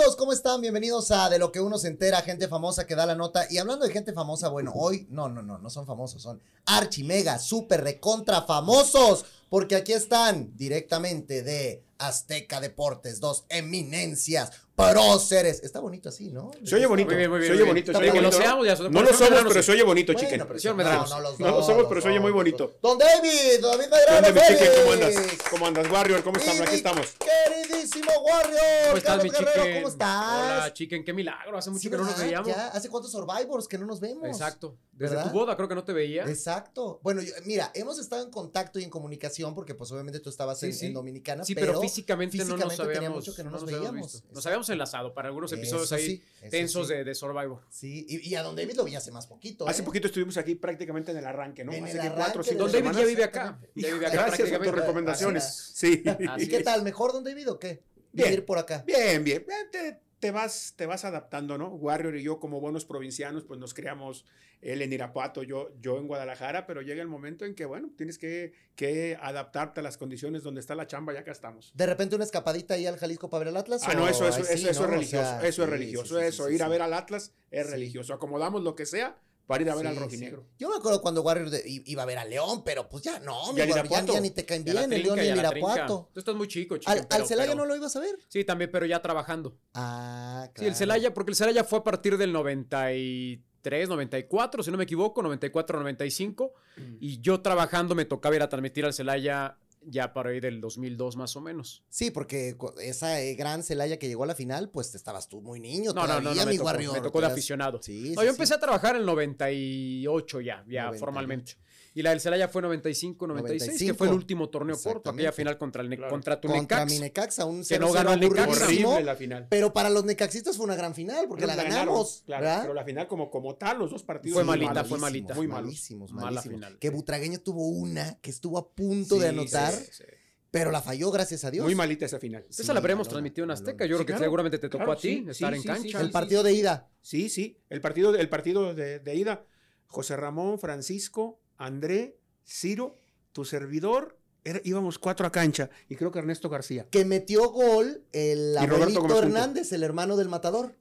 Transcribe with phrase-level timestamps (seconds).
[0.00, 0.16] amigos?
[0.16, 0.62] ¿Cómo están?
[0.62, 3.46] Bienvenidos a De lo que uno se entera, gente famosa que da la nota.
[3.50, 7.04] Y hablando de gente famosa, bueno, hoy no, no, no, no son famosos, son archi,
[7.04, 9.26] mega, super, recontra famosos.
[9.50, 14.52] Porque aquí están directamente de Azteca Deportes, dos eminencias,
[14.90, 15.62] próceres.
[15.62, 16.50] Está bonito así, ¿no?
[16.64, 17.08] Se oye bonito.
[17.08, 17.92] Muy bien, muy bien, se oye bonito.
[17.92, 17.94] bien.
[17.94, 19.62] se oye Que lo bonito, seamos, No lo somos, pero sí.
[19.66, 21.02] se oye bonito, Bueno, pero Medrano.
[21.06, 22.64] no, no los No lo dos, somos, pero se oye dos, muy bonito.
[22.66, 22.80] dos.
[22.82, 24.26] Don David, David Medrano.
[24.26, 24.58] ¿Dónde, mi chicken?
[24.58, 24.78] Félix.
[24.80, 25.48] ¿Cómo andas?
[25.50, 26.22] ¿Cómo andas, Warrior?
[26.22, 26.60] ¿Cómo estamos?
[26.62, 27.06] Aquí estamos.
[27.18, 28.60] Queridísimo Warrior.
[28.86, 29.74] ¿Cómo estás, mi Guerrero, chicken?
[29.82, 30.42] ¿Cómo estás?
[30.44, 31.58] Hola, chicken, qué milagro.
[31.58, 32.48] Hace mucho Sí, que no nos veíamos.
[32.48, 34.28] Ya, ¿Hace cuántos Survivors que no nos vemos?
[34.28, 34.76] Exacto.
[34.92, 35.30] Desde ¿Verdad?
[35.32, 36.24] tu boda creo que no te veía.
[36.24, 37.00] Exacto.
[37.02, 40.60] Bueno, yo- mira, hemos estado en contacto y en comunicación porque pues obviamente tú estabas
[40.60, 40.86] Sí, en, sí.
[40.86, 44.22] en Dominicana, Sí, pero, físicamente, no físicamente nos tenía habíamos, mucho que no nos veíamos.
[44.30, 46.94] Nos habíamos enlazado para algunos episodios Eso ahí sí, tensos sí.
[46.94, 47.60] de, de Survivor.
[47.68, 49.68] Sí, y, y a Don David lo vi hace más poquito.
[49.68, 49.84] Hace ¿eh?
[49.84, 51.72] poquito estuvimos aquí prácticamente en el arranque, ¿no?
[51.72, 53.60] En Hace el que arranque cuatro cinco Don David ya vive acá.
[53.74, 55.72] Ya vive acá Gracias por tus recomendaciones.
[55.74, 56.02] Sí.
[56.28, 56.82] Así ¿Y qué tal?
[56.82, 57.82] ¿Mejor Don David o qué?
[58.12, 58.30] Bien.
[58.30, 58.82] Vivir por acá.
[58.86, 59.44] Bien, bien.
[59.70, 61.68] Te, te vas, te vas adaptando, ¿no?
[61.68, 64.26] Warrior y yo, como buenos provincianos, pues nos creamos
[64.60, 68.18] él en Irapuato, yo, yo en Guadalajara, pero llega el momento en que, bueno, tienes
[68.18, 71.72] que, que adaptarte a las condiciones donde está la chamba y acá estamos.
[71.74, 73.82] De repente una escapadita ahí al Jalisco para ver el Atlas.
[73.86, 75.24] Ah, no, eso, eso, eso, es O religioso.
[75.24, 76.20] sea, eso es religioso.
[76.20, 78.12] sí, eso, ir a ver al Atlas es religioso.
[78.12, 79.16] Acomodamos lo que sea
[79.50, 80.42] para ir a ver al rojinegro.
[80.48, 80.54] sí.
[80.60, 83.52] Yo me acuerdo cuando Warrior de- iba a ver a León, pero pues ya no,
[83.52, 85.38] mi Warrior, ya, ni te caen bien, el trinca, León y el.
[85.38, 86.08] Irapuato.
[86.14, 86.98] Tú estás muy chico, chicken.
[87.00, 88.16] Al, pero- al Celaya pero- no lo ibas a ver.
[88.28, 89.58] Sí, también, pero ya trabajando.
[89.74, 94.76] Ah, Sí, el Celaya, porque el Celaya fue a partir del 93, 94, si no
[94.78, 96.54] me equivoco, 94, 95.
[97.00, 101.16] Y yo trabajando me tocaba ir a transmitir al Celaya ya para ahí del 2002
[101.16, 101.82] más o menos.
[101.88, 105.58] Sí, porque esa eh, gran Celaya que llegó a la final, pues estabas tú muy
[105.60, 106.92] niño No, no, todavía, no, no, me mi tocó, Warrior.
[106.94, 107.80] me tocó de eras- aficionado.
[107.82, 108.36] Sí, No, sí, yo sí.
[108.36, 110.98] empecé a trabajar en el 98 ya, ya 98.
[110.98, 111.52] formalmente.
[111.92, 114.14] Y la del Celaya fue 95, 96, que fue el 95.
[114.14, 116.10] último torneo corto, aquella final contra, el Ne- Claro.
[116.12, 116.92] contra tu Contra Necax.
[116.92, 118.64] mi Necaxa, un que no 0-0 ganó el Necaxa.
[118.64, 119.46] Horrible la final.
[119.50, 122.60] Pero para los necaxistas fue una gran final, porque la Ganaron, ganamos, claro, ¿verdad?
[122.62, 124.34] pero la final como, como tal, los dos partidos.
[124.36, 125.34] Fue malita, fue malita.
[125.34, 125.64] Muy malos.
[125.64, 126.54] malísimos, Mala malísimos.
[126.58, 126.78] final.
[126.78, 130.04] Que Butragueño tuvo una que estuvo a punto de anotar, sí, sí.
[130.52, 131.64] pero la falló, gracias a Dios.
[131.64, 132.46] Muy malita esa final.
[132.50, 133.50] Sí, Esa la habremos malona, transmitido en.
[133.50, 133.84] Azteca.
[133.86, 134.24] Yo creo que claro.
[134.24, 135.82] seguramente te tocó Claro, a ti sí, estar sí, en cancha.
[135.82, 136.88] sí, El sí, partido de ida.
[137.00, 137.58] Sí, sí.
[137.68, 139.44] El partido, el partido de, de ida.
[139.86, 142.16] José Ramón, Francisco, André,
[142.46, 142.98] Ciro,
[143.32, 144.16] tu servidor.
[144.42, 145.68] era- íbamos cuatro a cancha.
[145.90, 146.86] Y creo que Ernesto García.
[146.90, 149.18] Que metió gol el abuelito.
[149.18, 150.74] Hernández, el hermano del matador.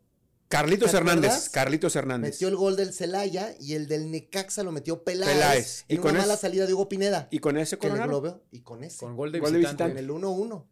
[0.48, 1.50] Carlitos ¿Te Hernández.
[1.50, 2.36] Carlitos Hernández.
[2.36, 5.34] Metió el gol del Celaya y el del Necaxa lo metió Peláez.
[5.36, 5.86] Peláez.
[5.90, 7.28] En Y una con mala ese- salida de Hugo Pineda.
[7.32, 8.10] Y con ese le coronaron.
[8.10, 8.42] globeó.
[8.52, 8.98] Y con ese.
[8.98, 9.92] Con gol de Gol de visitante.
[9.92, 10.66] En el 1-1.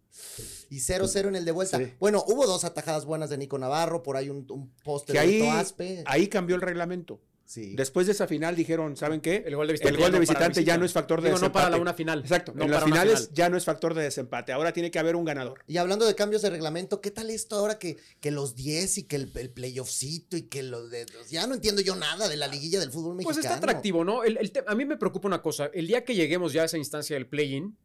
[0.69, 1.77] Y 0-0 en el de vuelta.
[1.77, 1.93] Sí.
[1.99, 5.25] Bueno, hubo dos atajadas buenas de Nico Navarro, por ahí un, un poste Que de
[5.25, 6.03] ahí, Aspe.
[6.07, 7.21] ahí cambió el reglamento.
[7.49, 7.75] Sí.
[7.77, 9.41] Después de esa final dijeron, ¿saben qué?
[9.45, 11.37] El gol de visitante, gol ya de no visitante ya no es factor de Digo,
[11.37, 11.63] no desempate.
[11.63, 12.19] para la una final.
[12.19, 12.51] Exacto.
[12.53, 13.33] No en las finales final.
[13.33, 14.51] ya no es factor de desempate.
[14.51, 15.63] Ahora tiene que haber un ganador.
[15.65, 19.03] Y hablando de cambios de reglamento, ¿qué tal esto ahora que, que los 10 y
[19.03, 21.05] que el, el playoffcito y que los de.
[21.29, 23.33] Ya no entiendo yo nada de la liguilla del fútbol mexicano.
[23.35, 24.25] Pues está atractivo, ¿no?
[24.25, 25.71] El- el a mí me preocupa una cosa.
[25.73, 27.77] El día que lleguemos ya a esa instancia del play-in,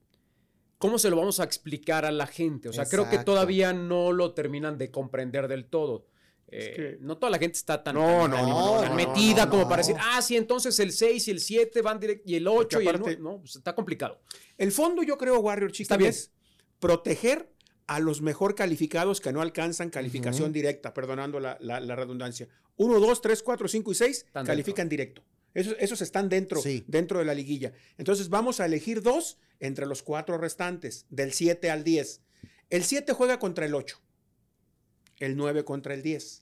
[0.79, 2.69] ¿cómo se lo vamos a explicar a la gente?
[2.69, 6.05] O sea, creo que todavía no lo terminan de comprender del todo.
[6.55, 9.65] Eh, que- No toda la gente está tan, No, no, tan- no, tan metida como
[9.69, 12.79] para decir, ah, sí, entonces el 6 y el 7 van directo y el 8
[12.81, 13.23] y el aparte- 9.
[13.23, 14.21] No, pues está complicado.
[14.59, 16.11] El fondo, yo creo, Warrior Chicken, bien.
[16.11, 16.31] es
[16.79, 17.51] proteger
[17.87, 20.53] a los mejor calificados que no alcanzan calificación Ujú.
[20.53, 22.49] directa, perdonando la, la- la redundancia.
[22.77, 25.23] 1, 2, 3, 4, 5 y 6 Están califican directo.
[25.55, 26.85] Esos, esos están dentro, Sí.
[26.87, 27.73] dentro de la liguilla.
[27.99, 32.23] Entonces vamos a elegir dos entre los cuatro restantes, del 7 al 10.
[32.71, 34.01] El 7 juega contra el 8,
[35.19, 36.42] el 9 contra el 10.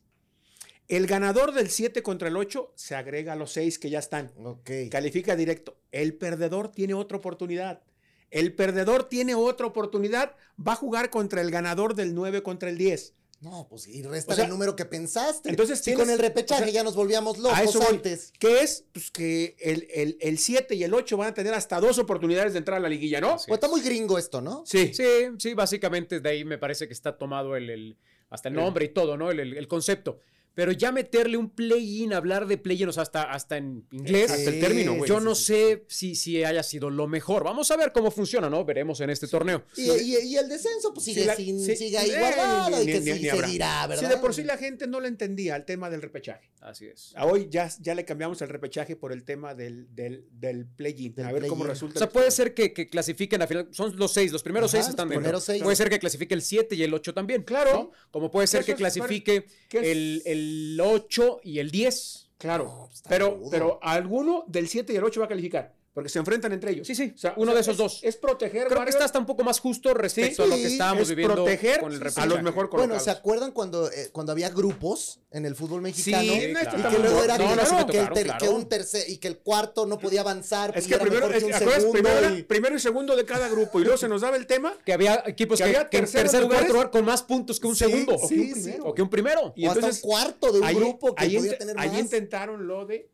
[0.90, 4.32] El ganador del 7 contra el 8 se agrega a los 6 que ya están.
[4.44, 4.70] Ok.
[4.90, 5.76] Califica directo.
[5.92, 7.82] El perdedor tiene otra oportunidad.
[8.30, 10.34] El perdedor tiene otra oportunidad.
[10.58, 13.14] Va a jugar contra el ganador del 9 contra el 10.
[13.40, 15.48] No, pues y resta O sea, el número que pensaste.
[15.48, 17.88] entonces si con el repechaje o sea, ya nos volvíamos locos a eso voy.
[17.96, 18.32] antes.
[18.38, 18.84] ¿Qué es?
[18.92, 22.52] Pues que el, el, el 7 y el 8 van a tener hasta dos oportunidades
[22.52, 23.36] de entrar a la liguilla, ¿no?
[23.36, 24.62] Pues está muy gringo esto, ¿no?
[24.66, 24.92] Sí.
[24.92, 25.04] Sí,
[25.38, 27.96] sí, básicamente de ahí me parece que está tomado el, el-
[28.28, 29.30] hasta el nombre y todo, ¿no?
[29.30, 30.18] El, el- el concepto.
[30.54, 34.30] Pero ya meterle un play-in, hablar de play-in, o sea, hasta, hasta en inglés.
[34.30, 35.08] Hasta el término, güey.
[35.08, 37.44] Yo no sé si, si haya sido lo mejor.
[37.44, 38.64] Vamos a ver cómo funciona, ¿no?
[38.64, 39.64] Veremos en este torneo.
[39.76, 42.86] Y, y- y el descenso, pues sigue, la- sin, sigue ahí eh, guardado ni- y
[42.86, 44.02] que ni- sí ni se dirá, ¿verdad?
[44.04, 46.50] Si de por sí la gente no le entendía el tema del repechaje.
[46.60, 47.12] Así es.
[47.16, 51.14] A hoy ya, ya le cambiamos el repechaje por el tema del, del, del play-in.
[51.20, 51.94] A ver cómo resulta.
[51.96, 53.68] O sea, puede ser que, que clasifiquen a final.
[53.70, 55.40] Son los seis, los primeros Ajá, seis están dentro.
[55.40, 55.62] seis.
[55.62, 57.44] Puede ser que clasifique el 7 y el 8 también.
[57.44, 57.72] Claro.
[57.72, 57.90] ¿no?
[58.10, 59.86] Como puede ser Eso que clasifique ¿qué es?
[59.86, 60.39] el, el
[60.80, 62.30] 8 y el 10.
[62.38, 65.74] Claro, pero, pero alguno del 7 y el 8 va a calificar.
[65.92, 66.86] Porque se enfrentan entre ellos.
[66.86, 68.00] Sí, sí, O sea, uno o sea, de esos es- dos.
[68.02, 70.66] Es proteger, Creo que Warriors, está hasta un poco más justo respecto a lo que
[70.68, 72.28] Sí, estábamos es viviendo proteger con el a repechaje.
[72.28, 72.88] los mejor colocados.
[72.88, 76.22] Bueno, ¿se acuerdan cuando, eh, cuando había grupos en el fútbol mexicano?
[76.22, 78.38] Sí, y que luego era No, que, no, sí me que el tocaron, ter- claro.
[78.38, 80.72] que un tercer y que el cuarto no podía avanzar.
[80.76, 81.82] Es que primero, mejor es- que un ¿te acuerdas?
[81.82, 84.36] segundo Primero, y- era primero y segundo de cada grupo y luego se nos daba
[84.36, 87.66] el tema Que había equipos Que que, había que tercer lugar con más puntos que
[87.66, 88.16] un Sí, segundo.
[88.18, 88.60] sí, o, que un sí.
[88.62, 88.84] primero.
[88.84, 89.52] o que un primero.
[89.56, 91.98] Y entonces, un cuarto de un ahí, grupo que ahí podía tener ahí más.
[92.00, 93.10] intentaron lo de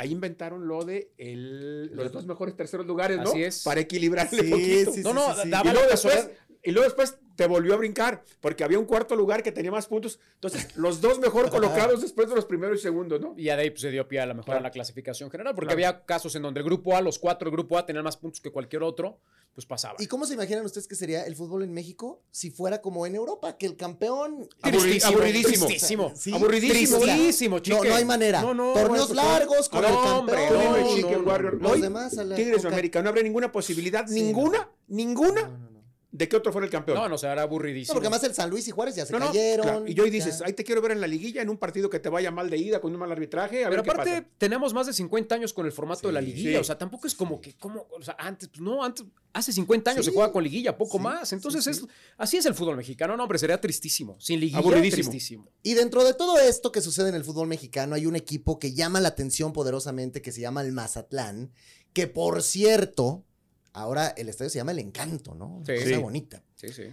[0.00, 3.30] ahí inventaron lo de el- los dos mejores terceros lugares, ¿no?
[3.30, 3.62] Así es.
[3.62, 4.92] Para equilibrarle Sí, poquito.
[4.94, 5.50] sí, No, no, sí, sí.
[5.50, 6.30] daba y, luego después,
[6.62, 9.86] y luego después te volvió a brincar, porque había un cuarto lugar que tenía más
[9.86, 10.20] puntos.
[10.34, 13.32] Entonces, los dos mejor colocados después de los primeros y segundos, ¿no?
[13.34, 14.60] Y ya de ahí pues, se dio pie a la mejor Claro.
[14.60, 15.88] a la clasificación general, porque Claro.
[15.88, 18.42] había casos en donde el grupo A, los cuatro del grupo A, tenían más puntos
[18.42, 19.20] que cualquier otro,
[19.54, 19.94] pues pasaba.
[20.00, 23.14] ¿Y cómo se imaginan ustedes que sería el fútbol en México si fuera como en
[23.14, 23.56] Europa?
[23.56, 24.46] Que el campeón.
[24.62, 25.66] Aburri- aburridísimo.
[25.66, 26.12] Tristísimo.
[26.14, 26.98] Sí, Aburridísimo.
[27.00, 27.88] Tristísimo, no, chique.
[27.88, 28.42] no hay manera.
[28.42, 31.00] No, no, Torneos pues, largos con no, el hombre, campeón.
[31.00, 34.22] No, no, Warrior, Los demás a la Tigres o América, no habría ninguna posibilidad, Sí,
[34.22, 35.69] ninguna, ninguna, No, no, no.
[36.12, 36.98] De que otro fuera el campeón.
[36.98, 37.94] No, no, se hará No, aburridísimo.
[37.94, 39.62] porque además el San Luis y Juárez ya se No, no, cayeron.
[39.64, 39.84] claro.
[39.86, 40.12] Y hoy ya.
[40.14, 42.50] dices, ahí te quiero ver en la liguilla, en un partido que te vaya mal
[42.50, 44.34] de ida, con un mal arbitraje, a Pero ver qué aparte, pasa.
[44.38, 46.50] tenemos más de 50 años con el formato de la liguilla.
[46.50, 46.56] sí.
[46.56, 49.92] O sea, tampoco es como que, como, o sea, antes, pues no, antes, hace 50
[49.92, 51.32] años Sí, se juega con liguilla, poco sí, más.
[51.32, 51.86] Entonces, sí, es, sí.
[52.18, 53.16] así es el fútbol mexicano.
[53.16, 54.16] No, hombre, sería tristísimo.
[54.18, 55.10] Sin liguilla, Aburridísimo.
[55.10, 55.48] tristísimo.
[55.62, 58.72] Y dentro de todo esto que sucede en el fútbol mexicano, hay un equipo que
[58.74, 61.52] llama la atención poderosamente que se llama el Mazatlán,
[61.92, 63.24] que por cierto,
[63.72, 65.62] ahora el estadio se llama El Encanto, ¿no?
[65.66, 65.74] Sí.
[65.74, 65.94] Cosa Sí.
[65.96, 66.42] bonita.
[66.56, 66.84] Sí, sí.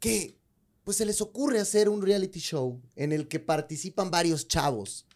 [0.00, 0.36] Que
[0.84, 5.06] pues se les ocurre hacer un reality show en el que participan varios chavos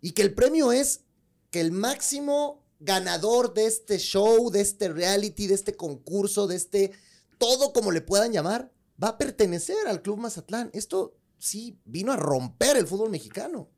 [0.00, 1.02] y que el premio es
[1.50, 6.92] que el máximo ganador de este show, de este reality, de este concurso, de este
[7.38, 8.72] todo como le puedan llamar,
[9.02, 10.70] va a pertenecer al Club Mazatlán.
[10.72, 13.68] Esto sí vino a romper el fútbol mexicano.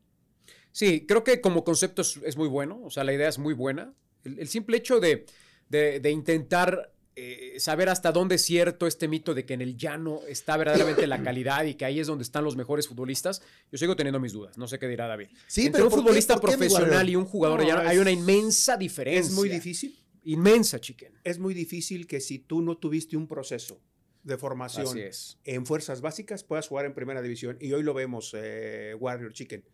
[0.72, 3.54] Sí, creo que como concepto es, es muy bueno, o sea, la idea es muy
[3.54, 3.94] buena.
[4.24, 5.26] El, el simple hecho de,
[5.68, 9.76] de- de intentar eh, saber hasta dónde es cierto este mito de que en el
[9.78, 13.40] llano está verdaderamente la calidad y que ahí es donde están los mejores futbolistas,
[13.72, 15.28] yo sigo teniendo mis dudas, no sé qué dirá David.
[15.46, 17.82] Sí, Entre pero un futbolista ¿Por qué, mi profesional y un jugador No, de llano
[17.84, 19.20] es- hay una inmensa diferencia.
[19.30, 19.98] Es muy difícil.
[20.24, 21.14] Inmensa, chiquen.
[21.24, 23.80] Es muy difícil que si tú no tuviste un proceso
[24.22, 25.38] de Así formación es.
[25.44, 27.56] en fuerzas básicas, puedas jugar en primera división.
[27.62, 29.64] Y hoy lo vemos, eh, Warrior Chicken.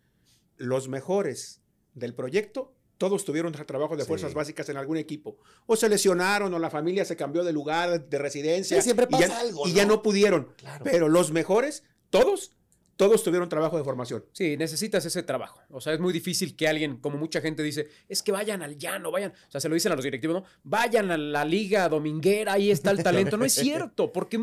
[0.57, 1.61] Los mejores
[1.93, 2.73] del proyecto,
[3.03, 4.07] todos tuvieron tra- trabajo de Sí.
[4.07, 5.35] fuerzas básicas en algún equipo.
[5.65, 8.77] O se lesionaron, o la familia se cambió de lugar, de residencia.
[8.77, 9.95] Sí, siempre y ya- pasa algo, Y ya ¿no?
[9.95, 10.53] no pudieron.
[10.55, 10.85] Claro.
[10.85, 12.51] Pero los mejores, todos,
[12.95, 14.23] todos tuvieron trabajo de formación.
[14.31, 15.59] Sí, necesitas ese trabajo.
[15.69, 18.77] O sea, es muy difícil que alguien, como mucha gente dice, es que vayan al
[18.77, 19.31] llano, vayan.
[19.31, 20.47] O sea, se lo dicen a los directivos, ¿no?
[20.63, 23.35] Vayan a la liga dominguera, ahí está el talento.
[23.35, 24.39] No es cierto, porque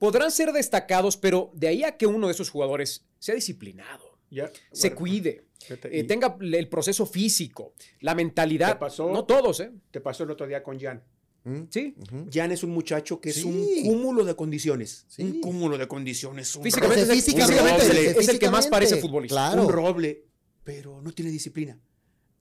[0.00, 4.18] podrán ser destacados, pero de ahí a que uno de esos jugadores sea disciplinado,
[4.72, 8.78] se bueno, cuide, eh, tenga el proceso físico, la mentalidad.
[8.98, 9.70] No todos, ¿eh?
[9.90, 11.02] Te pasó el otro día con Jan.
[11.44, 11.62] ¿Mm?
[11.70, 11.94] Sí.
[12.32, 15.06] Jan es un muchacho que es un cúmulo de condiciones.
[15.08, 15.22] Sí.
[15.22, 16.54] Un cúmulo de condiciones.
[16.56, 19.34] Un Físicamente, es el- físicamente, es que más parece futbolista.
[19.36, 19.66] Claro.
[19.66, 20.24] un roble,
[20.64, 21.78] pero no tiene disciplina.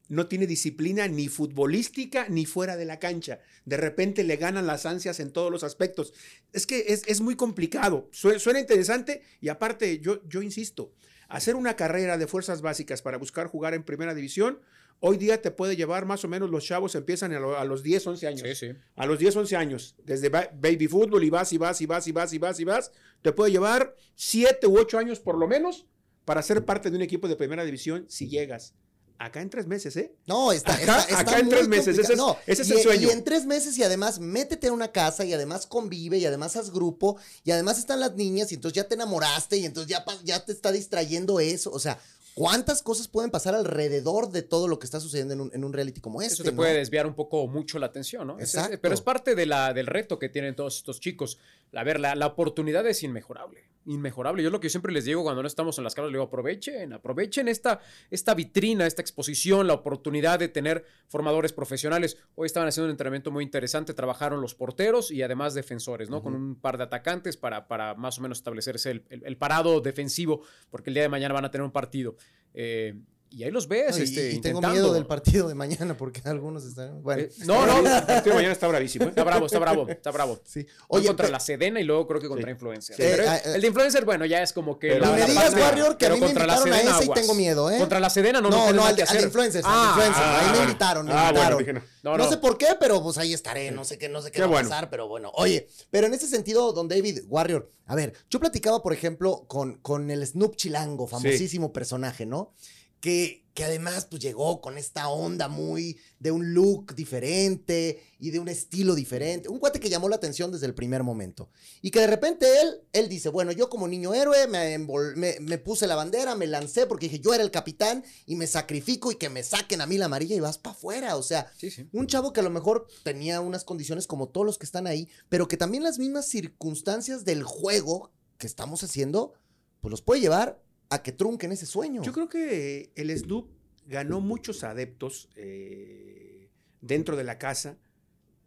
[0.09, 3.39] No tiene disciplina ni futbolística ni fuera de la cancha.
[3.65, 6.13] De repente le ganan las ansias en todos los aspectos.
[6.51, 8.09] Es que es, es muy complicado.
[8.11, 10.91] Sue- Suena interesante y aparte, yo, yo insisto,
[11.29, 14.59] hacer una carrera de fuerzas básicas para buscar jugar en primera división,
[14.99, 17.83] hoy día te puede llevar más o menos, los chavos empiezan a, lo- a los
[17.83, 18.41] 10, 11 años.
[18.41, 18.71] Sí, sí.
[18.95, 22.07] A los 10, 11 años, desde ba- baby fútbol y vas y vas y vas
[22.07, 22.91] y vas y vas y vas,
[23.21, 25.85] te puede llevar 7 u 8 años por lo menos
[26.25, 28.73] para ser parte de un equipo de primera división si llegas.
[29.21, 30.13] Acá en tres meses, ¿eh?
[30.27, 32.33] No, está, Acá- está- está acá en tres meses, ese es- complicado.
[32.33, 33.07] No, ese es y- el sueño.
[33.09, 36.55] Y en tres meses y además métete a una casa y además convive y además
[36.55, 40.05] haz grupo y además están las niñas y entonces ya te enamoraste y entonces ya,
[40.23, 41.69] ya te está distrayendo eso.
[41.71, 41.99] O sea,
[42.33, 45.73] ¿cuántas cosas pueden pasar alrededor de todo lo que está sucediendo en un, en un
[45.73, 46.35] reality como este?
[46.35, 46.55] Eso te no?
[46.55, 48.39] puede desviar un poco mucho la atención, ¿no?
[48.39, 48.79] Es- es- Exacto.
[48.81, 51.37] pero es parte de la, del reto que tienen todos estos chicos.
[51.73, 53.67] A ver, la, la oportunidad es inmejorable.
[53.85, 54.43] Inmejorable.
[54.43, 56.25] Yo lo que yo siempre les digo cuando no estamos en las caras, les digo,
[56.25, 57.79] aprovechen, aprovechen esta,
[58.11, 62.17] esta vitrina, esta exposición, la oportunidad de tener formadores profesionales.
[62.35, 66.21] Hoy estaban haciendo un entrenamiento muy interesante, trabajaron los porteros y además defensores, ¿no?
[66.21, 69.81] Con un par de atacantes para, para más o menos establecerse el, el- el parado
[69.81, 72.15] defensivo, porque el día de mañana van a tener un partido.
[72.53, 72.95] Eh,
[73.31, 73.91] y ahí los ves.
[73.91, 74.69] No, y, este, y tengo intentando.
[74.69, 77.01] miedo del partido de mañana porque algunos están.
[77.03, 79.09] Bueno, Eh, no, no, El partido de mañana está bravísimo, ¿eh?
[79.09, 80.39] Está bravo, está bravo, está bravo.
[80.45, 80.59] sí.
[80.87, 82.51] Oye, Oye, contra pe- la Sedena y luego creo que contra Sí.
[82.51, 82.95] Influencer.
[82.95, 83.01] Sí.
[83.05, 84.87] Pero Eh, el de Influencer, bueno, ya es como que.
[84.89, 85.65] Pero no la- me la digas, pandemia.
[85.67, 87.77] Warrior, que a mí me contra la invitaron a ese y tengo miedo, ¿eh?
[87.77, 90.49] Contra la Sedena no, no, no, nada al, de influencers, al Ah, ah, ahí me
[90.51, 90.63] bueno.
[90.65, 91.57] invitaron, me Ah, bueno, invitaron.
[91.59, 91.79] dije no.
[92.01, 92.29] No, No, no.
[92.29, 94.49] sé por qué, pero pues ahí estaré, no sé qué, no sé qué, va a
[94.49, 94.69] bueno.
[94.69, 95.31] pasar, pero bueno.
[95.35, 99.75] Oye, pero en ese sentido, don David Warrior, a ver, yo platicaba, por ejemplo, con,
[99.79, 102.53] con el Snoop Chilango, famosísimo personaje, ¿no?
[103.01, 108.39] Que, que además pues llegó con esta onda muy de un look diferente y de
[108.39, 109.49] un estilo diferente.
[109.49, 111.49] Un cuate que llamó la atención desde el primer momento.
[111.81, 115.57] Y que de repente él, él dice, bueno, yo como niño héroe me, me, me
[115.57, 119.15] puse la bandera, me lancé porque dije, yo era el capitán y me sacrifico y
[119.15, 121.15] que me saquen a mí la amarilla y vas para afuera.
[121.15, 121.87] O sea, Sí, sí.
[121.93, 125.07] un chavo que a lo mejor tenía unas condiciones como todos los que están ahí,
[125.29, 129.33] pero que también las mismas circunstancias del juego que estamos haciendo,
[129.81, 132.01] pues los puede llevar a que trunquen ese sueño.
[132.01, 133.47] Yo creo que el Snoop
[133.85, 136.49] ganó muchos adeptos eh,
[136.81, 137.77] dentro de la casa,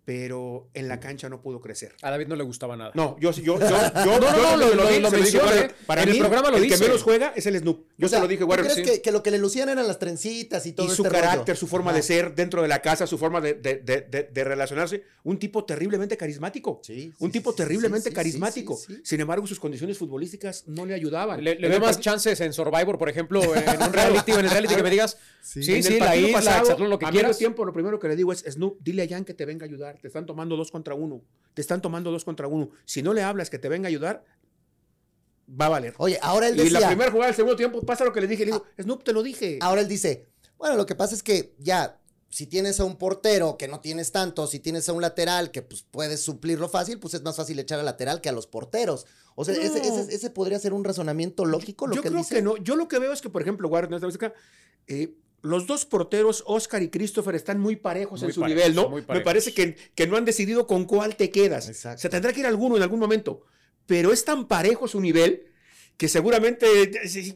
[0.04, 1.94] pero en la cancha no pudo crecer.
[2.02, 2.90] A David no le gustaba nada.
[2.94, 3.59] No, yo, yo, yo,
[4.04, 5.68] yo, No, no, lo-.
[5.87, 7.87] Para En el programa lo el que menos juega es el Snoop.
[7.97, 8.73] Yo O sea, se lo dije, ¿tú Warrior.
[8.73, 8.94] crees sí.
[8.97, 11.14] que, que lo que le lucían eran las trencitas y todo y este su rollo?
[11.14, 14.23] carácter, su forma de ser dentro de la casa, su forma de, de- de- de-
[14.32, 16.80] de relacionarse, un tipo terriblemente carismático.
[16.82, 18.76] Sí, un tipo sí, terriblemente carismático.
[18.76, 19.00] sí, sí.
[19.04, 21.42] Sin embargo, sus condiciones futbolísticas no le ayudaban.
[21.44, 24.75] Le, veo más chances en Survivor, por ejemplo, en un reality o en el reality
[24.75, 27.38] que me digas, sí, sí, la isla, lo que quieras.
[27.38, 29.68] tiempo, lo primero que le digo es, Snoop, dile a Jan que te venga a
[29.68, 29.92] ayudar.
[30.01, 31.23] Te están tomando dos contra uno.
[31.55, 32.71] Te están tomando dos contra uno.
[32.85, 34.25] Si no le hablas que te venga a ayudar,
[35.49, 35.95] va a valer.
[35.99, 38.27] Oye, ahora él Y la decía, primera jugada del segundo tiempo pasa lo que le
[38.27, 38.45] dije.
[38.45, 38.83] Le digo, Ah.
[38.83, 39.59] Snoop, te lo dije.
[39.61, 40.27] ahora él dice,
[40.59, 41.99] bueno, lo que pasa es que ya,
[42.31, 45.61] si tienes a un portero que no tienes tanto, si tienes a un lateral que
[45.63, 49.07] pues puedes suplirlo fácil, pues es más fácil echar al lateral que a los porteros.
[49.35, 49.99] O sea, ese, No.
[50.01, 52.35] ese- ese podría ser un razonamiento lógico, lo Yo que él creo dice.
[52.37, 52.57] que no.
[52.59, 54.33] Yo lo que veo es que, por ejemplo, Warren, en esta música,
[54.87, 58.75] eh, los dos porteros, Oscar y Christopher, están muy parejos Muy en su parejos, nivel,
[58.77, 58.89] ¿no?
[58.89, 61.69] muy Me parece que, que no han decidido con cuál te quedas.
[61.69, 62.01] Exacto.
[62.01, 63.43] Se tendrá que ir alguno en algún momento.
[63.87, 65.49] Pero es tan parejo su nivel
[65.97, 66.67] que seguramente,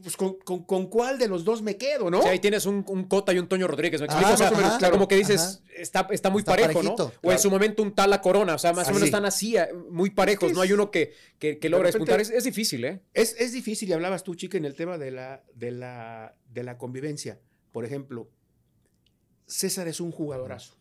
[0.03, 2.23] pues, con, con- con cuál de los dos me quedo, ¿no?
[2.23, 4.35] Sí, ahí tienes un, un Cota y un Toño Rodríguez, ¿me Ajá, explico?
[4.35, 7.13] O sea, más o menos, claro, como que dices, está, está muy Está parejo, parejito,
[7.23, 7.29] ¿no?
[7.29, 9.57] O en su momento un tal a Corona, o sea, más o menos están así,
[9.57, 12.21] eh, muy parejos, Es que no hay uno que, que, que logra despuntar.
[12.21, 13.03] Es, es difícil, ¿eh?
[13.13, 16.63] Es, es difícil, y hablabas tú, chica, en el tema de la, de la, de
[16.63, 17.39] la convivencia.
[17.77, 18.31] Por ejemplo,
[19.47, 20.79] César es un jugadorazo,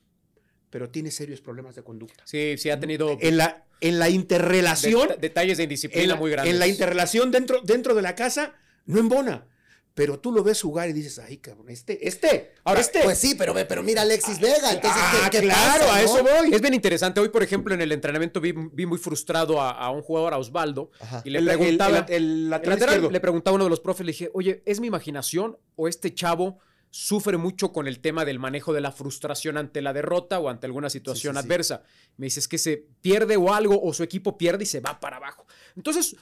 [0.70, 2.24] pero tiene serios problemas de conducta.
[2.26, 6.32] Sí, sí ha tenido En la, en la interrelación, det- detalles de indisciplina la, muy
[6.32, 6.54] grandes.
[6.54, 8.54] en la interrelación dentro, dentro de la casa,
[8.86, 9.46] no embona.
[9.94, 13.02] Pero tú lo ves jugar y dices, ay, cabrón, este, este, ahora este.
[13.04, 15.96] Pues sí, pero, ve- pero mira a Alexis Vega, entonces, ah, ¿qué, qué claro, pasa,
[15.98, 16.06] a no?
[16.06, 16.54] eso voy.
[16.54, 17.20] Es bien interesante.
[17.20, 20.38] Hoy, por ejemplo, en el entrenamiento vi, vi muy frustrado a, a un jugador, a
[20.38, 21.22] Osvaldo, Ajá.
[21.26, 23.12] y le El- el- preguntaba, el- el lateral lateral, izquierdo.
[23.12, 26.14] le preguntaba a uno de los profes, le dije, oye, ¿es mi imaginación o este
[26.14, 26.60] chavo
[26.98, 30.66] sufre mucho con el tema del manejo de la frustración ante la derrota o ante
[30.66, 31.46] alguna situación sí, sí.
[31.46, 31.84] adversa?
[32.16, 34.98] Me dice, es que se pierde o algo, o su equipo pierde y se va
[35.02, 35.46] para abajo.
[35.76, 36.16] Entonces,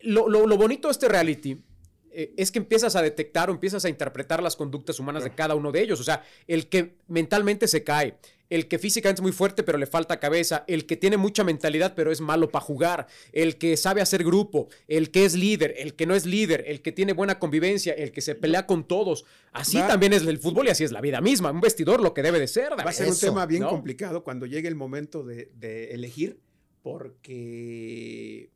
[0.00, 1.62] lo, lo- lo bonito de este reality
[2.18, 5.54] eh, es que empiezas a detectar o empiezas a interpretar las conductas humanas de cada
[5.54, 6.00] uno de ellos.
[6.00, 8.14] O sea, el que mentalmente se cae,
[8.48, 11.94] el que físicamente es muy fuerte pero le falta cabeza, el que tiene mucha mentalidad
[11.96, 15.94] pero es malo para jugar, el que sabe hacer grupo, el que es líder, el
[15.94, 19.24] que no es líder, el que tiene buena convivencia, el que se pelea con todos.
[19.52, 21.50] Así Va- también es el fútbol y así es la vida misma.
[21.50, 22.72] Un vestidor lo que debe de ser.
[22.78, 23.68] Va a ser un tema bien ¿no?
[23.68, 26.38] complicado cuando llegue el momento de, de elegir,
[26.82, 28.50] porque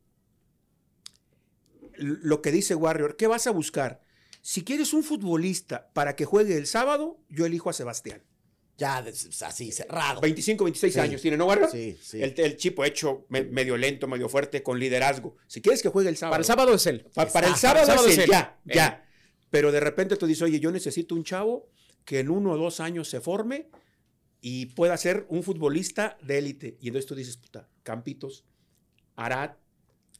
[2.01, 4.01] lo que dice Warrior, ¿qué vas a buscar?
[4.41, 8.23] Si quieres un futbolista para que juegue el sábado, yo elijo a Sebastián.
[8.77, 8.97] Ya,
[9.45, 10.21] así, cerrado.
[10.21, 10.99] 25, 26 Sí.
[10.99, 11.69] años tiene, ¿no, Warrior?
[11.69, 12.23] Sí, sí.
[12.23, 15.35] El, el chico hecho me- medio lento, medio fuerte, con liderazgo.
[15.45, 16.31] Si quieres que juegue el sábado.
[16.33, 17.05] Para el sábado es él.
[17.13, 18.29] Pa- para el sábado, para el sábado es él.
[18.31, 19.07] ya, ya.
[19.51, 21.69] Pero de repente tú dices, oye, yo necesito un chavo
[22.05, 23.69] que en uno o dos años se forme
[24.39, 26.77] y pueda ser un futbolista de élite.
[26.81, 28.45] Y entonces tú dices, puta, Campitos,
[29.15, 29.51] Arad,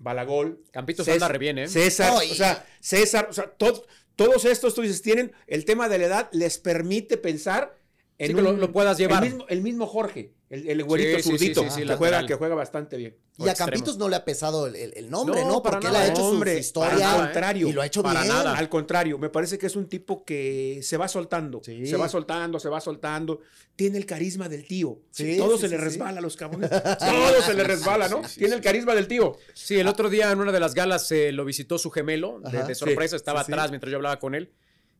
[0.01, 0.63] Balagol.
[0.71, 1.67] Campitos Cés- anda re bien, ¿eh?
[1.67, 5.87] César, y- o sea, César, o sea, to- todos estos tú dices, tienen el tema
[5.89, 7.77] de la edad, les permite pensar
[8.17, 9.23] en Sí, que lo- lo puedas llevar.
[9.23, 11.95] El mismo, el mismo Jorge, el, el güerito Sí, sí, zurdito, sí, sí, sí, que,
[11.95, 12.27] juega, lateral.
[12.27, 13.17] que juega bastante bien.
[13.37, 13.55] Y a.
[13.55, 16.05] Campitos no le ha pesado el, el- el nombre, No, Porque él nada.
[16.05, 17.21] ha hecho su- Hombre, su, historia para nada, ¿eh?
[17.23, 17.67] contrario.
[17.69, 18.33] y lo ha hecho Para bien.
[18.33, 18.57] nada.
[18.57, 21.61] Al contrario, me parece que es un tipo que se va soltando.
[21.63, 21.87] Sí.
[21.87, 23.39] Se va soltando, se va soltando.
[23.75, 24.99] Tiene el carisma del tío.
[25.09, 25.83] Sí, Todo sí, se sí, le sí.
[25.85, 26.69] resbala a los cabrones.
[26.99, 28.23] Todo se le resbala, ¿no?
[28.25, 29.37] sí, sí, Tiene el carisma del tío.
[29.53, 32.57] Sí, el otro día en una de las galas eh, lo visitó su gemelo, de,
[32.59, 33.53] Ajá, de sí, sorpresa, estaba sí, sí.
[33.53, 34.51] atrás mientras yo hablaba con él.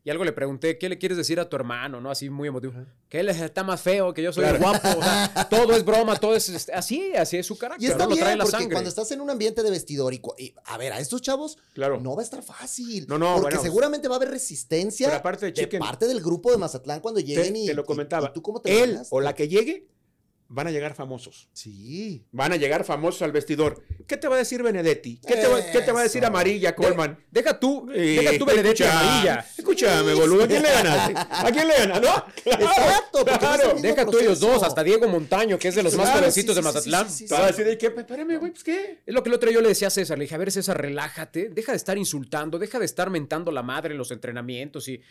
[0.04, 2.02] Y algo le pregunté, ¿qué le quieres decir a tu hermano?
[2.02, 2.10] ¿No?
[2.10, 2.74] Así muy emotivo.
[3.08, 4.88] Que él está más feo, que yo soy guapo.
[4.98, 7.88] O sea, todo es broma, todo es este, así, así es su carácter.
[7.88, 8.10] Y está ¿no?
[8.10, 8.74] Lo bien, trae la porque sangre.
[8.74, 12.00] cuando estás en un ambiente de vestidor y, y, a ver, a estos chavos Claro.
[12.02, 13.06] no va a estar fácil.
[13.08, 13.62] No, no, Porque bueno.
[13.62, 17.20] seguramente va a haber resistencia Pero aparte de Chicken- parte del grupo de Mazatlán cuando
[17.20, 18.30] Te, lleguen y te lo comentaba.
[18.30, 19.88] y tú cómo te Él o la que llegue
[20.54, 21.50] van a llegar famosos.
[21.54, 22.26] Sí.
[22.32, 23.84] Van a llegar famosos al vestidor.
[24.06, 25.20] ¿Qué te va a decir Benedetti?
[25.26, 26.24] ¿Qué te va, qué te va a decir.
[26.26, 27.18] Amarilla, Coleman?
[27.32, 29.46] Deja tú, Eh, deja tú Benedetti escucha, amarilla.
[29.58, 30.44] escúchame, boludo.
[30.44, 31.14] ¿A quién le ganaste?
[31.18, 32.02] ¿A quién le ganas?
[32.02, 32.26] ¿No?
[32.44, 36.06] Claro, Exacto, mismo Deja tú ellos dos, hasta Diego Montaño, que es de los más
[36.08, 37.06] Claro, jovencitos sí, de sí, Mazatlán.
[37.10, 37.88] sí, sí, sí, Te vas a decir, ¿de qué?
[37.88, 39.00] Espérame, güey, pues qué.
[39.06, 40.52] Es lo que el otro día yo le decía a César, le dije, a ver
[40.52, 44.88] César, relájate, deja de estar insultando, deja de estar mentando la madre en los entrenamientos
[44.90, 45.02] y...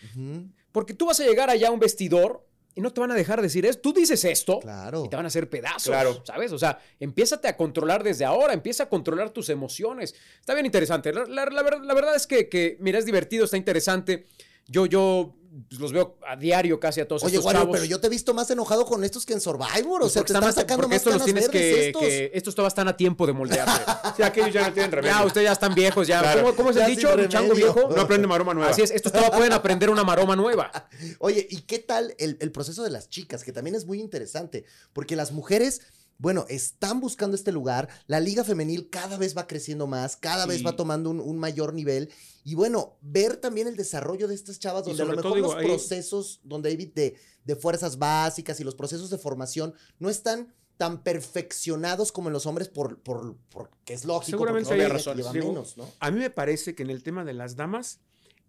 [0.73, 3.43] Porque tú vas a llegar allá a un vestidor y no te van a dejar
[3.43, 3.79] decir eso.
[3.81, 5.05] Tú dices esto Claro.
[5.05, 6.23] y te van a hacer pedazos, Claro.
[6.25, 6.53] ¿sabes?
[6.53, 10.15] O sea, empiézate a controlar desde ahora, empieza a controlar tus emociones.
[10.39, 11.13] Está bien interesante.
[11.13, 14.27] La, la- la ver- la verdad es que, que, mira, es divertido, está interesante.
[14.67, 15.35] Yo, yo
[15.79, 17.73] los veo a diario casi a todos Oye, estos Wario, chavos.
[17.77, 19.97] pero yo te he visto más enojado con estos que en Survivor.
[19.97, 22.03] O Pues sea, te están sacando más estos los tienes verdes que, estos.
[22.03, 23.83] que- estos todavía están a tiempo de moldearse.
[24.17, 25.17] Sí, aquellos ya no tienen remedio.
[25.17, 26.21] ya, ustedes ya están viejos, ya.
[26.21, 26.43] Claro.
[26.43, 27.29] ¿Cómo, cómo es Ya el dicho?
[27.29, 27.89] Chango viejo.
[27.95, 28.71] No aprende maroma nueva.
[28.71, 30.71] Así es, estos todavía pueden aprender una maroma nueva.
[31.19, 33.43] Oye, ¿y qué tal el, el proceso de las chicas?
[33.45, 35.81] Que también es muy interesante, porque las mujeres,
[36.21, 40.65] bueno, están buscando este lugar, la liga femenil cada vez va creciendo más, cada vez
[40.65, 42.11] va tomando un, un mayor nivel,
[42.45, 45.57] y bueno, ver también el desarrollo de estas chavas, donde a lo mejor digo, los
[45.57, 50.55] ahí- procesos, donde hay de, de fuerzas básicas y los procesos de formación no están
[50.77, 55.33] tan perfeccionados como en los hombres por, por, porque es lógico, Seguramente hay razones, llevan
[55.33, 55.89] digo, menos, ¿no?
[56.01, 58.01] A mí me parece que en el tema de las damas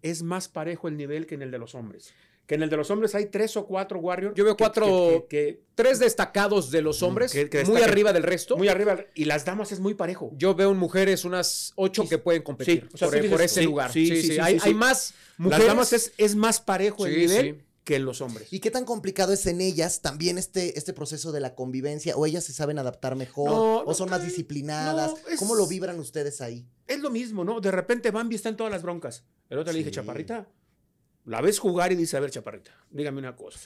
[0.02, 2.10] es más parejo el nivel que en el de los hombres.
[2.52, 4.34] Que en el de los hombres hay tres o cuatro Warriors.
[4.36, 8.12] Yo veo que- cuatro- que- que- Tres destacados de los hombres, que- que muy arriba
[8.12, 8.58] del resto.
[8.58, 8.98] muy arriba.
[9.14, 10.32] Y las damas es muy parejo.
[10.36, 13.28] Yo veo en mujeres unas ocho Sí, que pueden competir sí, o sea, por, sí
[13.30, 13.90] por dices, ese sí, lugar.
[13.90, 15.64] sí, Sí, sí, sí, sí, hay, sí, hay más mujeres.
[15.64, 17.64] Las damas es, es más parejo el Sí, nivel sí.
[17.84, 18.52] que en los hombres.
[18.52, 22.16] ¿Y qué tan complicado es en ellas también este, este proceso de la convivencia?
[22.18, 23.48] ¿O ellas se saben adaptar mejor?
[23.50, 25.12] No, ¿O son más eh, disciplinadas?
[25.12, 26.66] no, es- ¿Cómo lo vibran ustedes ahí?
[26.86, 27.62] Es lo mismo, ¿no?
[27.62, 29.24] De repente Bambi está en todas las broncas.
[29.48, 29.90] El otro le dije.
[29.90, 30.46] Chaparrita,
[31.24, 33.60] la ves jugar y dice, a ver, Chaparrita, dígame una cosa.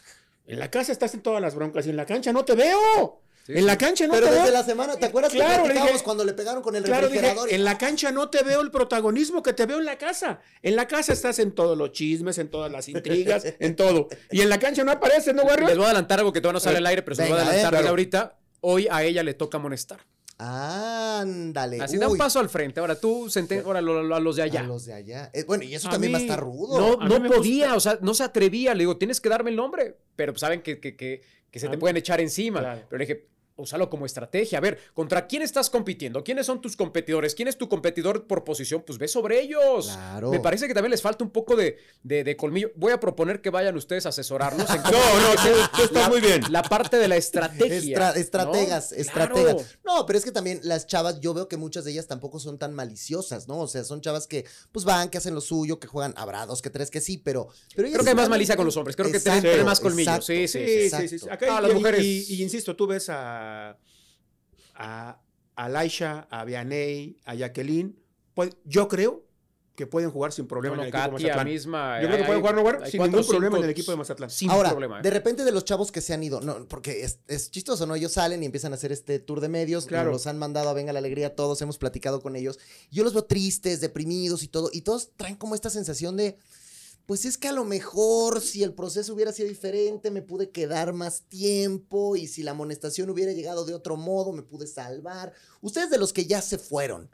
[0.46, 3.20] En la casa estás en todas las broncas y en la cancha no te veo.
[3.46, 4.52] Sí, en la cancha no Pero te desde veo.
[4.52, 7.06] la semana, ¿te acuerdas Claro, que le platicábamos dije- cuando le pegaron con el Claro,
[7.06, 7.50] dije, refrigerador?
[7.50, 10.40] y- en la cancha no te veo el protagonismo que te veo en la casa.
[10.62, 14.08] En la casa estás en todos los chismes, en todas las intrigas, en todo.
[14.32, 15.76] Y en la cancha no apareces, ¿no, Les Warriors?
[15.76, 17.42] voy a adelantar algo que todavía no sale al aire, pero se lo voy a
[17.42, 17.88] adelantar eh, claro.
[17.90, 18.36] ahorita.
[18.62, 20.00] Hoy a ella le toca amonestar.
[20.38, 21.80] Ándale.
[21.80, 22.80] Así da un paso al frente.
[22.80, 24.60] Ahora tú, senten- ahora lo- lo- a los de allá.
[24.60, 25.30] A los de allá.
[25.32, 26.78] Eh, bueno, y eso A también va a mí- estar rudo.
[26.98, 28.74] No, mí no podía, gusta- o sea, no se atrevía.
[28.74, 29.96] Le digo, tienes que darme el nombre.
[30.14, 32.60] Pero pues, saben que, que, que, que se A te mí- pueden echar encima.
[32.60, 32.82] Claro.
[32.88, 33.26] Pero le dije,
[33.56, 34.58] úsalo como estrategia.
[34.58, 36.22] A ver, ¿contra quién estás compitiendo?
[36.22, 37.34] ¿Quiénes son tus competidores?
[37.34, 38.82] ¿Quién es tu competidor por posición?
[38.86, 39.86] Pues ve sobre ellos.
[39.86, 40.30] Claro.
[40.30, 42.70] Me parece que también les falta un poco de, de- de colmillo.
[42.76, 44.68] Voy a proponer que vayan ustedes a asesorarnos.
[44.70, 46.42] en No, no, tú, tú estás la- muy bien.
[46.50, 47.96] La parte de la estrategia.
[47.96, 48.98] Estra- estrategas, ¿no?
[48.98, 49.54] estrategas.
[49.54, 49.66] Claro.
[49.84, 52.58] No, pero es que también las chavas, yo veo que muchas de ellas tampoco son
[52.58, 53.58] tan maliciosas, ¿no?
[53.60, 56.62] O sea, son chavas que pues van, que hacen lo suyo, que juegan, habrá dos
[56.62, 57.48] que tres que sí, pero...
[57.74, 58.96] Creo que hay más malicia con los hombres.
[58.96, 60.10] Creo que tienen- más colmillo.
[60.10, 60.26] exacto.
[60.26, 61.18] Sí, sí, Sí, sí.
[61.20, 61.26] sí.
[61.30, 63.45] Acá Ah, y- las y- mujeres- Y, y insisto, tú ves a,
[64.74, 65.20] a,
[65.54, 67.96] a Laisha, a Vianey, a Jacqueline.
[68.34, 69.24] pues, yo creo
[69.74, 71.46] que pueden jugar sin problema No, en el equipo de Mazatlán.
[71.46, 72.00] misma.
[72.00, 73.70] Yo creo que hay- pueden jugar, no, War, hay sin cuatro, ningún problema en el
[73.70, 74.30] equipo de Mazatlán.
[74.30, 74.98] Sin Ahora, problema.
[75.00, 75.02] ¿eh?
[75.02, 77.94] de repente de los chavos que se han ido, no, porque es, es chistoso, ¿no?
[77.94, 80.10] Ellos salen y empiezan a hacer este tour de medios, Claro.
[80.12, 82.58] los han mandado a Venga la Alegría, todos hemos platicado con ellos.
[82.90, 86.38] Yo los veo tristes, deprimidos y todo, y todos traen como esta sensación de,
[87.06, 90.92] pues es que a lo mejor si el proceso hubiera sido diferente, me pude quedar
[90.92, 95.32] más tiempo, y si la amonestación hubiera llegado de otro modo, me pude salvar.
[95.60, 97.08] Ustedes de los que ya se fueron,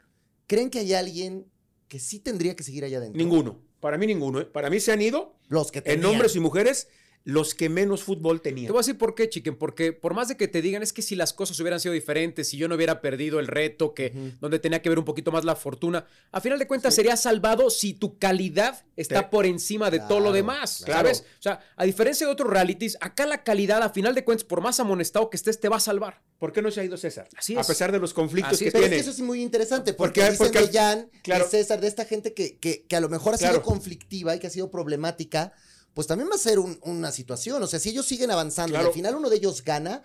[0.47, 1.45] ¿creen que hay alguien
[1.87, 3.17] que sí tendría que seguir allá adentro?
[3.17, 3.61] Ninguno.
[3.79, 4.39] Para mí ninguno.
[4.41, 4.45] ¿eh?
[4.45, 6.05] Para mí se han ido, Los que en tenían.
[6.11, 6.87] hombres y mujeres,
[7.25, 8.67] los que menos fútbol Te tenían.
[8.73, 11.01] voy a decir por qué, chiquen, porque por más de que te digan es que
[11.01, 14.59] si las cosas hubieran sido diferentes, si yo no hubiera perdido el reto, que donde
[14.59, 17.93] tenía que ver un poquito más la fortuna, a final de cuentas sería salvado si
[17.93, 19.25] tu calidad está Sí.
[19.31, 20.99] por encima de todo lo demás, claro.
[21.07, 21.21] ¿sabes?
[21.39, 24.59] O sea, a diferencia de otros realities, acá la calidad, a final de cuentas, por
[24.59, 26.21] más amonestado que estés, te va a salvar.
[26.39, 27.29] ¿Por qué no se ha ido César?
[27.37, 27.67] Así A es.
[27.67, 28.73] pesar de los conflictos Así que es.
[28.73, 29.01] Pero es tiene.
[29.01, 31.45] que eso es muy interesante, porque, Porque- dicen porque- de Jan, claro.
[31.45, 33.53] de César, de esta gente que, que, que a lo mejor ha Claro.
[33.55, 35.53] sido conflictiva y que ha sido problemática,
[35.93, 37.61] pues también va a ser un- una situación.
[37.63, 40.03] O sea, si ellos siguen avanzando y al final uno de ellos gana,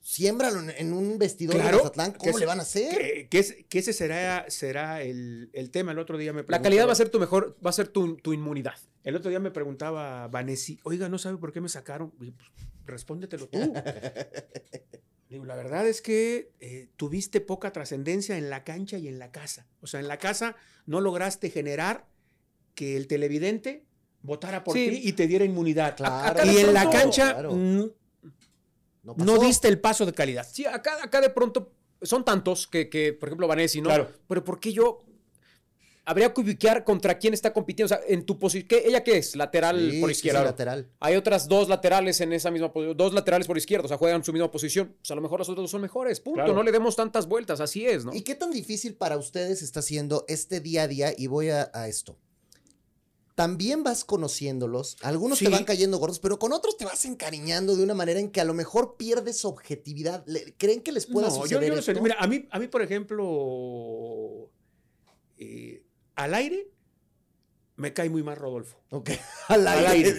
[0.00, 2.98] siémbralo en, un vestidor Claro, de Mazatlán, ¿cómo que le van a hacer?
[2.98, 5.92] Que, que es- que ese será, será el, el tema.
[5.92, 7.88] El otro día me La calidad va a preguntaba- ser tu mejor, va a ser
[7.88, 8.74] tu, tu inmunidad.
[9.04, 12.10] El otro día me preguntaba Vanessa, oiga, ¿no sabe por qué me sacaron?
[12.12, 12.30] Pues,
[12.84, 13.58] respóndetelo tú.
[15.28, 19.30] Digo, la verdad es que eh, tuviste poca trascendencia en la cancha y en la
[19.32, 19.66] casa.
[19.80, 22.06] O sea, en la casa no lograste generar
[22.74, 23.86] que el televidente
[24.22, 24.88] votara por Sí.
[24.88, 25.96] ti y te diera inmunidad.
[25.96, 26.44] Claro.
[26.50, 27.52] y en la cancha Claro.
[29.02, 30.46] No, diste el paso de calidad.
[30.50, 33.84] Sí, acá, acá de pronto son tantos que, que, por ejemplo, Vanessa, ¿no?
[33.84, 34.08] Claro.
[34.28, 35.04] Pero ¿por qué yo
[36.04, 37.86] habría que ubicar contra quién está compitiendo?
[37.94, 39.34] O sea, en tu posición, ¿ella qué es?
[39.34, 40.44] Lateral Sí, por sí, sí, izquierda.
[40.44, 40.88] lateral.
[41.00, 44.22] Hay otras dos laterales en esa misma posición, dos laterales por izquierda, o sea, juegan
[44.24, 44.94] su misma posición.
[45.00, 46.36] Pues a lo mejor los otros dos son mejores, punto.
[46.36, 46.54] Claro.
[46.54, 48.14] No le demos tantas vueltas, así es, ¿no?
[48.14, 51.12] ¿Y qué tan difícil para ustedes está siendo este día a día?
[51.16, 52.16] Y voy a, a esto.
[53.34, 54.96] También vas conociéndolos.
[55.02, 55.46] Algunos Sí.
[55.46, 58.40] te van cayendo gordos, pero con otros te vas encariñando de una manera en que
[58.40, 60.24] a lo mejor pierdes objetividad.
[60.58, 61.92] ¿Creen que les pueda No, yo, suceder yo no sé.
[61.92, 62.02] esto?
[62.02, 64.50] Mira, a mí, a mí por ejemplo,
[65.38, 65.82] eh,
[66.14, 66.68] al aire
[67.82, 68.78] me cae muy mal Rodolfo.
[68.90, 69.10] Ok,
[69.48, 70.14] al Al aire.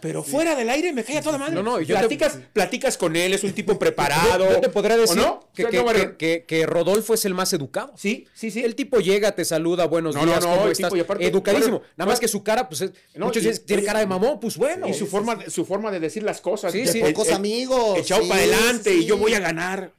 [0.00, 1.54] Pero fuera del aire me cae a toda madre.
[1.54, 4.50] No, no, yo te- platicas, platicas con él, es un tipo preparado.
[4.50, 5.48] Yo, te podría ¿o decir no?
[5.54, 7.92] que, O sea, que- no, bueno, que- que- que Rodolfo es el más educado.
[7.96, 8.64] Sí, sí, sí.
[8.64, 10.90] El tipo llega, te saluda, buenos No, no, días, no, ¿cómo estás?
[10.92, 11.78] tipo, aparte, Educadísimo.
[11.78, 12.84] bueno, Nada más que su cara, pues,
[13.16, 14.88] muchos dicen, tiene cara de mamón, pues bueno.
[14.88, 16.72] y su forma, de- su forma de decir las cosas.
[16.72, 17.00] Sí, de sí.
[17.00, 17.98] pocos amigos.
[17.98, 19.92] Echado sí, para adelante y yo voy a ganar.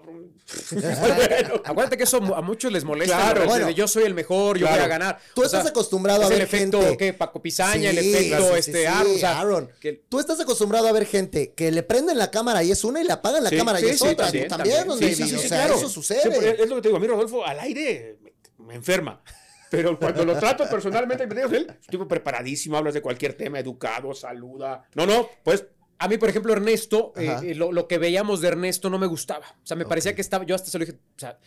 [0.00, 0.32] Cabrón.
[1.64, 3.16] Acuérdate que eso a muchos les molesta.
[3.16, 3.46] Claro, ¿no?
[3.48, 3.66] bueno.
[3.66, 4.76] De yo soy el mejor, yo Claro.
[4.82, 5.18] voy a ganar.
[5.34, 6.80] Tú O estás sea, acostumbrado a ver el efecto.
[6.98, 7.12] ¿qué?
[7.12, 9.70] Paco Pizaña, el Sí, efecto, sí, este, sí, Aaron, o sea, Aaron.
[9.80, 13.00] que- Tú estás acostumbrado a ver gente que le prenden la cámara y es una
[13.00, 14.26] y le apagan la Sí, cámara y es sí, otra.
[14.26, 15.14] también, también, también.
[15.14, 15.74] Sí, sí, sí, o sea, claro.
[15.76, 16.62] eso sucede.
[16.62, 18.32] Es lo que te digo, a mí Rodolfo al aire me,
[18.66, 19.22] me enferma.
[19.70, 23.34] Pero cuando lo trato personalmente, me digo, él es un tipo preparadísimo, hablas de cualquier
[23.34, 24.84] tema, educado, saluda.
[24.96, 25.64] No, no, pues
[26.00, 29.06] A mí, por ejemplo, Ernesto, eh, eh, lo, lo que veíamos de Ernesto no me
[29.06, 29.46] gustaba.
[29.62, 31.38] O sea, me parecía que estaba, yo hasta se lo dije, o sea,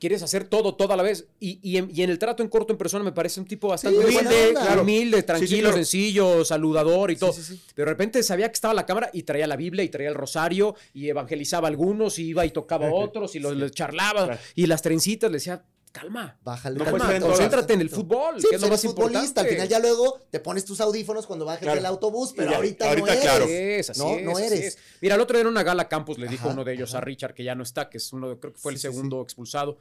[0.00, 1.26] quieres hacer todo, todo a la vez.
[1.40, 3.68] Y, y en, y en el trato en corto en persona me parece un tipo
[3.68, 5.76] bastante Sí, humilde, claro, humilde, tranquilo, Sí, sí, claro.
[5.76, 7.32] sencillo, saludador y todo.
[7.74, 10.14] Pero de repente sabía que estaba la cámara y traía la Biblia y traía el
[10.14, 14.24] rosario y evangelizaba a algunos y iba y tocaba a otros y los les charlaba
[14.26, 14.40] Claro.
[14.54, 15.62] y las trencitas le decía,
[15.94, 16.36] calma.
[16.42, 16.78] Bájale.
[16.78, 17.20] No calma.
[17.20, 19.20] Concéntrate en el fútbol, Sí, que es lo pues más futbolista.
[19.20, 19.40] importante.
[19.40, 21.76] Al final ya luego te pones tus audífonos cuando bajes Claro.
[21.76, 23.22] del autobús, pero ya, ahorita, ahorita, no eres.
[23.24, 23.44] claro.
[23.44, 24.60] Así es, así no, es, no así eres.
[24.60, 24.78] es.
[25.00, 27.00] Mira, el otro día en una gala Campos le dijo Ajá, uno de ellos a.
[27.00, 28.92] Richard, que ya no está, que es uno, de- creo que fue el Sí, sí,
[28.92, 29.78] segundo expulsado,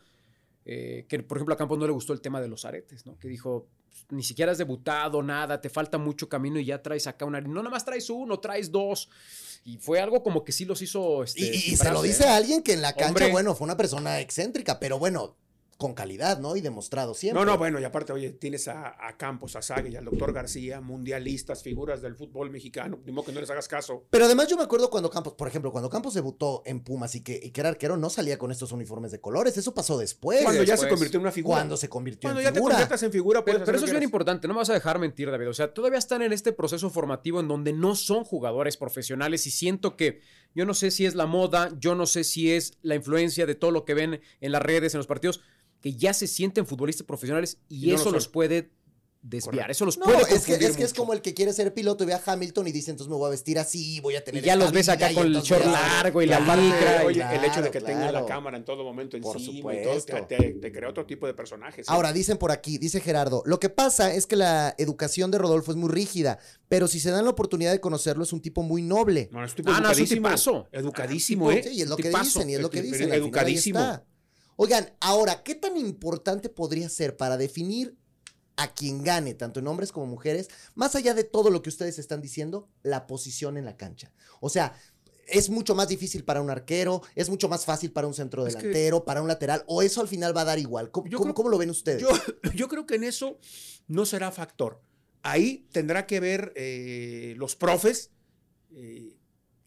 [0.65, 3.17] eh, que por ejemplo a Campos no le gustó el tema de los aretes, ¿no?
[3.19, 7.07] Que dijo, "Pues, ni siquiera has debutado, nada, te falta mucho camino y ya traes
[7.07, 7.41] acá una...
[7.41, 9.09] No, nada más traes uno, traes dos.
[9.65, 11.23] Y fue algo como que sí los hizo...
[11.23, 13.31] Este, Y, y se lo dice a alguien que en la cancha, Hombre.
[13.31, 15.35] bueno, fue una persona excéntrica, pero bueno,
[15.77, 16.55] con calidad, ¿no?
[16.55, 17.43] Y demostrado siempre.
[17.43, 20.33] No, no, bueno, y aparte, oye, tienes a, a Campos, a Sague y al doctor
[20.33, 22.99] García, mundialistas, figuras del fútbol mexicano.
[23.05, 24.05] Ni modo que no les hagas caso.
[24.09, 27.21] Pero además yo me acuerdo cuando Campos, por ejemplo, cuando Campos debutó en Pumas y
[27.21, 29.57] que, y que era arquero, no salía con estos uniformes de colores.
[29.57, 30.43] Eso pasó después.
[30.43, 31.57] Cuando ya se convirtió en una figura.
[31.57, 32.75] Cuando se convirtió Cuando en ya te figura.
[32.75, 35.29] conviertas en figura, Pero, pero eso es bien importante, no me vas a dejar mentir,
[35.31, 35.49] David.
[35.49, 39.51] O sea, todavía están en este proceso formativo en donde no son jugadores profesionales y
[39.51, 40.21] siento que
[40.55, 43.55] yo no sé si es la moda, yo no sé si es la influencia de
[43.55, 45.41] todo lo que ven en las redes, en los partidos,
[45.81, 48.71] que ya se sienten futbolistas profesionales y, Y no lo eso los puede
[49.25, 49.71] desviar, Correcto.
[49.71, 50.95] eso los No, puede es que, es que es mucho.
[51.01, 53.27] como el que quiere ser piloto y ve a Hamilton y dice, entonces me voy
[53.27, 55.27] a vestir así, voy a Y tener ya esta los ves acá vida", y con
[55.35, 56.61] el short ya- largo y la Claro,
[57.09, 59.73] y- Oye, el hecho de que claro, tenga la cámara en todo momento Por encima
[59.75, 60.27] y todo, te, supuesto.
[60.61, 61.85] te- crea otro tipo de personajes.
[61.87, 61.93] ¿sí?
[61.93, 65.71] Ahora, dicen por aquí, dice Gerardo, lo que pasa es que la educación de Rodolfo
[65.71, 68.81] es muy rígida, pero si se dan la oportunidad de conocerlo, es un tipo muy
[68.81, 69.29] noble.
[69.31, 70.67] No, es un tipo Ah, no, es un educadísimo.
[70.73, 71.63] Educadísimo, ¿eh?
[71.63, 73.13] Sí, y es lo que dicen, y es lo que dicen.
[73.13, 74.01] educadísimo.
[74.57, 77.97] Oigan, ahora, ¿qué tan importante podría ser para definir
[78.55, 81.97] a quien gane, tanto en hombres como mujeres, más allá de todo lo que ustedes
[81.99, 84.11] están diciendo, la posición en la cancha?
[84.41, 84.75] O sea,
[85.27, 88.55] es mucho más difícil para un arquero, es mucho más fácil para un centro Es
[88.55, 90.91] que- delantero, para un lateral, o eso al final va a dar igual.
[90.91, 92.01] ¿Cómo, Yo cómo- creo- cómo lo ven ustedes?
[92.01, 92.09] Yo,
[92.55, 93.39] yo creo que en eso
[93.87, 94.81] no será factor.
[95.23, 98.11] Ahí tendrá que ver eh, los profes.
[98.75, 99.15] eh,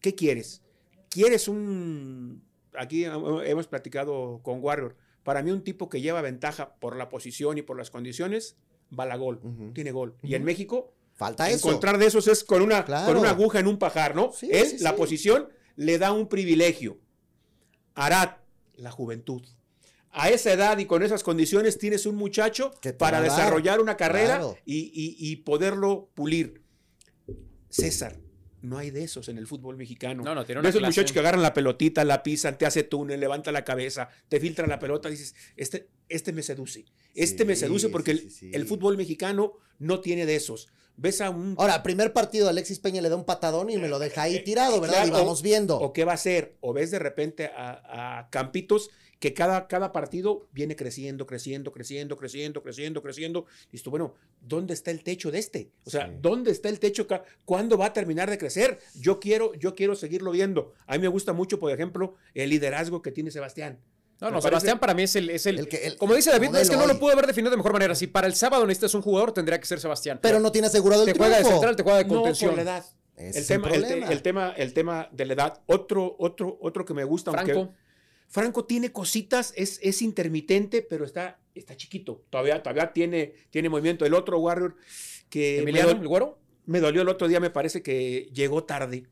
[0.01, 0.63] ¿Qué quieres?
[1.09, 2.45] ¿Quieres un...
[2.79, 4.97] Aquí hem- hemos platicado con Warrior.
[5.23, 8.57] Para mí un tipo que lleva ventaja por la posición y por las condiciones,
[8.99, 9.41] va la gol.
[9.43, 9.73] Ujú.
[9.73, 10.17] Tiene gol.
[10.23, 10.45] Y en.
[10.45, 11.69] México, Falta eso.
[11.69, 13.07] encontrar de esos es con una, Claro.
[13.07, 14.33] con una aguja en un pajar, ¿no?
[14.33, 14.97] Sí, Él, sí, la sí.
[14.97, 16.99] posición, le da un privilegio.
[17.95, 18.37] Arad,
[18.75, 19.43] la juventud.
[20.11, 24.57] A esa edad y con esas condiciones tienes un muchacho para desarrollar una carrera Claro.
[24.65, 26.63] y, y- y poderlo pulir.
[27.69, 28.19] César,
[28.63, 30.23] no hay de esos en el fútbol mexicano.
[30.23, 30.91] No, no, tiene una esos clase.
[31.01, 34.67] muchachos que agarran la pelotita, la pisan, te hace túnel, levanta la cabeza, te filtra
[34.67, 36.87] la pelota, dices, este, este me seduce.
[37.17, 38.51] Este me seduce porque sí, el, sí, sí.
[38.53, 40.69] el fútbol mexicano no tiene de esos.
[40.99, 43.99] Ves a un Ahora, primer partido, Alexis Peña le da un patadón y me lo
[43.99, 45.03] deja ahí tirado, ¿verdad?
[45.05, 45.79] Claro, y vamos viendo.
[45.79, 46.57] ¿O qué va a hacer?
[46.61, 52.17] O ves de repente a, a Campitos que cada, cada partido viene creciendo, creciendo, creciendo,
[52.17, 53.47] creciendo, creciendo, creciendo.
[53.73, 55.71] Y tú, bueno, ¿dónde está el techo de este?
[55.85, 56.13] O sea, Sí.
[56.21, 57.07] ¿dónde está el techo?
[57.45, 58.79] ¿Cuándo va a terminar de crecer?
[58.95, 60.73] Yo quiero, yo quiero seguirlo viendo.
[60.87, 63.81] A mí me gusta mucho, por ejemplo, el liderazgo que tiene Sebastián.
[64.21, 66.31] No, Me no, Sebastián para mí es el, es el, El que- el- como dice
[66.31, 66.89] David, modelo es que no hoy.
[66.89, 67.95] lo pudo haber definido de mejor manera.
[67.95, 70.19] Si para el sábado necesitas un jugador, tendría que ser Sebastián.
[70.23, 71.57] Pero no tiene asegurado el te juega de triunfo.
[71.59, 72.51] central, te juega de No, contención.
[72.51, 72.85] por la edad.
[73.17, 74.13] El tema, el, te- problema.
[74.13, 75.63] el tema, el tema de la edad.
[75.67, 77.75] Otro, otro, otro que me gusta, aunque- Franco.
[78.29, 82.25] Franco tiene cositas, es, es intermitente, pero está, está chiquito.
[82.29, 84.05] Todavía, todavía tiene, tiene movimiento.
[84.05, 84.77] El otro Warrior
[85.31, 86.39] que me, Emiliano, dol- el güero.
[86.67, 89.07] me dolió el otro día, me parece que llegó tarde.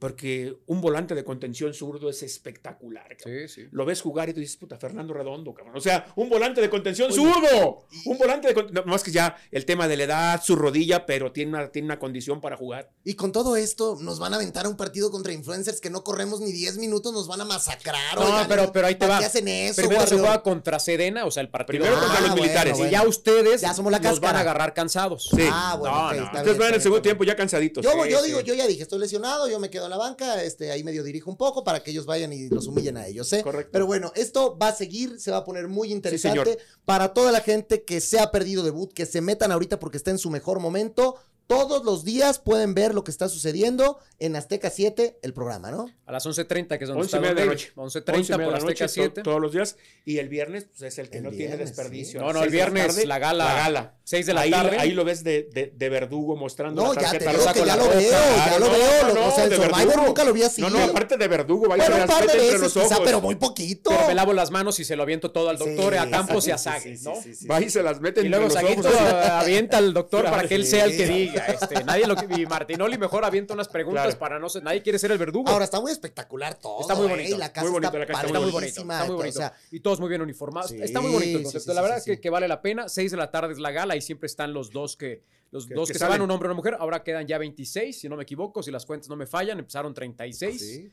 [0.00, 3.16] Porque un volante de contención zurdo es espectacular.
[3.22, 3.68] Sí, sí.
[3.70, 5.76] Lo ves jugar y tú dices, puta, Fernando Redondo, cabrón.
[5.76, 7.84] O sea, un volante de contención zurdo.
[8.06, 8.84] Un volante de contención.
[8.86, 11.84] No, más que ya el tema de la edad, su rodilla, pero tiene una, tiene
[11.86, 12.90] una condición para jugar.
[13.04, 16.02] Y con todo esto, nos van a aventar a un partido contra influencers que no
[16.02, 18.14] corremos ni 10 minutos, nos van a masacrar.
[18.16, 19.18] No, oigan, pero, pero ahí te ¿para va.
[19.20, 21.84] qué hacen eso, Primero se juega contra Sedena, o sea, el partido.
[21.84, 22.72] Primero Ah, contra los bueno, militares.
[22.72, 22.88] bueno.
[22.88, 25.28] Y ya ustedes Ya somos la nos van a agarrar cansados.
[25.30, 25.42] Sí.
[25.52, 26.24] Ah, bueno, No, ok, no.
[26.24, 27.02] está Ustedes van en el segundo bien.
[27.02, 27.84] tiempo ya cansaditos.
[27.84, 28.26] Yo, Sí, yo sí.
[28.28, 31.02] digo, yo ya dije, estoy lesionado, yo me quedo en la banca, este, ahí medio
[31.02, 33.42] dirijo un poco para que ellos vayan y los humillen a ellos, ¿eh?
[33.42, 33.70] Correcto.
[33.72, 37.40] Pero bueno, esto va a seguir, se va a poner muy interesante para toda la
[37.40, 40.60] gente que se ha perdido debut, que se metan ahorita porque está en su mejor
[40.60, 41.16] momento.
[41.50, 45.90] Todos los días pueden ver lo que está sucediendo en Azteca 7, el programa, ¿no?
[46.06, 47.72] A las 11.30, que es donde 11 está de la noche.
[47.74, 49.14] 11.30 Once y media por de la noche, Azteca 7.
[49.16, 49.76] to- todos los días.
[50.04, 52.20] Y el viernes pues, es el que El no tiene desperdicio.
[52.20, 52.24] sí.
[52.26, 53.44] No, no, el la viernes tarde, la gala.
[53.44, 53.94] La gala.
[54.04, 54.76] 6 de la ahí, tarde.
[54.78, 57.58] ahí lo ves de, de, de verdugo mostrando No, la ya te tarjeta digo que
[57.60, 59.28] con ya la lo veo, ya lo no, veo.
[59.28, 60.06] o sea, el Survivor verdugo.
[60.06, 60.60] nunca lo vi así.
[60.62, 63.20] No, no, aparte de verdugo, va a Bueno, un par de entre veces quizá, pero
[63.20, 63.90] muy poquito.
[63.90, 66.46] Pero me lavo las manos y se lo aviento todo al doctor, Sí, a Campos
[66.48, 67.14] y a Sague, ¿no?
[67.22, 70.54] sí, sí, Va y se las mete Y luego Saguito avienta al doctor para que
[70.56, 71.39] él sea el que diga.
[71.48, 74.18] Este, nadie lo que, y Martinoli mejor avienta unas preguntas Claro.
[74.18, 74.62] para no ser.
[74.62, 75.48] Nadie quiere ser el verdugo.
[75.50, 76.80] Ahora está muy espectacular todo.
[76.80, 77.10] Está muy ¿eh?
[77.10, 78.56] bonito, la casa muy bonito está, la casa, está muy bonito.
[78.56, 79.38] padrísima, Está muy o bonito.
[79.38, 80.70] sea, y todos muy bien uniformados.
[80.70, 81.70] Sí, está muy bonito el concepto.
[81.70, 82.88] sí, la verdad sí, que, vale la pena.
[82.88, 85.22] 6 de la tarde es la gala y siempre están los dos que.
[85.52, 86.76] Los Que- dos que que, se van, un hombre y una mujer.
[86.78, 89.58] Ahora quedan ya 26, si no me equivoco, si las cuentas no me fallan.
[89.58, 90.92] Empezaron 36 sí.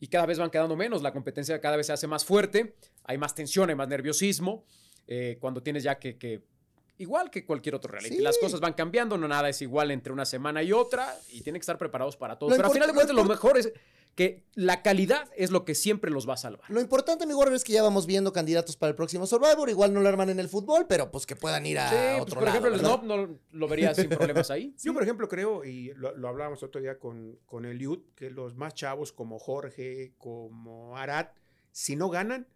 [0.00, 1.00] y cada vez van quedando menos.
[1.00, 2.74] La competencia cada vez se hace más fuerte.
[3.04, 4.64] Hay más tensión, hay más nerviosismo.
[5.10, 6.42] eh, cuando tienes ya que-
[6.98, 8.16] Igual que cualquier otro reality.
[8.16, 8.22] Sí.
[8.22, 11.60] Las cosas van cambiando, no nada es igual entre una semana y otra y tienen
[11.60, 12.50] que estar preparados para todo.
[12.50, 13.72] Lo Pero al final de cuentas, lo mejor es
[14.16, 16.68] que la calidad es lo que siempre los va a salvar.
[16.68, 19.70] Lo importante, mi Warrior, es que ya vamos viendo candidatos para el próximo Survivor.
[19.70, 22.22] Igual no lo arman en el fútbol, pero pues que puedan ir a Sí, pues,
[22.22, 22.66] otro por lado.
[22.66, 24.74] ejemplo, el no lo vería sin problemas ahí.
[24.82, 28.28] Yo, por ejemplo, creo, y lo, lo hablábamos otro día con, con el Youth, que
[28.28, 31.32] los más chavos como Jorge, como Arat,
[31.70, 32.48] si no ganan,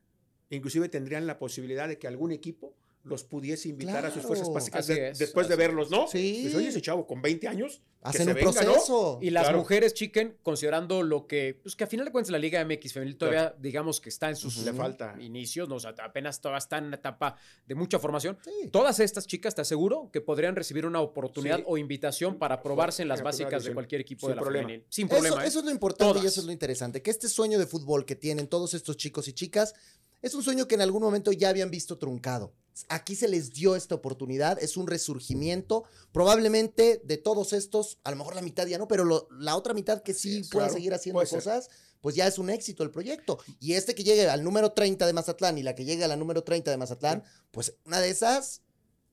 [0.50, 4.84] inclusive tendrían la posibilidad de que algún equipo los pudiese invitar a sus fuerzas básicas
[4.88, 6.06] Así de- es, después de verlos, ¿no?
[6.06, 6.40] Sí.
[6.44, 8.72] Pues, oye, ese chavo con 20 años, que Hacen se un venga, ¿no?
[8.72, 9.18] proceso.
[9.22, 9.58] Y las Claro.
[9.58, 13.16] mujeres, chiquen, considerando lo que, pues que a final de cuentas la Liga MX femenil
[13.16, 15.16] todavía, digamos que está en sus Le falta.
[15.20, 15.76] inicios, ¿no?
[15.76, 17.36] O sea, apenas todavía está en una etapa
[17.66, 18.38] de mucha formación.
[18.44, 18.68] Sí.
[18.70, 21.64] Todas estas chicas, te aseguro, que podrían recibir una oportunidad Sí.
[21.66, 24.68] o invitación para probarse en las básicas de cualquier equipo Sin de la problema.
[24.68, 24.86] femenil.
[24.88, 25.44] Sin Eso, problema.
[25.44, 25.48] ¿eh?
[25.48, 26.24] eso es lo importante y Todas.
[26.32, 27.02] eso es lo interesante.
[27.02, 29.74] Que este sueño de fútbol que tienen todos estos chicos y chicas
[30.22, 32.52] es un sueño que en algún momento ya habían visto truncado.
[32.88, 35.84] Aquí se les dio esta oportunidad, es un resurgimiento.
[36.12, 39.74] Probablemente de todos estos, a lo mejor la mitad ya no, pero lo- la otra
[39.74, 41.38] mitad que sí es, pueda claro, seguir haciendo puede ser.
[41.40, 41.68] cosas,
[42.00, 43.38] pues ya es un éxito el proyecto.
[43.60, 46.16] Y este que llegue al número 30 de Mazatlán y la que llegue a la
[46.16, 48.62] número 30 de Mazatlán, pues una de esas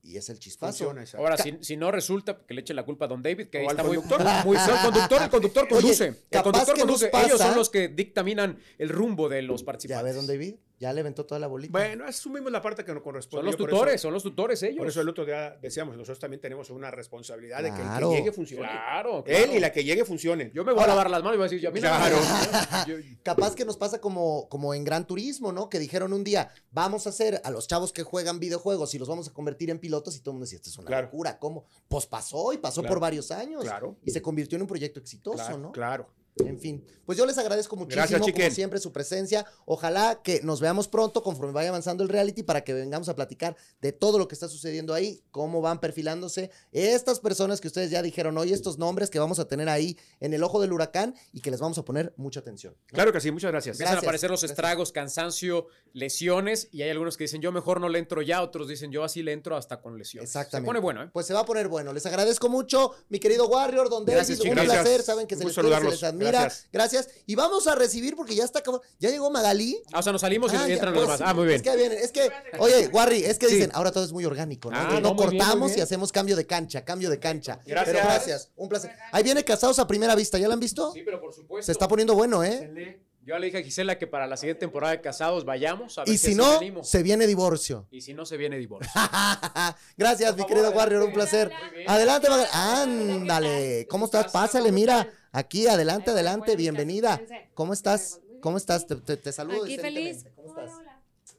[0.02, 0.94] y es el chispazo.
[1.18, 3.66] Ahora, si, si no resulta, que le eche la culpa a Don David, que ahí
[3.66, 4.26] está muy, conductor.
[4.46, 6.06] muy el conductor, el conductor Oye, conduce.
[6.06, 7.10] el capaz conductor conduce.
[7.26, 10.04] Ellos son los que dictaminan el rumbo de los Ya participantes.
[10.06, 11.70] ves, don David, ya le aventó toda la bolita.
[11.70, 13.42] Bueno, asumimos la parte que nos corresponde.
[13.42, 14.78] Son los Yo tutores, eso- son los tutores ellos.
[14.78, 18.16] Por eso el otro día decíamos, nosotros también tenemos una responsabilidad de que el que
[18.16, 18.62] llegue funcione.
[18.66, 19.52] Claro, Él claro.
[19.56, 20.50] y la que llegue funcionen.
[20.52, 21.80] Yo me voy Ahora- a lavar las manos y voy a decir, yo a mí
[21.80, 22.16] no me Claro.
[22.88, 25.68] Yo- Capaz que nos pasa como, como en Gran Turismo, ¿no?
[25.68, 29.06] Que dijeron un día, vamos a hacer a los chavos que juegan videojuegos y los
[29.08, 31.06] vamos a convertir en pilotos y todo el mundo decía, esto es una Claro.
[31.08, 31.66] locura, ¿cómo?
[31.88, 32.94] Pues pasó y pasó Claro.
[32.94, 33.62] por varios años.
[33.64, 33.96] Claro.
[34.02, 35.72] Y se convirtió en un proyecto exitoso, claro, ¿no?
[35.72, 36.08] claro.
[36.36, 39.44] En fin, pues yo les agradezco muchísimo, Gracias, como siempre, su presencia.
[39.64, 43.56] Ojalá que nos veamos pronto conforme vaya avanzando el reality para que vengamos a platicar
[43.80, 48.00] de todo lo que está sucediendo ahí, cómo van perfilándose estas personas que ustedes ya
[48.00, 51.40] dijeron hoy, estos nombres que vamos a tener ahí en el ojo del huracán y
[51.40, 52.74] que les vamos a poner mucha atención.
[52.74, 52.94] ¿no?
[52.94, 53.74] Claro que sí, muchas gracias.
[53.74, 57.80] Empiezan Gracias, a aparecer los estragos, cansancio, lesiones, y hay algunos que dicen, yo mejor
[57.80, 60.30] no le entro ya, otros dicen, yo así le entro hasta con lesiones.
[60.30, 60.66] Exactamente.
[60.66, 61.10] Se pone bueno, ¿eh?
[61.12, 61.92] Pues se va a poner bueno.
[61.92, 64.18] Les agradezco mucho, mi querido Warrior, don David.
[64.18, 65.02] Gracias, un placer.
[65.02, 66.19] Saben que se les, quiere, se les admira.
[66.28, 66.66] Gracias.
[66.72, 67.08] Gracias.
[67.26, 68.84] Y vamos a recibir porque ya está acabando.
[68.98, 69.80] Ya llegó Magalí.
[69.92, 71.30] Ah, o sea, nos salimos y Ah, ya, entran los pues, demás.
[71.30, 71.56] Ah, muy bien.
[71.56, 73.54] Es que vienen, es que, oye, Warri, es que Sí.
[73.56, 74.76] dicen, ahora todo es muy orgánico, ¿no?
[74.76, 77.18] Ah, Entonces, no, no muy bien, muy cortamos y hacemos cambio de cancha, cambio de
[77.18, 77.60] cancha.
[77.66, 77.96] Gracias.
[77.96, 78.92] Pero gracias, un placer.
[79.12, 80.92] Ahí viene Casados a primera vista, ¿ya la han visto?
[80.92, 81.66] Sí, pero por supuesto.
[81.66, 83.00] Se está poniendo bueno, ¿eh?
[83.22, 86.14] Yo le dije a Gisela que para la siguiente temporada de Casados vayamos a ver
[86.14, 86.88] Y si no, venimos.
[86.88, 87.86] se viene divorcio.
[87.90, 88.90] Y si no, se viene divorcio.
[89.96, 90.78] Gracias, mi querido adelante.
[90.78, 91.50] Warrior, un placer.
[91.68, 91.90] Muy bien.
[91.90, 93.86] Adelante, Magal- Ándale.
[93.88, 94.32] ¿Cómo estás?
[94.32, 95.08] Pásale, mira.
[95.32, 97.20] Aquí, adelante, adelante, bienvenida.
[97.54, 98.20] ¿Cómo estás?
[98.40, 98.86] ¿Cómo estás?
[98.86, 99.64] Te, te- te saludo.
[99.64, 100.24] Aquí feliz.
[100.34, 100.70] ¿Cómo estás?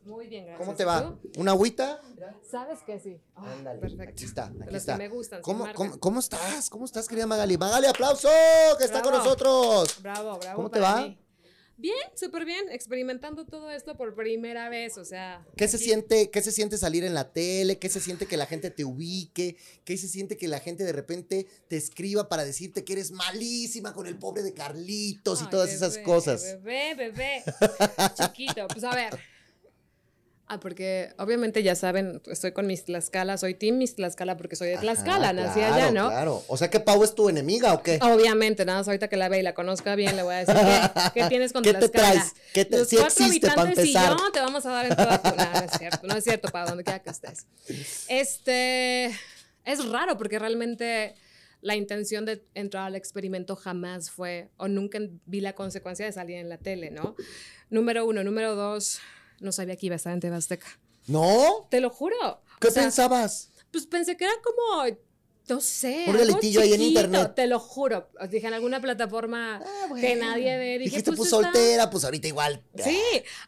[0.05, 0.65] Muy bien, gracias.
[0.65, 1.01] ¿Cómo te ¿Y va?
[1.01, 1.19] tú?
[1.41, 1.99] ¿Una agüita?
[2.49, 3.19] Sabes que sí.
[3.35, 3.79] Ah, Ándale.
[3.79, 4.11] perfecto.
[4.11, 4.93] Aquí está, aquí los está.
[4.93, 5.41] que me gustan.
[5.41, 6.69] ¿Cómo, cómo, cómo estás?
[6.71, 7.55] ¿Cómo estás, querida Magali?
[7.57, 8.29] Magali, aplauso,
[8.79, 10.01] que está con nosotros.
[10.01, 10.55] Bravo, bravo.
[10.55, 11.01] ¿Cómo te va?
[11.01, 11.19] mí.
[11.81, 15.43] Bien, súper bien, experimentando todo esto por primera vez, o sea.
[15.57, 17.79] ¿Qué se aquí- siente, qué se siente salir en la tele?
[17.79, 19.57] ¿Qué se siente que la gente te ubique?
[19.83, 23.93] ¿Qué se siente que la gente de repente te escriba para decirte que eres malísima
[23.93, 26.43] con el pobre de Carlitos y todas esas cosas?
[26.61, 27.43] Bebé, bebé.
[28.15, 28.67] Chiquito.
[28.67, 29.17] Pues a ver.
[30.53, 34.67] Ah, porque obviamente ya saben, estoy con mis Tlaxcala, soy Team Miss Tlaxcala porque soy
[34.67, 36.09] de Tlaxcala, Ajá, nací claro, allá, ¿no?
[36.09, 36.43] Claro.
[36.49, 37.99] O sea que Pau es tu enemiga o qué?
[38.01, 40.55] Obviamente, nada más ahorita que la ve y la conozca bien, le voy a decir,
[41.13, 42.11] ¿qué, qué tienes con ¿Qué te Tlaxcala?
[42.15, 42.33] traes?
[42.53, 45.21] ¿Qué te- Los sí cuatro existe, habitantes y yo te vamos a dar en toda
[45.21, 45.29] tu...
[45.29, 47.45] No, no es cierto, no es cierto, para donde quiera que estés.
[48.09, 49.05] Este,
[49.63, 51.15] es raro porque realmente
[51.61, 56.35] la intención de entrar al experimento jamás fue, o nunca vi la consecuencia de salir
[56.35, 57.15] en la tele, ¿no?
[57.69, 58.21] Número uno.
[58.25, 58.99] Número dos,
[59.41, 60.67] no sabía que iba a estar en TV Azteca.
[61.07, 61.67] ¿No?
[61.69, 62.41] Te lo juro.
[62.59, 63.49] ¿Qué O sea, pensabas?
[63.71, 64.85] pues pensé que era como,
[65.51, 66.05] no sé.
[66.07, 67.33] Un algo realitillo ahí en internet.
[67.35, 68.09] Te lo juro.
[68.19, 70.79] Os dije en alguna plataforma Ah, que nadie ve.
[70.79, 72.63] Dije, Dijiste, pues, está- soltera, pues ahorita igual.
[72.83, 72.97] Sí,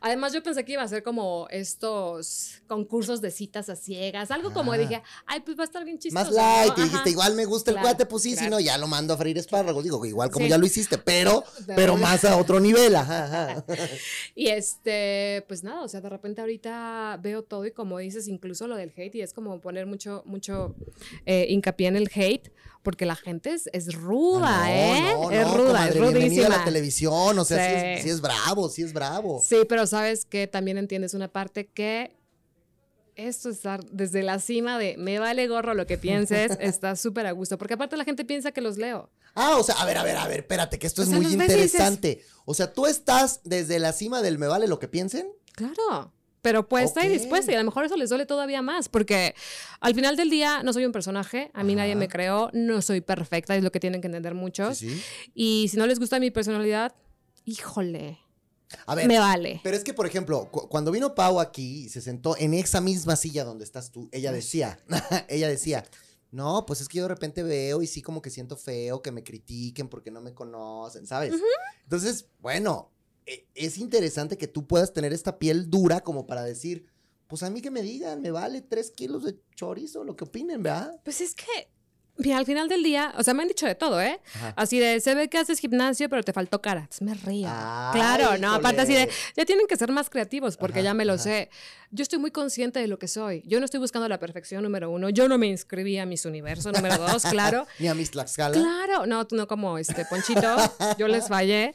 [0.01, 4.51] además yo pensé que iba a ser como estos concursos de citas a ciegas, algo
[4.53, 4.77] como Ah.
[4.77, 6.25] dije, ay, pues va a estar bien chistoso.
[6.25, 6.83] Más light, ¿no?
[6.85, 9.17] y dijiste, igual me gusta el cuate, pues sí, si no, ya lo mando a
[9.17, 9.83] freír espárragos.
[9.83, 10.49] Digo, igual como Sí.
[10.49, 11.43] ya lo hiciste, pero,
[11.75, 13.65] pero más a otro nivel, ajá, ajá.
[14.35, 18.67] Y este, pues nada, o sea, de repente ahorita veo todo y como dices, incluso
[18.67, 20.75] lo del hate, y es como poner mucho, mucho
[21.25, 22.51] eh, hincapié en el hate,
[22.81, 25.01] porque la gente es, es ruda, Ah, no, ¿eh?
[25.13, 26.57] no, es ruda, comadre, es bienvenida a rudísima.
[26.57, 28.03] la televisión, o sea, sí, es, Sí.
[28.03, 29.41] sí es bravo, sí es bravo.
[29.45, 32.15] Sí, pero sabes que también entiendes una parte que
[33.15, 37.31] esto estar desde la cima de me vale gorro lo que pienses, está súper a
[37.31, 39.09] gusto, porque aparte la gente piensa que los leo.
[39.35, 41.17] Ah, o sea, a ver, a ver, a ver, espérate, que esto O es sea,
[41.17, 42.23] muy dices- interesante.
[42.45, 45.27] O sea, tú estás desde la cima del me vale lo que piensen.
[45.53, 46.11] Claro.
[46.43, 47.13] Pero puesta y Ok.
[47.13, 49.33] dispuesta, y a lo mejor eso les duele todavía más, porque
[49.79, 53.01] al final del día no soy un personaje, a mí nadie me creó, no soy
[53.01, 54.77] perfecta, es lo que tienen que entender muchos.
[54.77, 55.01] Sí, sí.
[55.33, 56.93] Y si no les gusta mi personalidad,
[57.45, 58.19] híjole,
[58.85, 59.59] A ver, me vale.
[59.63, 62.81] pero es que, por ejemplo, cu- cuando vino Pau aquí y se sentó en esa
[62.81, 64.79] misma silla donde estás tú, ella decía,
[65.29, 65.85] ella decía,
[66.31, 69.11] no, pues es que yo de repente veo y sí como que siento feo que
[69.11, 71.33] me critiquen porque no me conocen, ¿sabes?
[71.83, 72.91] Entonces, bueno,
[73.55, 76.85] es interesante que tú puedas tener esta piel dura como para decir,
[77.27, 80.61] pues a mí que me digan, me vale tres kilos de chorizo, lo que opinen,
[80.61, 80.99] ¿verdad?
[81.03, 81.69] Pues es que,
[82.17, 84.19] mira, al final del día, o sea, me han dicho de todo, ¿eh?
[84.35, 84.53] Ajá.
[84.55, 86.81] Así de, se ve que haces gimnasio, pero te faltó cara.
[86.81, 87.47] Entonces me río.
[87.49, 90.93] Ay, claro, no, aparte así de, ya tienen que ser más creativos porque Ajá, ya
[90.93, 91.23] me lo ajá.
[91.23, 91.49] sé.
[91.89, 93.41] Yo estoy muy consciente de lo que soy.
[93.47, 95.09] Yo no estoy buscando la perfección número uno.
[95.09, 97.65] Yo no me inscribí a Miss Universo número dos, claro.
[97.79, 98.53] Ni a mis Tlaxcala.
[98.53, 100.55] Claro, no, tú no como este Ponchito,
[100.97, 101.73] yo les fallé.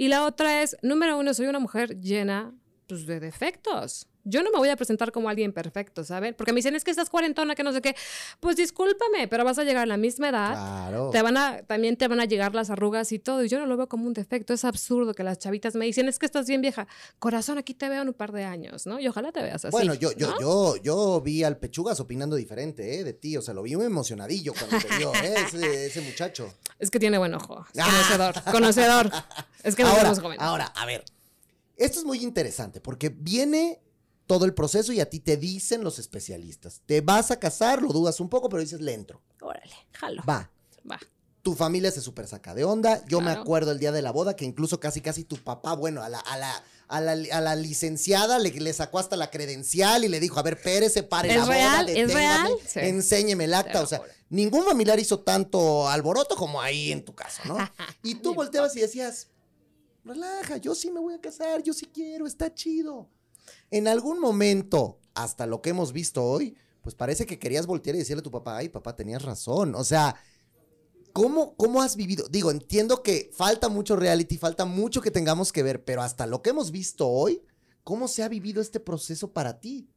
[0.00, 2.54] Y la otra es, número uno, soy una mujer llena
[2.86, 4.08] pues, de defectos.
[4.24, 6.34] Yo no me voy a presentar como alguien perfecto, ¿saben?
[6.34, 7.96] Porque me dicen, es que estás cuarentona, que no sé qué.
[8.40, 10.52] Pues discúlpame, pero vas a llegar a la misma edad.
[10.52, 11.10] Claro.
[11.10, 13.42] Te van a, también te van a llegar las arrugas y todo.
[13.44, 14.52] Y yo no lo veo como un defecto.
[14.52, 16.86] Es absurdo que las chavitas me dicen, es que estás bien vieja.
[17.18, 19.00] Corazón, aquí te veo en un par de años, ¿no?
[19.00, 19.70] Y ojalá te veas así.
[19.72, 20.40] Bueno, yo, yo, ¿no?
[20.40, 23.04] yo, yo vi al Pechugas opinando diferente, ¿eh?
[23.04, 23.36] De ti.
[23.36, 25.34] O sea, lo vi muy emocionadillo cuando te vio, ¿eh?
[25.46, 26.52] Ese, ese muchacho.
[26.78, 27.64] Es que tiene buen ojo.
[27.74, 27.86] Es Ah.
[27.90, 28.52] conocedor.
[28.52, 29.10] Conocedor.
[29.62, 30.42] Es que no ahora, somos jóvenes.
[30.42, 31.04] ahora, a ver.
[31.76, 33.80] Esto es muy interesante porque viene
[34.30, 36.82] todo el proceso y a ti te dicen los especialistas.
[36.86, 39.20] Te vas a casar, lo dudas un poco, pero dices, le entro.
[39.40, 40.22] Órale, jalo.
[40.22, 40.48] Va.
[40.88, 41.00] Va.
[41.42, 43.04] Tu familia se super saca de onda.
[43.08, 46.04] Yo me acuerdo el día de la boda que incluso casi casi tu papá, bueno,
[46.04, 50.04] a la, a la, a la, a la licenciada le, le sacó hasta la credencial
[50.04, 51.82] y le dijo, a ver, pérese, pare ¿Es la boda?
[51.88, 52.52] ¿Es real?
[52.64, 52.78] Sí.
[52.84, 53.82] enséñeme el acta.
[53.82, 57.56] O sea, ningún familiar hizo tanto alboroto como ahí en tu caso, ¿no?
[58.04, 59.26] Y tú volteabas y decías,
[60.04, 63.08] relaja, yo sí me voy a casar, yo sí quiero, está chido.
[63.70, 68.00] En algún momento, hasta lo que hemos visto hoy, pues parece que querías voltear y
[68.00, 69.74] decirle a tu papá, ay, papá, tenías razón.
[69.74, 70.16] O sea,
[71.12, 72.26] ¿cómo, cómo has vivido?
[72.28, 76.42] Digo, entiendo que falta mucho reality, falta mucho que tengamos que ver, pero hasta lo
[76.42, 77.42] que hemos visto hoy,
[77.84, 79.88] ¿cómo se ha vivido este proceso para ti?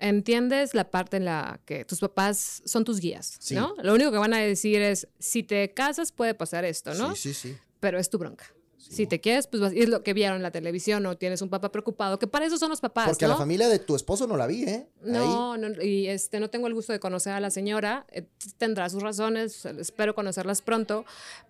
[0.00, 3.54] Entiendes la parte en la que tus papás son tus guías, Sí.
[3.54, 3.74] ¿no?
[3.82, 7.14] Lo único que van a decir es, si te casas puede pasar esto, ¿no?
[7.14, 7.56] Sí, sí, sí.
[7.80, 8.46] Pero es tu bronca.
[8.90, 11.48] Si te quieres, pues vas- es lo que vieron en la televisión, o tienes un
[11.48, 14.26] papá preocupado, que para eso son los papás, Porque a la familia de tu esposo
[14.26, 14.86] no la vi, ¿eh?
[15.02, 18.26] No, no, y este, no tengo el gusto de conocer a la señora, eh,
[18.58, 21.04] tendrá sus razones, espero conocerlas pronto,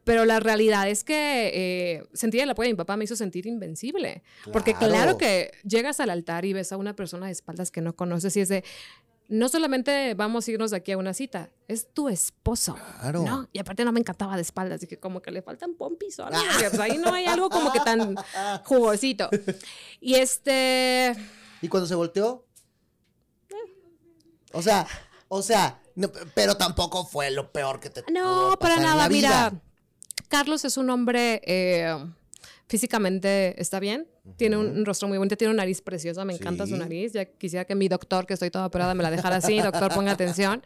[0.05, 3.47] pero la realidad es que eh, sentir el apoyo de mi papá me hizo sentir
[3.47, 7.81] invencible, porque claro que llegas al altar y ves a una persona de espaldas que
[7.81, 8.65] no conoces y es de,
[9.29, 12.75] no solamente vamos a irnos de aquí a una cita, es tu esposo.
[13.01, 13.23] Claro.
[13.25, 13.49] ¿no?
[13.53, 16.39] Y aparte no me encantaba de espaldas, dije como que le faltan pompis o algo,
[16.39, 16.49] Ah.
[16.53, 18.15] porque, pues, ahí no hay algo como que tan
[18.65, 19.29] jugosito.
[20.01, 21.15] Y este...
[21.63, 22.47] ¿Y cuando se volteó?
[24.53, 24.87] O sea,
[25.29, 28.97] o sea, no, pero tampoco fue lo peor que te No, pudo para en nada.
[28.97, 29.51] la vida.
[29.51, 29.63] Mira,
[30.29, 31.93] Carlos es un hombre eh,
[32.69, 36.77] Físicamente está bien, tiene un, rostro muy bonito, tiene una nariz preciosa, me encanta su
[36.77, 37.13] nariz.
[37.13, 39.59] Ya quisiera que mi doctor, que estoy toda operada, me la dejara así.
[39.61, 40.63] Doctor, ponga atención.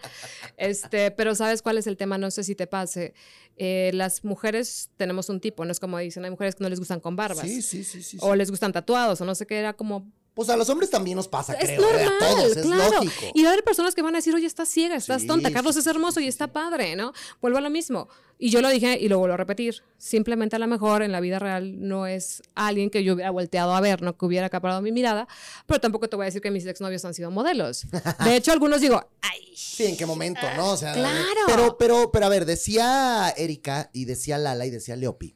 [0.56, 2.18] Este, pero ¿sabes cuál es el tema?
[2.18, 3.14] No sé si te pase.
[3.56, 6.78] Eh, las mujeres tenemos un tipo, no es como dicen, hay mujeres que no les
[6.78, 7.40] gustan con barbas.
[7.40, 8.18] Sí, sí, sí, sí.
[8.20, 8.38] O sí.
[8.38, 11.26] les gustan tatuados, o no sé qué, era como Pues a los hombres también nos
[11.26, 11.80] pasa, es creo.
[11.80, 12.04] ¿eh?
[12.04, 12.92] normal, A todos, es claro.
[13.02, 13.32] lógico.
[13.34, 15.50] Y va a haber personas que van a decir, oye, estás ciega, estás Sí, tonta,
[15.50, 17.12] Carlos es hermoso y está padre, ¿no?
[17.42, 18.08] Vuelvo a lo mismo.
[18.38, 19.82] Y yo lo dije y lo vuelvo a repetir.
[19.96, 23.74] Simplemente a lo mejor en la vida real no es alguien que yo hubiera volteado
[23.74, 25.26] a ver, no que hubiera acaparado mi mirada,
[25.66, 27.88] pero tampoco te voy a decir que mis exnovios han sido modelos.
[28.24, 30.70] De hecho, algunos digo, ay, Sí, en qué momento, ¿no?
[30.70, 31.40] O sea, Claro.
[31.48, 35.34] Pero, pero, pero a ver, decía Erika y decía Lala y decía Leopi.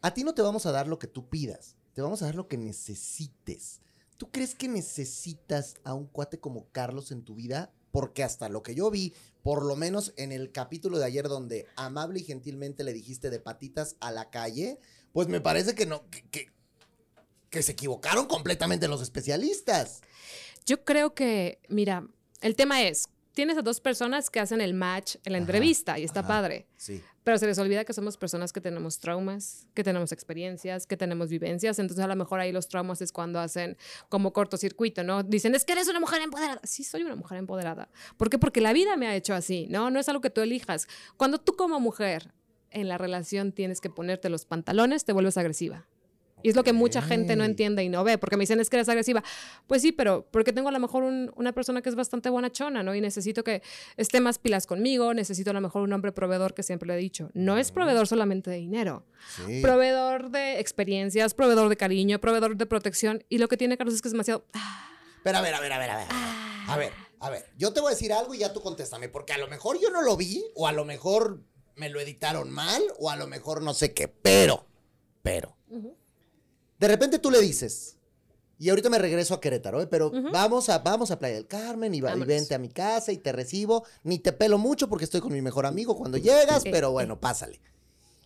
[0.00, 2.36] A ti no te vamos a dar lo que tú pidas, te vamos a dar
[2.36, 3.80] lo que necesites.
[4.18, 7.72] ¿Tú crees que necesitas a un cuate como Carlos en tu vida?
[7.92, 11.66] Porque hasta lo que yo vi, por lo menos en el capítulo de ayer donde
[11.76, 14.80] amable y gentilmente le dijiste de patitas a la calle,
[15.12, 16.50] pues me parece que no, que, que,
[17.48, 20.00] que se equivocaron completamente los especialistas.
[20.66, 22.06] yo creo que, mira,
[22.40, 23.04] el tema es,
[23.38, 26.28] tienes a dos personas que hacen el match en la Ajá, entrevista y está ajá.
[26.28, 26.66] padre.
[26.76, 27.00] Sí.
[27.22, 31.28] Pero se les olvida que somos personas que tenemos traumas, que tenemos experiencias, que tenemos
[31.28, 31.78] vivencias.
[31.78, 33.76] Entonces, a lo mejor ahí los traumas es cuando hacen
[34.08, 35.22] como cortocircuito, ¿no?
[35.22, 36.60] Dicen, es que eres una mujer empoderada.
[36.64, 37.88] Sí, soy una mujer empoderada.
[38.16, 38.40] ¿Por qué?
[38.40, 39.88] Porque la vida me ha hecho así, ¿no?
[39.92, 40.88] No es algo que tú elijas.
[41.16, 42.32] Cuando tú como mujer
[42.72, 45.86] en la relación tienes que ponerte los pantalones, te vuelves agresiva.
[46.42, 48.70] Y es lo que mucha gente no entiende y no ve, porque me dicen, es
[48.70, 49.24] que eres agresiva.
[49.66, 52.82] Pues sí, pero porque tengo a lo mejor un- una persona que es bastante bonachona,
[52.82, 52.94] ¿no?
[52.94, 53.62] Y necesito que
[53.96, 56.98] esté más pilas conmigo, necesito a lo mejor un hombre proveedor que siempre le he
[56.98, 57.30] dicho.
[57.34, 59.04] No es proveedor solamente de dinero,
[59.36, 59.60] Sí.
[59.62, 63.24] proveedor de experiencias, proveedor de cariño, proveedor de protección.
[63.28, 64.44] Y lo que tiene Carlos es que es demasiado...
[64.54, 64.90] ah,
[65.24, 66.06] Pero a ver, a ver, a ver, a ver.
[66.68, 67.46] A ver, a ver.
[67.58, 69.90] Yo te voy a decir algo y ya tú contéstame, porque a lo mejor yo
[69.90, 71.42] no lo vi, o a lo mejor
[71.74, 74.06] me lo editaron mal, o a lo mejor no sé qué.
[74.08, 74.66] Pero,
[75.22, 75.56] pero.
[76.78, 77.96] De repente tú le dices,
[78.58, 79.86] y ahorita me regreso a Querétaro, ¿eh?
[79.86, 83.12] pero vamos, a, vamos a Playa del Carmen y, va- y vente a mi casa
[83.12, 83.84] y te recibo.
[84.04, 87.60] Ni te pelo mucho porque estoy con mi mejor amigo cuando llegas, pero bueno, pásale.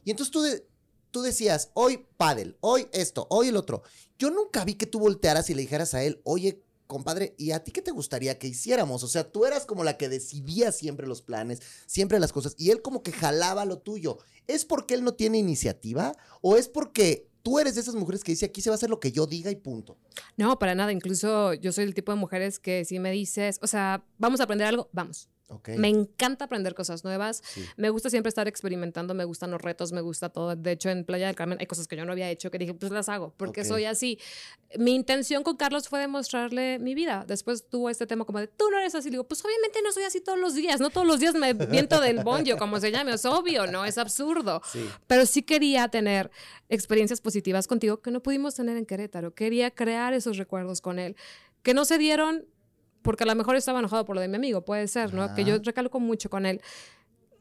[0.04, 0.66] Y entonces tú, de-
[1.10, 3.82] tú decías, hoy pádel, hoy esto, hoy el otro.
[4.18, 7.64] Yo nunca vi que tú voltearas y le dijeras a él, oye, compadre, ¿y a
[7.64, 9.02] ti qué te gustaría que hiciéramos?
[9.02, 12.70] O sea, tú eras como la que decidía siempre los planes, siempre las cosas, y
[12.70, 14.18] él como que jalaba lo tuyo.
[14.46, 18.32] ¿Es porque él no tiene iniciativa o es porque tú eres de esas mujeres que
[18.32, 19.96] dice aquí se va a hacer lo que yo diga y punto?
[20.36, 20.92] No, para nada.
[20.92, 24.44] Incluso yo soy el tipo de mujeres que si me dices, o sea, vamos a
[24.44, 25.28] aprender algo, vamos.
[25.48, 25.70] Ok.
[25.76, 27.42] Me encanta aprender cosas nuevas.
[27.44, 27.64] Sí.
[27.76, 30.56] Me gusta siempre estar experimentando, me gustan los retos, me gusta todo.
[30.56, 32.74] De hecho, en Playa del Carmen hay cosas que yo no había hecho que dije,
[32.74, 34.18] pues las hago, porque soy así.
[34.78, 37.24] Mi intención con Carlos fue demostrarle mi vida.
[37.26, 39.10] Después tuvo este tema como de, tú no eres así.
[39.10, 42.00] Digo, pues obviamente no soy así todos los días, no todos los días me viento
[42.00, 43.84] del bonjo, como se llame, es obvio, ¿no?
[43.84, 44.62] Es absurdo.
[44.72, 44.88] Sí.
[45.06, 46.30] Pero sí quería tener
[46.68, 49.34] experiencias positivas contigo que no pudimos tener en Querétaro.
[49.34, 51.16] Quería crear esos recuerdos con él,
[51.62, 52.46] que no se dieron
[53.02, 55.34] porque a lo mejor estaba enojado por lo de mi amigo, puede ser, ¿no?
[55.34, 56.60] Que yo recalco mucho con él.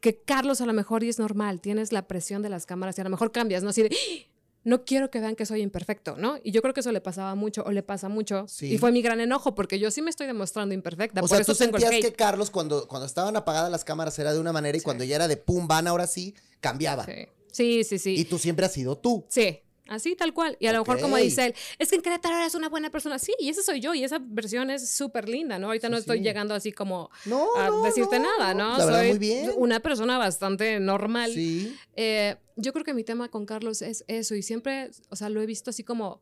[0.00, 3.00] Que Carlos a lo mejor y es normal, tienes la presión de las cámaras y
[3.00, 3.70] a lo mejor cambias, ¿no?
[3.70, 4.28] Así de, "¡Ah!
[4.64, 6.38] no quiero que vean que soy imperfecto, ¿no?
[6.42, 8.46] Y yo creo que eso le pasaba mucho o le pasa mucho.
[8.48, 8.74] Sí.
[8.74, 11.20] Y fue mi gran enojo porque yo sí me estoy demostrando imperfecta.
[11.20, 14.16] O por sea, eso tú tengo sentías que Carlos, cuando, cuando estaban apagadas las cámaras,
[14.20, 14.84] era de una manera y Sí.
[14.84, 17.04] cuando ya era de pum, van ahora sí, cambiaba.
[17.04, 17.98] Sí, sí, sí.
[17.98, 18.14] sí.
[18.18, 19.24] Y tú siempre has sido tú.
[19.28, 19.60] Sí,
[19.92, 20.56] así tal cual.
[20.60, 23.18] Y a lo mejor como dice él, es que en Querétaro eres una buena persona.
[23.18, 25.68] Sí, y ese soy yo y esa versión es súper linda, ¿no?
[25.68, 26.24] Ahorita Sí, no estoy sí.
[26.24, 28.78] llegando así como No, a no, decirte no, nada, ¿no?
[28.78, 29.50] La soy muy bien.
[29.56, 31.32] una persona bastante normal.
[31.32, 31.76] Sí.
[31.96, 35.40] Eh, yo creo que mi tema con Carlos es eso y siempre, o sea, lo
[35.40, 36.20] he visto así como...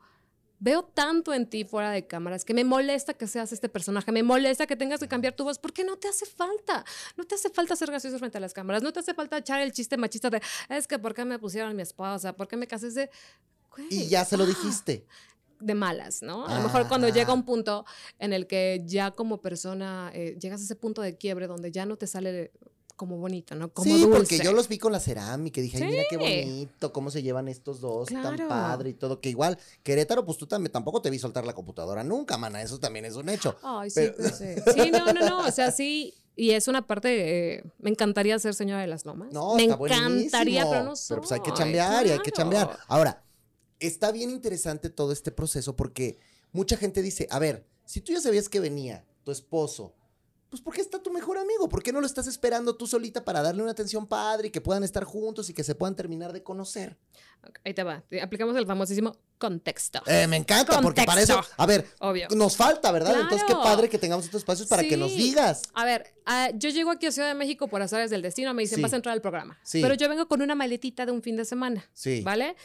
[0.62, 4.22] Veo tanto en ti fuera de cámaras que me molesta que seas este personaje, me
[4.22, 6.84] molesta que tengas que cambiar tu voz, porque no te hace falta.
[7.16, 9.62] No te hace falta ser gracioso frente a las cámaras, no te hace falta echar
[9.62, 12.34] el chiste machista de, es que ¿por qué me pusieron mi esposa?
[12.36, 13.10] ¿Por qué me casé
[13.90, 15.06] Y ya se lo ah, dijiste.
[15.60, 16.46] de malas, ¿no?
[16.46, 17.14] A lo mejor cuando Ajá.
[17.14, 17.84] llega un punto
[18.18, 21.84] en el que ya como persona eh, llegas a ese punto de quiebre donde ya
[21.84, 22.50] no te sale
[22.96, 23.72] como bonito, ¿no?
[23.72, 24.16] Como sí, dulce.
[24.18, 26.22] porque yo los vi con la cerámica y dije, ay, mira qué Sí.
[26.22, 29.20] bonito, cómo se llevan estos dos, tan padre y todo.
[29.20, 32.60] Que igual, Querétaro, pues tú también tampoco te vi soltar la computadora nunca, mana.
[32.62, 33.56] Eso también es un hecho.
[33.62, 34.44] Ay, sí, Pero- pues sí.
[34.74, 35.38] Sí, no, no, no.
[35.46, 36.14] O sea, sí.
[36.36, 39.30] Y es una parte, eh, me encantaría ser señora de las lomas.
[39.32, 40.70] No, me está encantaría, buenísimo.
[40.70, 41.14] pero no soy.
[41.16, 42.78] Pero pues hay que chambear y hay que chambear.
[42.86, 43.22] Ahora,
[43.80, 46.18] está bien interesante todo este proceso porque
[46.52, 49.94] mucha gente dice, a ver, si tú ya sabías que venía tu esposo,
[50.48, 51.68] pues ¿por qué está tu mejor amigo?
[51.68, 54.60] ¿Por qué no lo estás esperando tú solita para darle una atención padre y que
[54.60, 56.98] puedan estar juntos y que se puedan terminar de conocer?
[57.64, 58.02] Ahí te va.
[58.20, 60.02] Aplicamos el famosísimo contexto.
[60.06, 62.26] Eh, me encanta, porque para eso, a ver, Obvio.
[62.36, 63.18] nos falta, ¿verdad?
[63.20, 65.62] Entonces, qué padre que tengamos estos espacios para que nos digas.
[65.72, 68.62] A ver, ah, yo llego aquí a Ciudad de México por azares del destino, me
[68.62, 68.82] dicen, Sí.
[68.82, 69.56] vas a entrar al programa.
[69.62, 69.80] Sí.
[69.80, 72.22] Pero yo vengo con una maletita de un fin de semana, Sí.
[72.22, 72.56] ¿vale?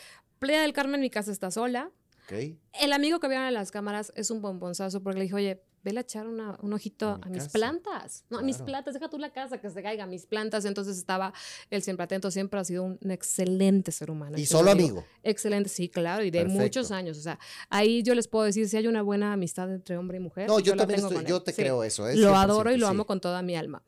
[0.45, 1.91] Playa del Carmen, mi casa está sola.
[2.25, 2.33] Ok.
[2.81, 5.99] El amigo que vieron en las cámaras es un bombonzazo porque le dijo, oye, vele
[5.99, 8.25] a echar una- un ojito A a, mi mis plantas.
[8.31, 10.65] No, a mis plantas, deja tú la casa que se caiga, mis plantas.
[10.65, 11.31] Entonces estaba
[11.69, 14.35] él siempre atento, siempre ha sido un excelente ser humano.
[14.39, 15.05] Y solo amigo.
[15.21, 16.63] Excelente, sí, claro, y de Perfecto.
[16.63, 17.19] muchos años.
[17.19, 17.37] O sea,
[17.69, 20.47] ahí yo les puedo decir si hay una buena amistad entre hombre y mujer.
[20.47, 21.61] No, yo, también estoy, yo te Sí.
[21.61, 22.09] creo eso.
[22.09, 22.15] ¿eh?
[22.15, 22.91] Lo 100%, adoro y lo sí.
[22.91, 23.83] amo con toda mi alma.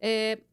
[0.00, 0.44] Eh,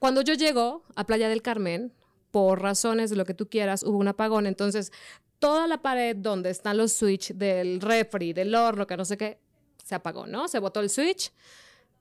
[0.00, 1.92] cuando yo llego a Playa del Carmen,
[2.30, 4.46] por razones de lo que tú quieras, hubo un apagón.
[4.46, 4.92] Entonces,
[5.38, 9.38] toda la pared donde están los switch del refri, del horno, que no sé qué,
[9.84, 10.48] se apagó, ¿no?
[10.48, 11.32] Se botó el switch.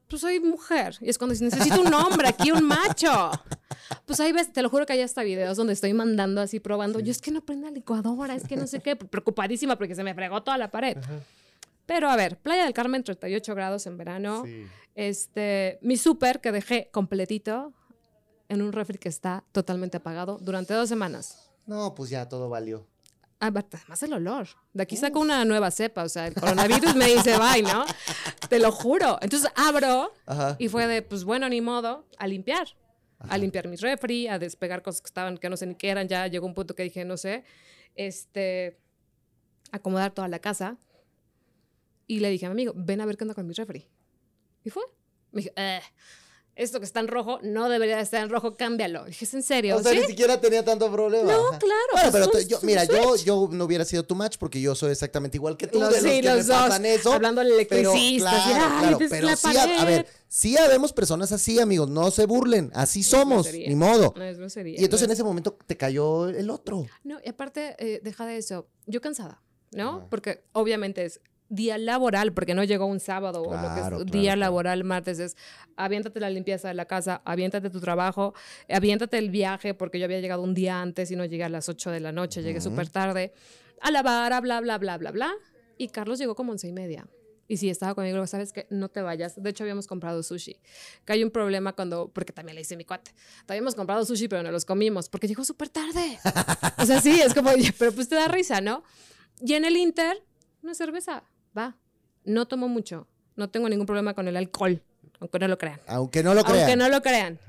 [0.08, 0.96] Pues soy mujer.
[1.02, 3.32] Y es cuando dice, necesito un hombre aquí, un macho.
[4.06, 7.00] Pues ahí ves, te lo juro que hay hasta videos donde estoy mandando así, probando.
[7.00, 10.04] Yo es que no prende la licuadora, es que no sé qué, preocupadísima porque se
[10.04, 10.98] me fregó toda la pared.
[11.86, 14.44] Pero a ver, Playa del Carmen, 38 grados en verano.
[14.46, 14.66] Sí.
[14.96, 17.74] Este, mi súper que dejé completito
[18.50, 21.50] en un refri que está totalmente apagado durante dos semanas.
[21.66, 22.86] No, pues ya todo valió.
[23.40, 24.48] Ah, but- Además el olor.
[24.74, 26.04] De aquí saco una nueva cepa.
[26.04, 27.86] O sea, el coronavirus me dice bye, ¿no?
[28.50, 29.18] Te lo juro.
[29.22, 30.56] Entonces abro Ajá.
[30.60, 32.68] y fue de, pues bueno, ni modo, a limpiar.
[33.20, 36.08] A limpiar mi refri, a despegar cosas que estaban, que no sé ni qué eran.
[36.08, 37.44] Ya llegó un punto que dije, no sé.
[37.96, 38.80] Este,
[39.72, 40.78] acomodar toda la casa.
[42.08, 43.88] Y le dije a mi amigo, ven a ver qué onda con mi refri.
[44.64, 44.84] Y fue.
[45.32, 45.82] Me dije, "Eh,
[46.62, 49.06] esto que está en rojo no debería de estar en rojo, cámbialo.
[49.06, 49.78] dije, ¿es en serio?
[49.78, 50.00] O sea, ¿Sí?
[50.02, 51.32] ni siquiera tenía tanto problema.
[51.32, 54.62] No, claro, Bueno, pues pero yo, mira, yo, yo no hubiera sido tu match porque
[54.62, 55.80] yo soy exactamente igual que tú.
[55.80, 57.14] Los- de los sí, que los me dos, pasan eso.
[57.14, 59.86] hablando Pero, electricista, claro, "Ay, claro, ves pero sí, a, a pared".
[59.98, 64.14] ver, sí habemos personas así, amigos, no se burlen, así somos, ni modo.
[64.18, 66.86] No es grosería, Y entonces en no ese momento te cayó el otro.
[67.04, 68.68] No, y aparte, eh, deja de eso.
[68.86, 69.42] Yo cansada,
[69.72, 70.08] ¿no?
[70.10, 74.04] Porque obviamente es día laboral, porque no llegó un sábado o lo que es Claro,
[74.06, 74.40] día claro.
[74.40, 75.36] laboral, martes es
[75.76, 78.34] aviéntate la limpieza de la casa, aviéntate tu trabajo,
[78.70, 81.68] aviéntate el viaje, porque yo había llegado un día antes y no llegué a las
[81.70, 83.34] 8 de la noche, llegué súper tarde,
[83.82, 85.32] a lavar, a bla, bla, bla, bla, bla.
[85.78, 87.08] Y Carlos llegó como once y media.
[87.48, 89.42] Y sí, estaba conmigo, sabes que no te vayas.
[89.42, 90.60] De hecho, habíamos comprado sushi.
[91.04, 93.12] Que hay un problema cuando, porque también le hice mi cuate.
[93.48, 96.20] Habíamos comprado sushi, pero no los comimos, porque llegó súper tarde.
[96.78, 98.84] O sea, sí, es como, pero pues te da risa, ¿no?
[99.42, 100.22] Y en el Inter,
[100.62, 101.24] una cerveza,
[101.60, 101.76] va.
[102.26, 103.08] No tomo mucho.
[103.36, 104.82] No tengo ningún problema con el alcohol,
[105.20, 105.80] aunque no lo crean.
[105.88, 106.60] Aunque no lo crean.
[106.60, 107.40] Aunque no lo crean.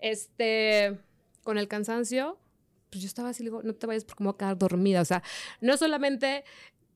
[0.00, 0.98] Este,
[1.42, 2.38] con el cansancio,
[2.90, 5.00] pues yo estaba así, le digo, no te vayas porque me voy a quedar dormida.
[5.00, 5.22] O sea,
[5.60, 6.44] no solamente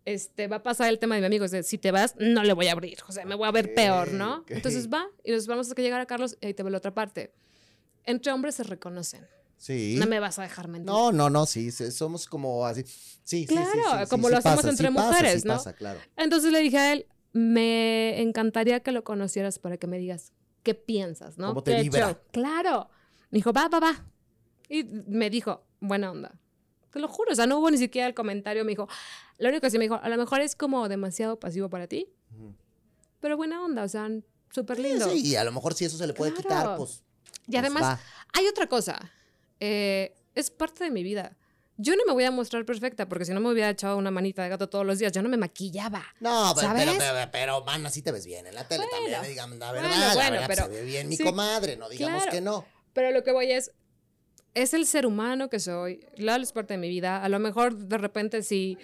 [0.05, 2.43] este, va a pasar el tema de mi amigo, es de, si te vas, no
[2.43, 2.99] le voy a abrir.
[3.09, 4.45] O sea, me voy a ver peor, ¿no?
[4.49, 6.95] Entonces va y nos vamos que llegar a Carlos y ahí te ve la otra
[6.95, 7.33] parte.
[8.05, 9.27] Entre hombres se reconocen.
[9.61, 9.97] Sí.
[9.99, 10.87] No me vas a dejar mentir.
[10.87, 12.83] No, no, no, sí, sí, somos como así.
[12.83, 12.91] Sí,
[13.25, 15.49] sí, sí, Claro, sí, sí, como sí lo hacemos pasa, entre sí pasa, mujeres, sí
[15.49, 15.55] ¿no?
[15.55, 16.01] pasa, claro.
[16.17, 20.33] Entonces le dije a él, me encantaría que lo conocieras para que me digas
[20.63, 21.49] qué piensas, ¿no?
[21.49, 22.17] Cómo te ¿Qué show?
[22.33, 22.89] Claro.
[23.31, 24.07] Me dijo, va, va, va.
[24.71, 26.41] Y me dijo, buena onda.
[26.91, 28.65] Te lo juro, o sea, no hubo ni siquiera el comentario.
[28.65, 28.89] Me dijo,
[29.37, 32.09] lo único que sí me dijo, a lo mejor es como demasiado pasivo para ti,
[33.21, 34.09] pero buena onda, o sea,
[34.51, 35.11] súper Sí, lindo.
[35.11, 36.49] Sí, y a lo mejor si eso se le puede Claro.
[36.49, 37.03] quitar, pues.
[37.47, 38.01] Y pues además,
[38.33, 38.99] hay otra cosa.
[39.61, 41.37] Eh, es parte de mi vida.
[41.77, 44.43] Yo no me voy a mostrar perfecta porque si no me hubiera echado una manita
[44.43, 46.05] de gato todos los días, yo no me maquillaba.
[46.21, 46.99] No, pero, pero, ¿sabes?
[46.99, 49.07] pero, pero, man, así te ves bien en la tele Bueno.
[49.15, 51.77] también, digamos, la Bueno, verdad, la bueno, verdad, pero- se ve bien mi sí, comadre,
[51.79, 52.33] no digamos claro.
[52.33, 52.67] que no.
[52.93, 53.71] Pero lo que voy es,
[54.53, 56.05] es el ser humano que soy.
[56.17, 57.23] Lalo es parte de mi vida.
[57.25, 58.77] A lo mejor de repente si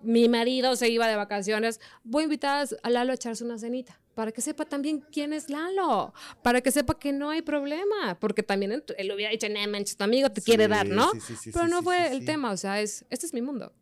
[0.00, 3.98] mi marido se iba de vacaciones, voy a invitar a Lalo a echarse una cenita.
[4.14, 6.12] Para que sepa también quién es Lalo.
[6.42, 8.18] Para que sepa que no hay problema.
[8.20, 11.10] Porque también él hubiera dicho, no manches, tu amigo te quiere Sí, dar, ¿no?
[11.12, 12.52] sí, sí, sí, Pero no fue el tema.
[12.52, 13.72] O sea, es, este es mi mundo.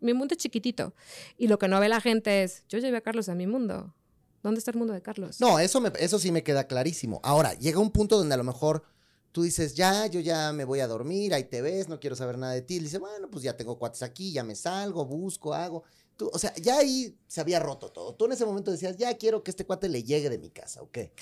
[0.00, 0.92] Mi mundo es chiquitito.
[1.38, 3.94] Y lo que no ve la gente es, yo llevé a Carlos a mi mundo.
[4.42, 5.40] ¿Dónde está el mundo de Carlos?
[5.40, 7.20] No, eso, me, eso sí me queda clarísimo.
[7.24, 8.84] Ahora, llega un punto donde a lo mejor
[9.32, 12.38] tú dices, ya, yo ya me voy a dormir, ahí te ves, no quiero saber
[12.38, 12.76] nada de ti.
[12.76, 15.82] Y dice, bueno, pues ya tengo cuates aquí, ya me salgo, busco, hago.
[16.16, 18.14] Tú, o sea, ya ahí se había roto todo.
[18.14, 20.82] Tú en ese momento decías, ya quiero que este cuate le llegue de mi casa,
[20.82, 21.12] ¿o qué?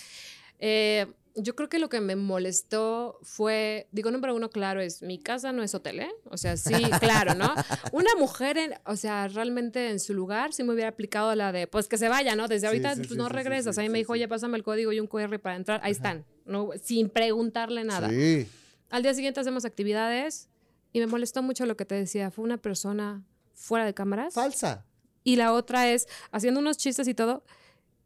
[0.59, 5.19] Eh, yo creo que lo que me molestó fue, digo, número uno, claro, es mi
[5.19, 6.11] casa no es hotel, ¿eh?
[6.31, 7.53] O sea, sí, claro, ¿no?
[7.93, 11.67] Una mujer, en, o sea, realmente en su lugar, si me hubiera aplicado la de,
[11.67, 12.47] pues que se vaya, ¿no?
[12.47, 13.75] Desde Sí, ahorita sí, pues, sí, no sí, sí, regresas.
[13.75, 14.21] sí, a mí sí, me dijo, sí.
[14.21, 15.81] oye, pásame el código y un QR para entrar.
[15.83, 16.71] Ahí están, ¿no?
[16.81, 18.09] Sin preguntarle nada.
[18.11, 18.47] Sí.
[18.91, 20.49] Al día siguiente hacemos actividades
[20.93, 22.31] y me molestó mucho lo que te decía.
[22.31, 23.25] Fue una persona
[23.55, 24.35] fuera de cámaras.
[24.35, 24.85] Falsa.
[25.23, 27.45] Y la otra es haciendo unos chistes y todo.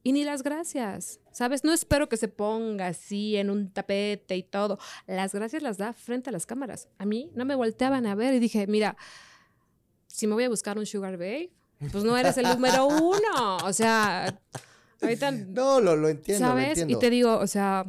[0.05, 1.65] Y ni las gracias, ¿sabes?
[1.65, 4.79] No espero que se ponga así en un tapete y todo.
[5.07, 6.89] Las gracias las da frente a las cámaras.
[6.99, 8.97] A mí no me volteaban a ver y dije, mira,
[10.07, 11.51] si me voy a buscar un sugar babe,
[11.93, 13.57] pues no eres el número uno.
[13.65, 14.41] O sea,
[15.03, 16.69] ahorita, No, lo, lo entiendo, lo ¿sabes?
[16.69, 16.97] entiendo.
[16.97, 17.85] Y te digo, o sea,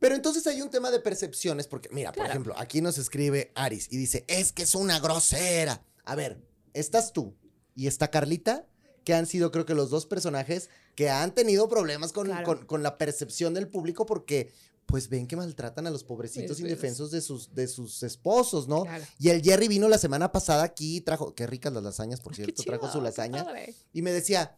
[0.00, 2.30] Pero entonces hay un tema de percepciones, porque mira, por Claro.
[2.30, 5.80] ejemplo, aquí nos escribe Aris y dice, es que es una grosera.
[6.04, 6.38] A ver,
[6.74, 7.34] estás tú
[7.74, 8.66] y está Carlita,
[9.04, 12.44] que han sido creo que los dos personajes que han tenido problemas con, Claro.
[12.46, 14.52] con- con la percepción del público porque
[14.86, 18.82] pues ven que maltratan a los pobrecitos indefensos de sus, de sus esposos, ¿no?
[18.82, 19.04] Claro.
[19.18, 22.62] Y el Jerry vino la semana pasada aquí, trajo, qué ricas las lasañas, por cierto,
[22.62, 23.46] trajo su lasaña.
[23.92, 24.56] Y me decía,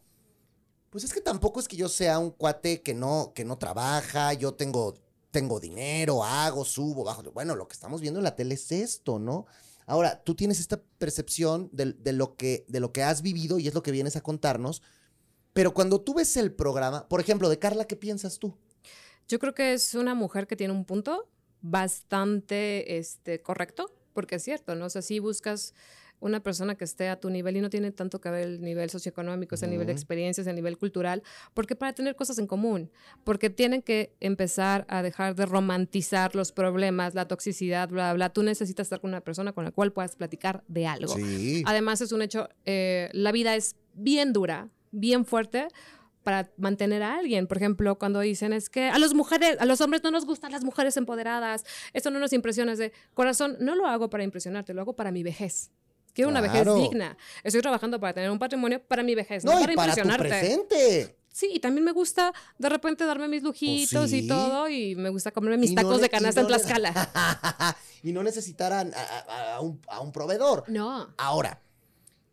[0.89, 4.33] pues es que tampoco es que yo sea un cuate que no, que no trabaja,
[4.33, 4.95] yo tengo,
[5.31, 7.23] tengo dinero, hago, subo, bajo.
[7.31, 9.45] Bueno, lo que estamos viendo en la tele es esto, ¿no?
[9.85, 13.67] Ahora, tú tienes esta percepción de, de lo que, de lo que has vivido y
[13.67, 14.81] es lo que vienes a contarnos,
[15.53, 18.57] pero cuando tú ves el programa, por ejemplo, de Carla, ¿qué piensas tú?
[19.27, 21.29] Yo creo que es una mujer que tiene un punto
[21.61, 24.85] bastante este, correcto, porque es cierto, ¿no?
[24.85, 25.73] O sea, si buscas
[26.19, 28.89] una persona que esté a tu nivel y no tiene tanto que ver el nivel
[28.89, 32.91] socioeconómico, es el nivel de experiencias, el nivel cultural, porque para tener cosas en común,
[33.23, 38.29] porque tienen que empezar a dejar de romantizar los problemas, la toxicidad, bla, bla.
[38.29, 41.15] Tú necesitas estar con una persona con la cual puedas platicar de algo.
[41.15, 41.63] Sí.
[41.65, 45.67] Además, es un hecho, eh, la vida es bien dura, bien fuerte
[46.25, 47.47] para mantener a alguien.
[47.47, 50.51] Por ejemplo, cuando dicen es que a las mujeres, a los hombres no nos gustan
[50.51, 51.63] las mujeres empoderadas,
[51.93, 55.11] esto no nos impresiona, es de corazón, no lo hago para impresionarte, lo hago para
[55.11, 55.71] mi vejez.
[56.15, 57.15] Quiero una vejez digna.
[57.43, 59.99] Estoy trabajando para tener un patrimonio para mi vejez, no, No, para y para tu
[59.99, 60.29] impresionarte.
[60.29, 61.17] presente.
[61.31, 64.19] Sí, y también me gusta de repente darme mis lujitos sí.
[64.19, 67.75] y todo, y me gusta comerme mis Y tacos de canasta no en Tlaxcala.
[68.03, 68.85] y no necesitar a, a-
[69.27, 70.63] a- a un, a un proveedor.
[70.69, 71.13] No.
[71.17, 71.61] Ahora,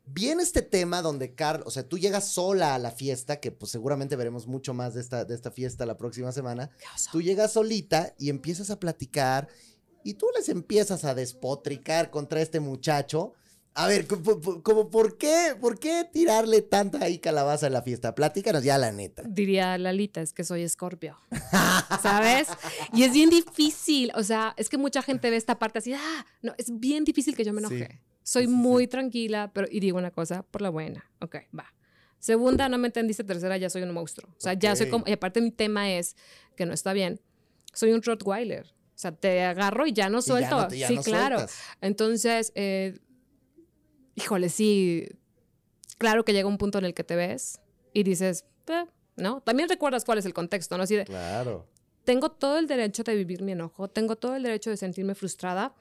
[0.07, 3.73] viene este tema donde Carl, o sea, tú llegas sola a la fiesta, que pues
[3.73, 6.71] seguramente veremos mucho más de esta, de esta fiesta la próxima semana.
[7.11, 9.49] Tú llegas solita y empiezas a platicar
[10.05, 13.35] y tú les empiezas a despotricar contra este muchacho.
[13.75, 18.15] A ver, como, ¿por qué, ¿por qué tirarle tanta ahí calabaza en la fiesta?
[18.15, 19.23] Platícanos ya la neta.
[19.27, 21.17] Diría Lalita, es que soy escorpio.
[22.03, 22.49] ¿Sabes?
[22.93, 24.13] Y es bien difícil.
[24.15, 27.35] O sea, es que mucha gente ve esta parte así, ah, no, es bien difícil
[27.35, 27.89] que yo me enoje.
[27.91, 27.99] Sí.
[28.25, 28.89] Soy Sí, muy sí.
[28.89, 31.11] tranquila, pero, y digo una cosa, por la buena.
[31.21, 31.73] Ok, va.
[32.19, 33.25] Segunda, no me entendiste.
[33.25, 34.31] Tercera, ya soy un monstruo.
[34.37, 36.15] O sea, ya soy como, y aparte mi tema es,
[36.57, 37.21] que no está bien,
[37.73, 38.67] soy un Rottweiler.
[38.95, 40.61] O sea, te agarro y ya no Y ya suelto.
[40.61, 41.37] no ya sí, no claro.
[41.39, 41.59] sueltas.
[41.81, 42.99] Entonces, eh,
[44.15, 45.09] híjole, sí,
[45.99, 47.61] claro que llega un punto en el que te ves
[47.93, 48.85] y dices, "Eh",
[49.17, 49.41] ¿no?
[49.43, 50.83] También recuerdas cuál es el contexto, ¿no?
[50.85, 51.67] Así de, Claro.
[52.05, 55.75] tengo todo el derecho de vivir mi enojo, tengo todo el derecho de sentirme frustrada.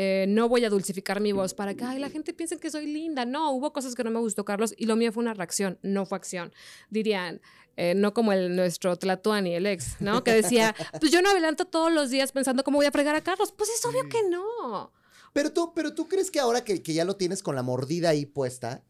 [0.00, 2.86] eh, no voy a dulcificar mi voz para que ay, la gente piense que soy
[2.86, 3.24] linda.
[3.24, 6.06] No, hubo cosas que no me gustó, Carlos, y lo mío fue una reacción, no
[6.06, 6.52] fue acción.
[6.88, 7.40] Dirían,
[7.76, 10.22] eh, no como el nuestro Tlatuani, el ex, ¿no?
[10.22, 13.22] Que decía, pues yo no adelanto todos los días pensando cómo voy a fregar a
[13.22, 13.50] Carlos.
[13.50, 14.92] Pues es obvio que no.
[15.38, 18.08] Pero tú, pero tú crees que ahora que, que ya lo tienes con la mordida
[18.08, 18.82] ahí puesta,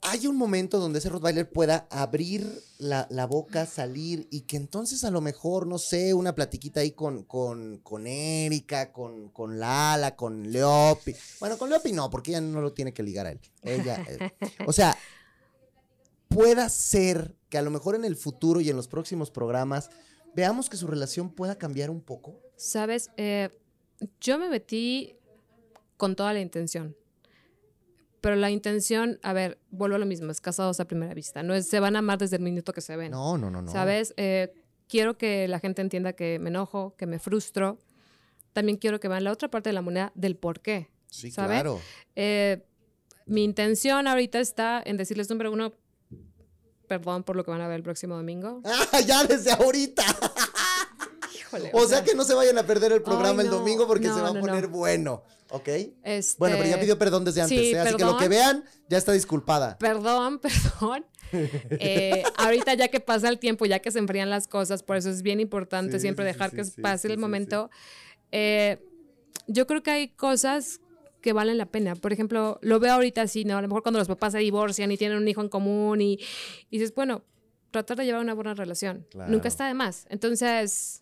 [0.00, 5.04] hay un momento donde ese Rottweiler pueda abrir la, la boca, salir y que entonces
[5.04, 10.16] a lo mejor, no sé, una platiquita ahí con, con, con Erika, con, con Lala,
[10.16, 11.14] con Leopi.
[11.40, 13.40] Bueno, con Leopi no, porque ella no lo tiene que ligar a él.
[13.60, 14.30] Ella, eh,
[14.66, 14.96] o sea,
[16.28, 19.90] pueda ser que a lo mejor en el futuro y en los próximos programas
[20.34, 22.40] veamos que su relación pueda cambiar un poco.
[22.56, 23.50] Sabes, Eh,
[24.20, 25.16] yo me metí
[25.96, 26.96] con toda la intención.
[28.20, 31.42] Pero la intención, a ver, vuelvo a lo mismo, es casados a primera vista.
[31.42, 33.10] No es, se van a amar desde el minuto que se ven.
[33.10, 33.72] No, no, no, no.
[33.72, 34.14] ¿Sabes?
[34.16, 34.54] Eh,
[34.88, 37.78] quiero que la gente entienda que me enojo, que me frustro.
[38.52, 40.88] También quiero que vean la otra parte de la moneda del por qué.
[41.08, 41.80] Sí, claro.
[42.14, 42.64] Eh,
[43.26, 45.72] mi intención ahorita está en decirles, número uno,
[46.86, 48.60] perdón por lo que van a ver el próximo domingo.
[48.92, 50.04] Ah, ya desde ahorita.
[51.52, 51.70] Híjole.
[51.74, 54.14] O sea que no se vayan a perder el programa Ay, el domingo porque no,
[54.14, 54.76] se va a no, poner no.
[54.76, 55.22] bueno.
[55.50, 55.68] ¿Ok?
[56.02, 57.78] Este, Bueno, pero ya pidió perdón desde antes, sí, ¿eh?
[57.78, 58.30] Así que lo que perdón.
[58.30, 59.76] vean ya está disculpada.
[59.78, 61.04] Perdón, perdón.
[61.32, 65.10] Eh, ahorita ya que pasa el tiempo, ya que se enfrían las cosas, por eso
[65.10, 67.70] es bien importante Sí, siempre sí, dejar sí, que sí, pase sí, el sí, momento.
[68.32, 68.82] Eh,
[69.46, 70.80] yo creo que hay cosas
[71.20, 71.94] que valen la pena.
[71.96, 73.56] Por ejemplo, lo veo ahorita así, ¿no?
[73.56, 76.18] A lo mejor cuando los papás se divorcian y tienen un hijo en común y,
[76.70, 77.24] y dices, bueno,
[77.70, 79.06] tratar de llevar una buena relación.
[79.10, 79.30] Claro.
[79.30, 80.06] Nunca está de más.
[80.10, 81.01] Entonces,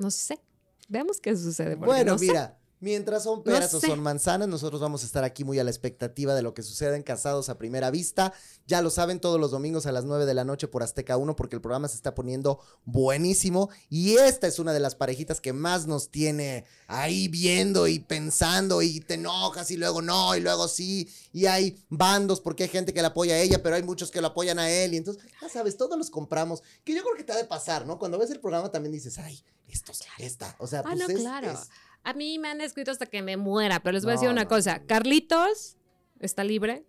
[0.00, 0.40] no sé.
[0.88, 1.76] Veamos qué sucede.
[1.76, 3.86] Bueno, no mira, mientras son peras o sé.
[3.86, 6.96] son manzanas, nosotros vamos a estar aquí muy a la expectativa de lo que suceda
[6.96, 8.32] en Casados a Primera Vista.
[8.66, 11.36] Ya lo saben, todos los domingos a las 9 de la noche por Azteca 1,
[11.36, 13.70] porque el programa se está poniendo buenísimo.
[13.88, 18.82] Y esta es una de las parejitas que más nos tiene ahí viendo y pensando,
[18.82, 21.08] y te enojas, y luego no, y luego sí.
[21.32, 24.20] Y hay bandos, porque hay gente que la apoya a ella, pero hay muchos que
[24.20, 24.94] lo apoyan a él.
[24.94, 26.62] Y entonces, ya sabes, todos los compramos.
[26.84, 27.98] Que yo creo que te ha de pasar, ¿no?
[27.98, 30.56] Cuando ves el programa también dices, ay, estos, esta.
[30.58, 31.50] O sea, Ah, pues no, es- claro.
[31.52, 31.68] es-
[32.04, 34.44] A mí me han escrito hasta que me muera, pero les voy a decir una
[34.44, 34.80] no, cosa.
[34.86, 35.76] Carlitos
[36.18, 36.84] está libre.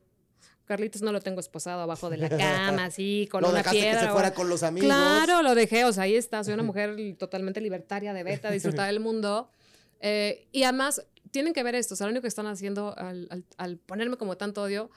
[0.66, 2.30] Carlitos no lo tengo esposado abajo de la
[2.76, 3.99] cama, así, con lo una piedra.
[3.99, 4.88] que se o- fuera con los amigos.
[4.88, 5.84] Claro, lo dejé.
[5.86, 6.43] O sea, ahí está.
[6.43, 9.49] Soy una mujer totalmente libertaria de beta, disfrutar del mundo.
[9.99, 11.93] Eh, y además, tienen que ver esto.
[11.93, 14.89] O sea, lo único que están haciendo al, al- al ponerme como tanto odio,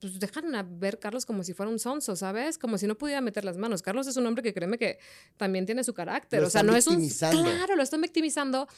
[0.00, 2.58] pues dejan a ver Carlos como si fuera un sonso, ¿sabes?
[2.58, 3.80] Como si no pudiera meter las manos.
[3.80, 4.98] Carlos es un hombre que créeme que
[5.38, 6.42] también tiene su carácter.
[6.42, 7.08] Lo o sea, no es un.
[7.08, 8.68] Claro, lo están victimizando.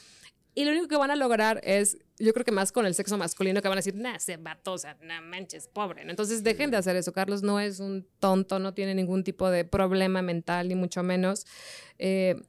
[0.54, 3.18] Y lo único que van a lograr es, yo creo que más con el sexo
[3.18, 4.38] masculino, que van a decir, nah, se
[4.78, 6.02] sea, no manches, pobre.
[6.08, 7.12] Entonces dejen de hacer eso.
[7.12, 11.44] Carlos no es un tonto, no tiene ningún tipo de problema mental, ni mucho menos.
[11.98, 12.40] Eh,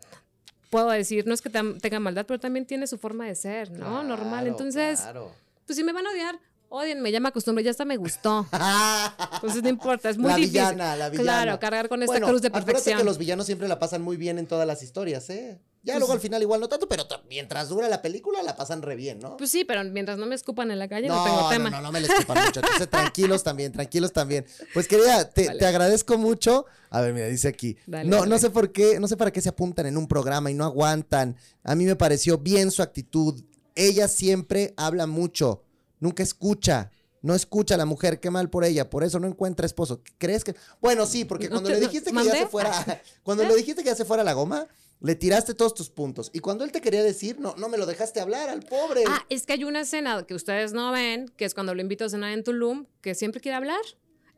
[0.70, 4.04] puedo decir, no es que tenga maldad, pero también tiene su forma de ser, ¿no?
[4.04, 4.48] Normal.
[4.48, 5.32] Entonces, claro.
[5.66, 6.40] pues si me van a odiar,
[6.70, 8.46] odienme, ya me acostumbré, ya hasta me gustó.
[9.36, 10.62] Entonces no importa, es muy la difícil.
[10.62, 11.32] villana, la villana.
[11.44, 12.98] Claro, cargar con esta Bueno, cruz de perfección.
[13.00, 15.60] que los villanos siempre la pasan muy bien en todas las historias, ¿eh?
[15.86, 18.82] Ya Pues luego al final igual no tanto, pero mientras dura la película la pasan
[18.82, 19.38] re bien, ¿no?
[19.38, 21.70] Pues sí, pero mientras no me escupan en la calle no, tengo tema.
[21.70, 22.60] No, no, no me les escupan mucho.
[22.64, 24.46] Entonces, tranquilos también, tranquilos también.
[24.74, 25.60] Pues querida, te, Vale.
[25.60, 26.66] te agradezco mucho.
[26.90, 27.78] A ver, mira, dice aquí.
[27.86, 28.30] Dale, no, dale.
[28.30, 30.66] no sé por qué, no sé para qué se apuntan en un programa y no
[30.66, 31.38] aguantan.
[31.64, 33.44] A mí me pareció bien su actitud.
[33.76, 35.64] Ella siempre habla mucho,
[36.00, 36.90] nunca escucha.
[37.22, 40.02] No escucha a la mujer, qué mal por ella, por eso no encuentra esposo.
[40.20, 40.56] ¿Crees que?
[40.80, 42.32] Bueno, sí, porque No cuando le no- dijiste que ¿mandé?
[42.32, 44.68] ya se fuera, cuando le dijiste que ya se fuera la goma,
[45.02, 46.32] le tiraste todos tus puntos.
[46.34, 49.04] Y cuando él te quería decir, no, no me lo dejaste hablar al pobre.
[49.08, 52.06] Ah, es que hay una escena que ustedes no ven, que es cuando lo invito
[52.06, 53.82] a cenar en Tulum, que siempre quiere hablar.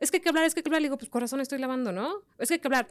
[0.00, 0.82] Es que hay que hablar, es que hay que hablar.
[0.82, 2.22] Le digo, pues corazón, estoy lavando, ¿no?
[2.38, 2.88] Es que hay que hablar.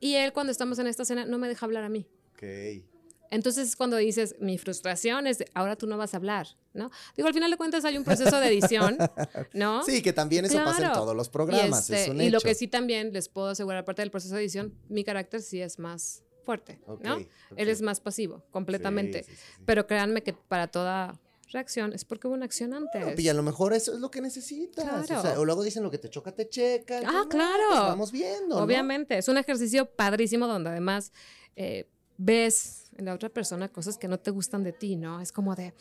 [0.00, 2.06] Y él, cuando estamos en esta cena, no me deja hablar a mí.
[2.34, 2.84] Ok.
[3.30, 6.90] Entonces es cuando dices, mi frustración es, ahora tú no vas a hablar, ¿no?
[7.16, 8.96] Digo, al final de cuentas hay un proceso de edición,
[9.54, 9.82] ¿no?
[9.82, 12.40] Sí, que también eso pasa en todos los Y, programas, este, es un y lo
[12.40, 15.80] que sí también les puedo asegurar, aparte del proceso de edición, mi carácter sí es
[15.80, 16.94] más fuerte, ¿no?
[16.94, 17.26] Ok, ok.
[17.56, 19.24] Él es más pasivo, completamente.
[19.24, 19.62] Sí, sí, sí, sí.
[19.66, 21.18] Pero créanme que para toda
[21.50, 23.18] reacción es porque hubo una acción antes.
[23.18, 24.84] Y a lo mejor eso es lo que necesitas.
[24.84, 25.22] O, Claro.
[25.22, 26.98] sea, o luego dicen lo que te choca, te checa.
[27.06, 27.62] Ah, no, claro.
[27.68, 28.56] pues vamos viendo.
[28.58, 28.62] ¿no?
[28.64, 31.12] Obviamente, es un ejercicio padrísimo donde además
[31.56, 35.20] eh, ves en la otra persona cosas que no te gustan de ti, ¿no?
[35.20, 35.74] Es como de,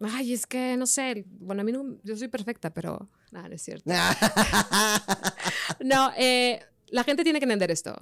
[0.00, 3.54] ay, es que, no sé, bueno, a mí no, yo soy perfecta, pero nada, no
[3.54, 3.90] es cierto.
[5.80, 7.94] No, eh, la gente tiene que entender esto.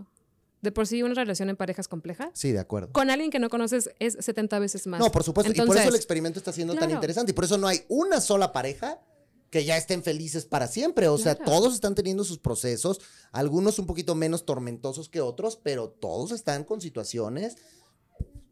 [0.63, 2.31] De por sí, una relación en pareja es compleja.
[2.35, 2.93] sí, de acuerdo.
[2.93, 5.01] Con alguien que no conoces es 70 veces más.
[5.01, 5.53] No, por supuesto.
[5.53, 7.33] y por eso el Entonces, experimento está siendo tan interesante.
[7.33, 9.01] Y por eso no hay una sola pareja
[9.51, 11.09] que ya estén felices para siempre.
[11.09, 13.01] O sea, todos están teniendo sus procesos,
[13.33, 17.57] algunos un poquito menos tormentosos que otros, pero todos están con situaciones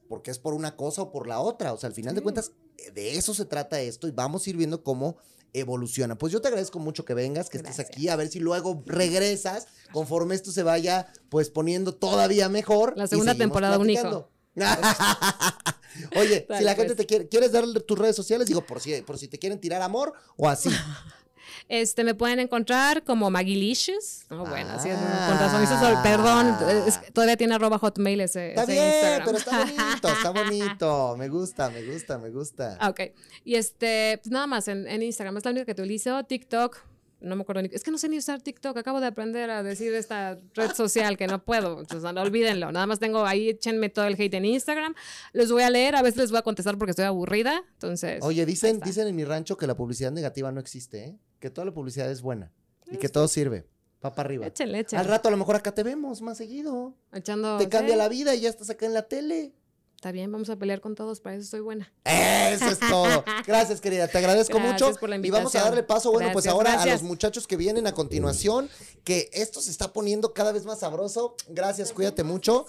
[0.08, 1.72] porque es por una cosa o por la otra.
[1.72, 4.50] O sea, al final de cuentas, eh, de eso se trata esto y vamos a
[4.50, 5.16] ir viendo cómo
[5.52, 6.16] evoluciona.
[6.16, 9.66] Pues yo te agradezco mucho que vengas, que estés aquí, a ver si luego regresas
[9.92, 12.94] conforme esto se vaya pues poniendo todavía mejor.
[12.96, 14.30] La segunda temporada, platicando.
[16.16, 16.96] Oye, si la gente pues.
[16.96, 18.46] te quiere, ¿quieres darle tus redes sociales?
[18.46, 20.70] Digo, por si, por si te quieren tirar amor o así.
[21.68, 24.26] Este, me pueden encontrar como Magilicious.
[24.30, 24.96] No, bueno, así es.
[24.96, 26.56] Con razón, hizo sol- perdón.
[26.86, 29.24] es todavía tiene arroba hotmail ese, Está ese bien, Instagram.
[29.26, 31.16] pero está bonito, está bonito.
[31.18, 32.78] Me gusta, me gusta, me gusta.
[32.88, 33.00] Ok.
[33.44, 35.36] Y este, pues nada más en, en Instagram.
[35.36, 36.22] Es la única que utilizo.
[36.24, 36.78] TikTok.
[37.22, 37.68] No me acuerdo ni.
[37.70, 38.74] Es que no sé ni usar TikTok.
[38.78, 41.84] Acabo de aprender a decir esta red social que no puedo.
[41.84, 42.72] Sea, no, olvídenlo.
[42.72, 44.94] Nada más tengo ahí, échenme todo el hate en Instagram.
[45.34, 45.96] Los voy a leer.
[45.96, 47.62] A veces les voy a contestar porque estoy aburrida.
[47.74, 48.20] Entonces.
[48.22, 51.18] Oye, dicen, dicen en mi rancho que la publicidad negativa no existe, ¿eh?
[51.40, 52.52] Que toda la publicidad es buena
[52.90, 53.66] y que todo sirve.
[54.04, 54.46] Va para arriba.
[54.46, 55.04] Échenle, Al échenle.
[55.04, 56.94] rato a lo mejor acá te vemos más seguido.
[57.12, 57.58] Echando.
[57.58, 57.98] Te cambia sí.
[57.98, 59.52] la vida y ya estás acá en la tele.
[60.00, 61.20] Está bien, vamos a pelear con todos.
[61.20, 61.92] Para eso estoy buena.
[62.04, 63.22] Eso es todo.
[63.46, 64.08] Gracias, querida.
[64.08, 64.98] Te agradezco Gracias mucho.
[64.98, 67.58] por la y vamos a darle paso, bueno, pues Gracias, ahora a los muchachos que
[67.58, 68.70] vienen a continuación,
[69.04, 71.36] que esto se está poniendo cada vez más sabroso.
[71.48, 72.64] Gracias, cuídate mucho.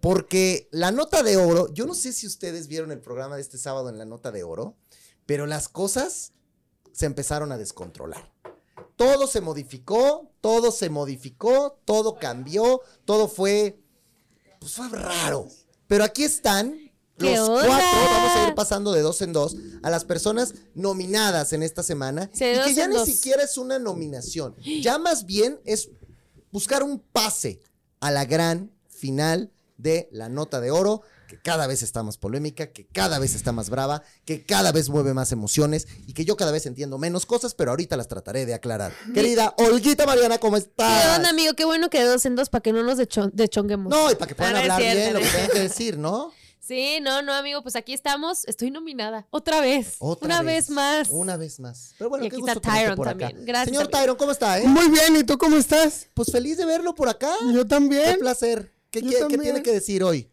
[0.00, 3.58] Porque la nota de oro, yo no sé si ustedes vieron el programa de este
[3.58, 4.74] sábado en la nota de oro,
[5.26, 6.32] pero las cosas
[6.92, 8.32] se empezaron a descontrolar.
[8.96, 13.80] Todo se modificó, todo se modificó, todo cambió, todo fue,
[14.58, 15.48] pues fue raro.
[15.86, 19.90] Pero aquí están ¿Qué los cuatro, vamos a ir pasando de dos en dos, a
[19.90, 22.30] las personas nominadas en esta semana.
[22.32, 23.06] Y que ya ni dos.
[23.06, 25.90] siquiera es una nominación, ya más bien es
[26.50, 27.60] buscar un pase
[28.00, 32.72] a la gran final de la nota de oro, que cada vez está más polémica,
[32.72, 36.36] que cada vez está más brava, que cada vez mueve más emociones y que yo
[36.36, 38.92] cada vez entiendo menos cosas, pero ahorita las trataré de aclarar.
[39.14, 41.04] Querida Olguita Mariana, ¿cómo estás?
[41.06, 41.54] ¿Qué onda, amigo?
[41.54, 43.88] Qué bueno que de dos en dos para que no nos decho- dechonguemos.
[43.90, 46.32] No, y para que puedan hablar cierto, bien lo que tengan que decir, ¿no?
[46.62, 48.44] Sí, no, no, amigo, pues aquí estamos.
[48.46, 49.26] Estoy nominada.
[49.30, 49.96] Otra vez.
[49.98, 51.08] Otra Una vez, más.
[51.10, 51.94] Una vez más.
[51.98, 53.18] Pero bueno, Y qué aquí está gusto tenerte Tyron por acá.
[53.26, 53.44] también.
[53.46, 53.88] Gracias, Señor.
[53.90, 54.68] Tyron, ¿cómo está, eh?
[54.68, 56.06] Muy bien, ¿y tú cómo estás?
[56.14, 57.32] Pues feliz de verlo por acá.
[57.52, 58.18] Yo Qué también.
[58.20, 58.72] placer.
[58.92, 60.30] ¿Qué, qué- qué tiene que decir hoy?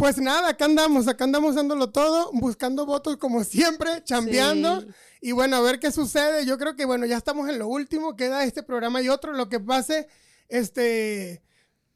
[0.00, 4.80] Pues nada, acá andamos, acá andamos dándolo todo, buscando votos como siempre, chambeando.
[4.80, 4.86] Sí.
[5.20, 6.46] Y bueno, a ver qué sucede.
[6.46, 9.34] Yo creo que bueno, ya estamos en lo último, queda este programa y otro.
[9.34, 10.08] Lo que pase,
[10.48, 11.42] este,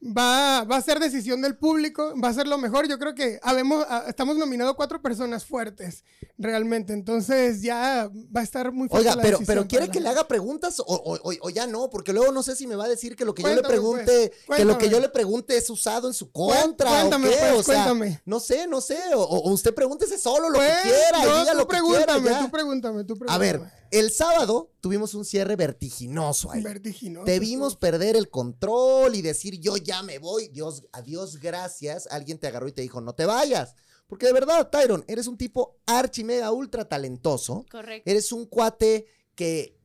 [0.05, 2.87] va, va a ser decisión del público, va a ser lo mejor.
[2.89, 6.05] Yo creo que habemos, a- estamos nominados cuatro personas fuertes,
[6.39, 6.93] realmente.
[6.93, 10.17] Entonces ya va a estar muy fuerte Oiga, la pero, pero ¿quiere que la- le
[10.17, 10.85] haga preguntas o,
[11.23, 11.89] o- ya no?
[11.91, 13.73] Porque luego no sé si me va a decir que lo que yo le Cuéntame,
[13.75, 17.31] pregunte, pues, que lo que yo le pregunte es usado en su contra cuéntame, o
[17.31, 18.21] qué, pues, o sea, cuéntame.
[18.27, 21.59] no sé, no sé, o, usted pregúntese solo lo Pues, que quiera, no, diga tú
[21.59, 22.39] lo que quiera, pregúntame, ya.
[22.41, 23.35] tú pregúntame, tú pregúntame.
[23.35, 23.61] A ver,
[23.91, 26.63] el sábado tuvimos un cierre vertiginoso ahí.
[26.63, 27.25] Vertiginoso.
[27.25, 32.07] Te vimos perder el control y decir yo ya me voy, Dios, adiós, gracias.
[32.11, 33.75] Alguien te agarró y te dijo no te vayas.
[34.07, 37.65] Porque de verdad, Tyron, eres un tipo archi mega ultra talentoso.
[37.71, 38.11] Correcto.
[38.11, 39.79] Eres un cuate que,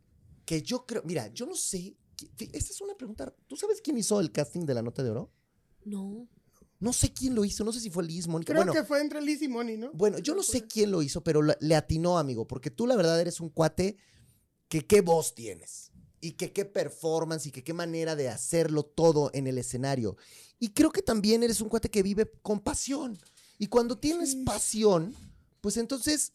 [0.46, 1.96] que yo creo, mira, yo no sé,
[2.38, 5.32] esta es una pregunta, ¿tú sabes quién hizo el casting de la nota de oro?
[5.86, 6.28] No.
[6.80, 8.54] No sé quién lo hizo, no sé si fue Liz, Mónica.
[8.54, 9.92] Creo bueno, que fue entre Liz y Moni, ¿no?
[9.94, 13.20] bueno, yo no sé quién lo hizo, pero le atinó, amigo, porque tú la verdad
[13.20, 13.98] eres un cuate
[14.70, 19.30] que qué voz tienes y que qué performance y que qué manera de hacerlo todo
[19.34, 20.16] en el escenario.
[20.58, 23.18] Y creo que también eres un cuate que vive con pasión.
[23.58, 24.44] Y cuando tienes Sí.
[24.46, 25.14] pasión,
[25.62, 26.34] pues entonces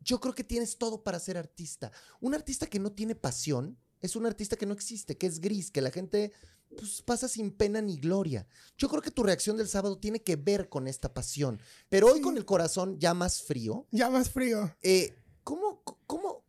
[0.00, 1.90] yo creo que tienes todo para ser artista.
[2.20, 5.70] Un artista que no tiene pasión es un artista que no existe, que es gris,
[5.70, 6.32] que la gente
[6.76, 8.46] pues, pasa sin pena ni gloria.
[8.78, 11.60] Yo creo que tu reacción del sábado tiene que ver con esta pasión.
[11.88, 12.20] Pero hoy Sí.
[12.22, 14.74] con el corazón ya más frío, Ya más frío.
[14.82, 16.44] eh, ¿cómo, cómo,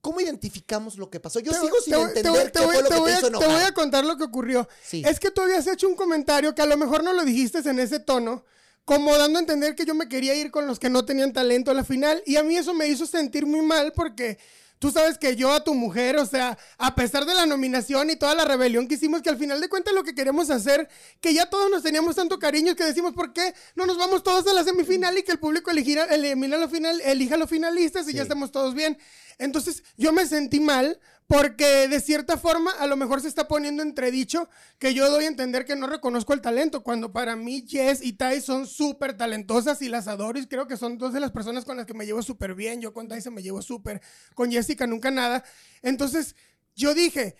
[0.00, 1.40] cómo identificamos lo que pasó?
[1.40, 3.16] Yo Te- sigo sin te entender te qué voy- fue lo te que voy te
[3.16, 3.66] a- hizo Te voy enojar.
[3.66, 4.68] a contar lo que ocurrió.
[4.84, 5.02] Sí.
[5.06, 7.78] Es que tú habías hecho un comentario que a lo mejor no lo dijiste en
[7.80, 8.44] ese tono,
[8.84, 11.72] como dando a entender que yo me quería ir con los que no tenían talento
[11.72, 12.22] a la final.
[12.24, 14.38] Y a mí eso me hizo sentir muy mal porque
[14.78, 18.16] tú sabes que yo a tu mujer, o sea, a pesar de la nominación y
[18.16, 20.88] toda la rebelión que hicimos, que al final de cuentas lo que queremos hacer,
[21.20, 24.46] que ya todos nos teníamos tanto cariño que decimos, ¿por qué no nos vamos todos
[24.46, 28.08] a la semifinal y que el público eligiera, elimina lo final, elija a los finalistas
[28.08, 28.98] y ya estamos todos bien?
[29.38, 30.98] Entonces yo me sentí mal
[31.28, 34.48] porque de cierta forma a lo mejor se está poniendo entredicho
[34.78, 38.12] que yo doy a entender que no reconozco el talento, cuando para mí Jess y
[38.12, 41.64] Tai son súper talentosas y las adoro y creo que son dos de las personas
[41.64, 42.80] con las que me llevo súper bien.
[42.80, 44.00] Yo con Tai se me llevo súper,
[44.34, 45.42] con Jessica nunca nada.
[45.82, 46.36] Entonces
[46.76, 47.34] yo dije,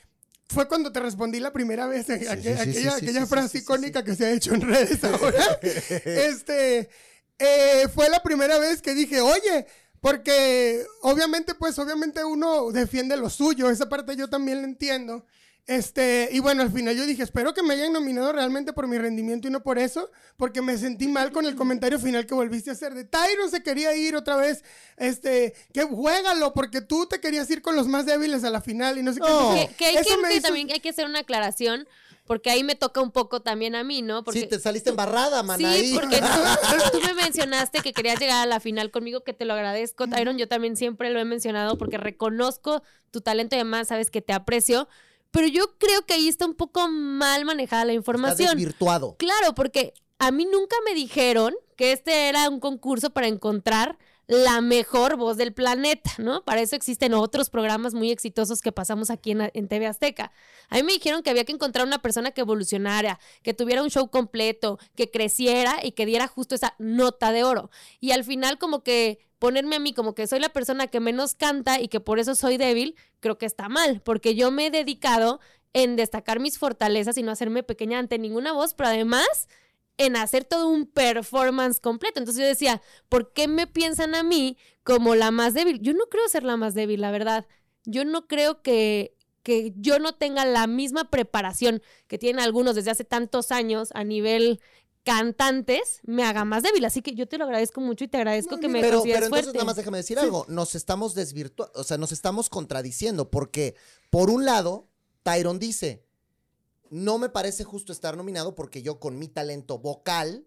[0.49, 4.03] fue cuando te respondí la primera vez, aqu- sí, aqu- sí, aquella, sí, frase icónica
[4.03, 5.45] que se ha hecho en redes ahora.
[5.63, 6.89] este,
[7.39, 9.67] eh, fue la primera vez que dije, oye,
[10.01, 15.25] porque obviamente, pues obviamente uno defiende lo suyo, esa parte yo también la entiendo.
[15.69, 18.99] Este, y bueno, al final yo dije, espero que me hayan nominado realmente por mi
[18.99, 22.71] rendimiento y no por eso, porque me sentí mal con el comentario final que volviste
[22.71, 24.63] a hacer de Tyron se quería ir otra vez,
[24.97, 28.97] este, que juégalo, porque tú te querías ir con los más débiles a la final
[28.97, 29.27] y no sé qué.
[29.29, 29.41] No.
[29.55, 31.89] Entonces, Que, que hay eso que, me que hizo- también hay que hacer una aclaración,
[32.27, 34.25] porque ahí me toca un poco también a mí, ¿no?
[34.25, 35.95] Porque, sí, te saliste embarrada, man, Sí, ahí.
[35.95, 36.27] porque tú,
[36.93, 40.37] tú me mencionaste que querías llegar a la final conmigo, que te lo agradezco, Tyron.
[40.39, 44.33] Yo también siempre lo he mencionado porque reconozco tu talento y además sabes que te
[44.33, 44.89] aprecio.
[45.31, 48.57] Pero yo creo que ahí está un poco mal manejada la Está información.
[48.57, 49.17] desvirtuado.
[49.19, 54.61] Claro, porque a mí nunca me dijeron que este era un concurso para encontrar la
[54.61, 56.45] mejor voz del planeta, ¿no?
[56.45, 60.33] Para eso existen otros programas muy exitosos que pasamos aquí en, en TV Azteca.
[60.69, 63.91] A mí me dijeron que había que encontrar una persona que evolucionara, que tuviera un
[63.91, 67.71] show completo, que creciera y que diera justo esa nota de oro.
[68.01, 71.35] Y al final como que ponerme a mí como que soy la persona que menos
[71.35, 74.71] canta y que por eso soy débil, creo que está mal, porque yo me he
[74.71, 75.41] dedicado
[75.73, 79.47] en destacar mis fortalezas y no hacerme pequeña ante ninguna voz, pero además
[79.99, 82.19] en hacer todo un performance completo.
[82.21, 85.81] Entonces yo decía, ¿por qué me piensan a mí como la más débil?
[85.81, 87.47] Yo no creo ser la más débil, la verdad.
[87.85, 92.91] Yo no creo que, que yo no tenga la misma preparación que tienen algunos desde
[92.91, 94.61] hace tantos años a nivel
[95.07, 96.85] cantantes, me haga más débil.
[96.85, 99.15] Así que yo te lo agradezco mucho y te agradezco No, que me Pero, pero
[99.15, 99.53] entonces fuerte.
[99.53, 100.45] nada más déjame decir algo.
[100.49, 103.77] Nos estamos desvirtuando, o sea, nos estamos contradiciendo porque,
[104.11, 104.89] por un lado,
[105.23, 106.05] Tyron dice,
[106.91, 110.45] no me parece justo estar nominado porque yo con mi talento vocal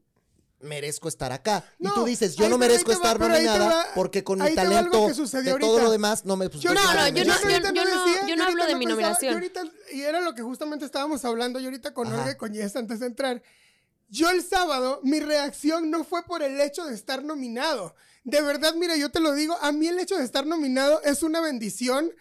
[0.62, 1.64] merezco estar acá.
[1.80, 5.08] y No, tú dices, yo no merezco va, estar nominada va- porque con mi talento
[5.08, 5.84] de todo ahorita.
[5.84, 6.50] lo demás no me...
[6.50, 8.86] pues, Yo No, no, yo no- ahorita yo no- decía, yo no hablo de mi
[8.86, 9.32] pensaba, nominación.
[9.32, 9.64] yo ahorita-
[9.94, 12.12] y era lo que justamente estábamos hablando, y ahorita con.
[12.12, 13.42] Olga y con Jess antes de entrar.
[14.10, 17.96] Yo el sábado, mi reacción no fue por el hecho de estar nominado.
[18.26, 21.24] De verdad, mira, yo te lo digo, a mí el hecho de estar nominado es
[21.24, 22.12] una bendición.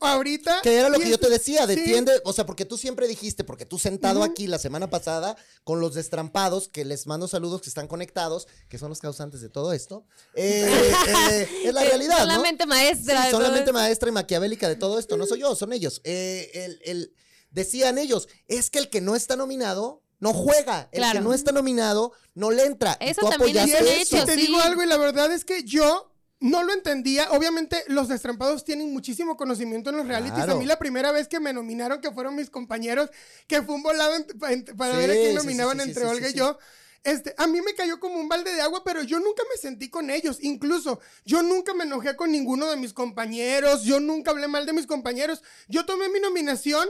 [0.00, 0.60] Ahorita.
[0.62, 1.74] Que era lo que yo te decía, sí.
[1.74, 5.80] defiende, o sea, porque tú siempre dijiste, porque tú sentado aquí la semana pasada con
[5.80, 9.72] los destrampados, que les mando saludos que están conectados, que son los causantes de todo
[9.72, 10.68] esto, eh,
[11.30, 12.42] eh, es la Eh, realidad, Son la ¿no?
[12.42, 13.24] mente Sí, maestra.
[13.24, 13.72] de son la todo mente esto.
[13.72, 16.00] maestra y maquiavélica de todo esto, no soy yo, son ellos.
[16.04, 17.12] Eh, el- el-
[17.50, 21.52] decían ellos, es que el que no está nominado no juega, el que no está
[21.52, 22.96] nominado no le entra.
[23.00, 24.40] Eso tú también es un y te sí.
[24.46, 26.07] digo algo, y la verdad es que yo
[26.40, 27.30] no lo entendía.
[27.32, 30.36] Obviamente, los destrampados tienen muchísimo conocimiento en los realities.
[30.44, 30.52] Claro.
[30.54, 33.10] A mí, la primera vez que me nominaron, que fueron mis compañeros,
[33.46, 36.28] que fue un volado en- para Sí, ver a quién nominaban sí, sí, entre Olga
[36.30, 36.58] y yo.
[37.04, 39.88] Este, a mí me cayó como un balde de agua, pero yo nunca me sentí
[39.88, 40.38] con ellos.
[40.40, 43.82] Incluso, yo nunca me enojé con ninguno de mis compañeros.
[43.84, 45.42] Yo nunca hablé mal de mis compañeros.
[45.68, 46.86] Yo tomé mi nominación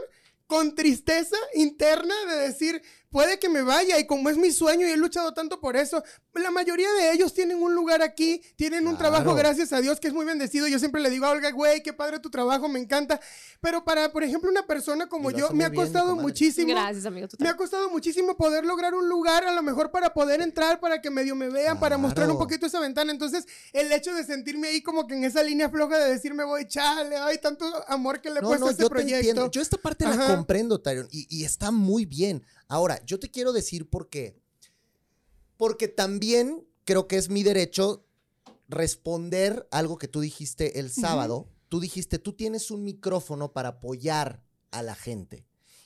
[0.47, 4.91] con tristeza interna de decir, puede que me vaya y como es mi sueño y
[4.91, 6.03] he luchado tanto por eso,
[6.35, 9.13] la mayoría de ellos tienen un lugar aquí, tienen un Claro.
[9.15, 10.67] trabajo, gracias a Dios, que es muy bendecido.
[10.69, 13.21] Yo siempre le digo a Olga, güey, qué padre tu trabajo, me encanta.
[13.61, 16.23] Pero para, por ejemplo, una persona como yo, me ha bien, costado comadre.
[16.23, 16.69] muchísimo.
[16.69, 17.29] Gracias, amigo.
[17.39, 21.01] Me ha costado muchísimo poder lograr un lugar, a lo mejor para poder entrar, para
[21.01, 22.47] que medio me vean, para mostrar un Claro.
[22.47, 23.11] poquito esa ventana.
[23.11, 26.67] Entonces, el hecho de sentirme ahí como que en esa línea floja de decirme, voy,
[26.69, 29.17] chale, hay tanto amor que le he No, puesto no, a este yo te proyecto.
[29.17, 29.51] entiendo.
[29.51, 30.27] Yo esta parte la Ajá.
[30.37, 32.45] comprendo, Tyron, y, y está muy bien.
[32.69, 34.41] Ahora, yo te quiero decir por qué.
[35.57, 38.05] Porque también creo que es mi derecho
[38.69, 41.49] responder algo que tú dijiste el sábado.
[41.69, 45.45] Tú dijiste, tú tienes un micrófono para apoyar a la gente.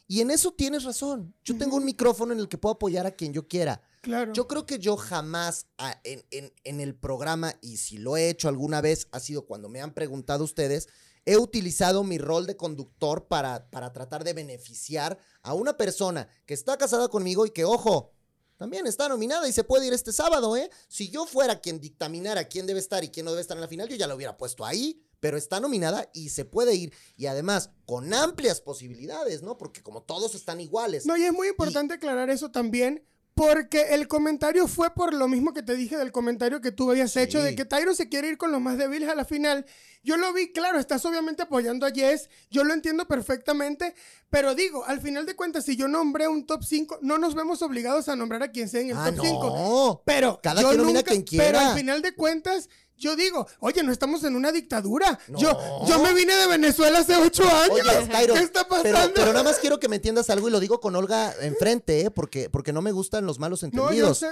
[0.09, 1.35] Y en eso tienes razón.
[1.45, 3.83] Yo tengo un micrófono en el que puedo apoyar a quien yo quiera.
[4.03, 4.33] Claro.
[4.33, 5.66] Yo creo que yo jamás
[6.05, 9.68] en, en- en el programa, y si lo he hecho alguna vez, ha sido cuando
[9.68, 10.89] me han preguntado ustedes,
[11.24, 16.54] he utilizado mi rol de conductor para, para tratar de beneficiar a una persona que
[16.54, 18.12] está casada conmigo y que, ojo,
[18.56, 20.70] también está nominada y se puede ir este sábado, ¿eh?
[20.86, 23.66] Si yo fuera quien dictaminara quién debe estar y quién no debe estar en la
[23.66, 26.92] final, yo ya lo hubiera puesto ahí, pero está nominada y se puede ir.
[27.16, 29.58] Y además, con amplias posibilidades, ¿no?
[29.58, 31.06] Porque como todos están iguales.
[31.06, 33.04] No, y es muy importante aclarar eso también,
[33.35, 37.16] porque el comentario fue por lo mismo que te dije del comentario que tú habías
[37.16, 37.45] hecho, Sí.
[37.45, 39.64] de que Tyron se quiere ir con los más débiles a la final.
[40.05, 43.95] Yo lo vi, claro, estás obviamente apoyando a Jess, yo lo entiendo perfectamente,
[44.30, 47.62] pero digo, al final de cuentas, si yo nombré un top 5, no nos vemos
[47.62, 49.47] obligados a nombrar a quien sea en el ah, top 5.
[49.47, 50.03] no.
[50.05, 51.70] Pero Cada yo quien nomina nunca- quien Pero quiera.
[51.70, 52.68] al final de cuentas,
[53.03, 55.18] yo digo, oye, no estamos en una dictadura.
[55.26, 55.38] No.
[55.38, 57.80] Yo, yo me vine de Venezuela hace ocho años.
[57.84, 59.12] Oye, ¿Qué está pasando?
[59.14, 62.11] pero nada más quiero que me entiendas algo y lo digo con Olga enfrente, ¿eh?
[62.12, 64.18] Porque, porque no me gustan los malos no, yo entendidos.
[64.18, 64.28] sé.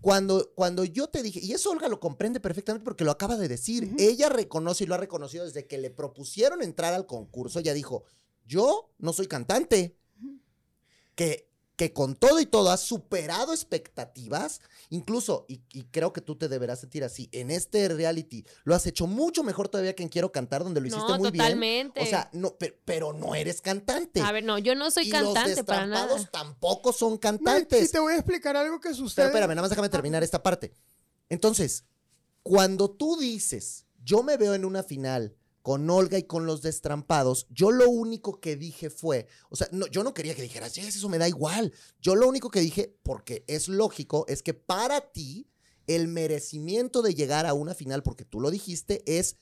[0.00, 3.46] Cuando, cuando yo te dije, y eso Olga lo comprende perfectamente porque lo acaba de
[3.46, 7.72] decir, ella reconoce y lo ha reconocido desde que le propusieron entrar al concurso, ella
[7.72, 8.02] dijo,
[8.44, 9.96] yo no soy cantante,
[11.14, 14.60] que, que con todo y todo has superado expectativas,
[14.90, 18.86] incluso, y, y creo que tú te deberás sentir así, en este reality lo has
[18.86, 21.98] hecho mucho mejor todavía que en Quiero Cantar, donde lo hiciste No, muy totalmente.
[22.00, 22.06] bien.
[22.06, 24.20] O sea, no, pe- pero, no eres cantante.
[24.20, 26.28] A ver, no, yo no soy y cantante los para nada.
[26.30, 27.88] tampoco son No, y- cantantes.
[27.88, 29.26] y te voy a explicar algo que Pero sucede.
[29.26, 30.72] espérame, nada más déjame terminar esta parte.
[31.30, 31.84] Entonces,
[32.42, 37.46] cuando tú dices, yo me veo en una final con Olga y con los destrampados,
[37.50, 40.96] yo lo único que dije fue, o sea, no, yo no quería que dijeras, "Yes,
[40.96, 41.72] eso me da igual.
[42.00, 45.48] Yo lo único que dije, porque es lógico, es que para ti
[45.86, 49.36] el merecimiento de llegar a una final, porque tú lo dijiste, es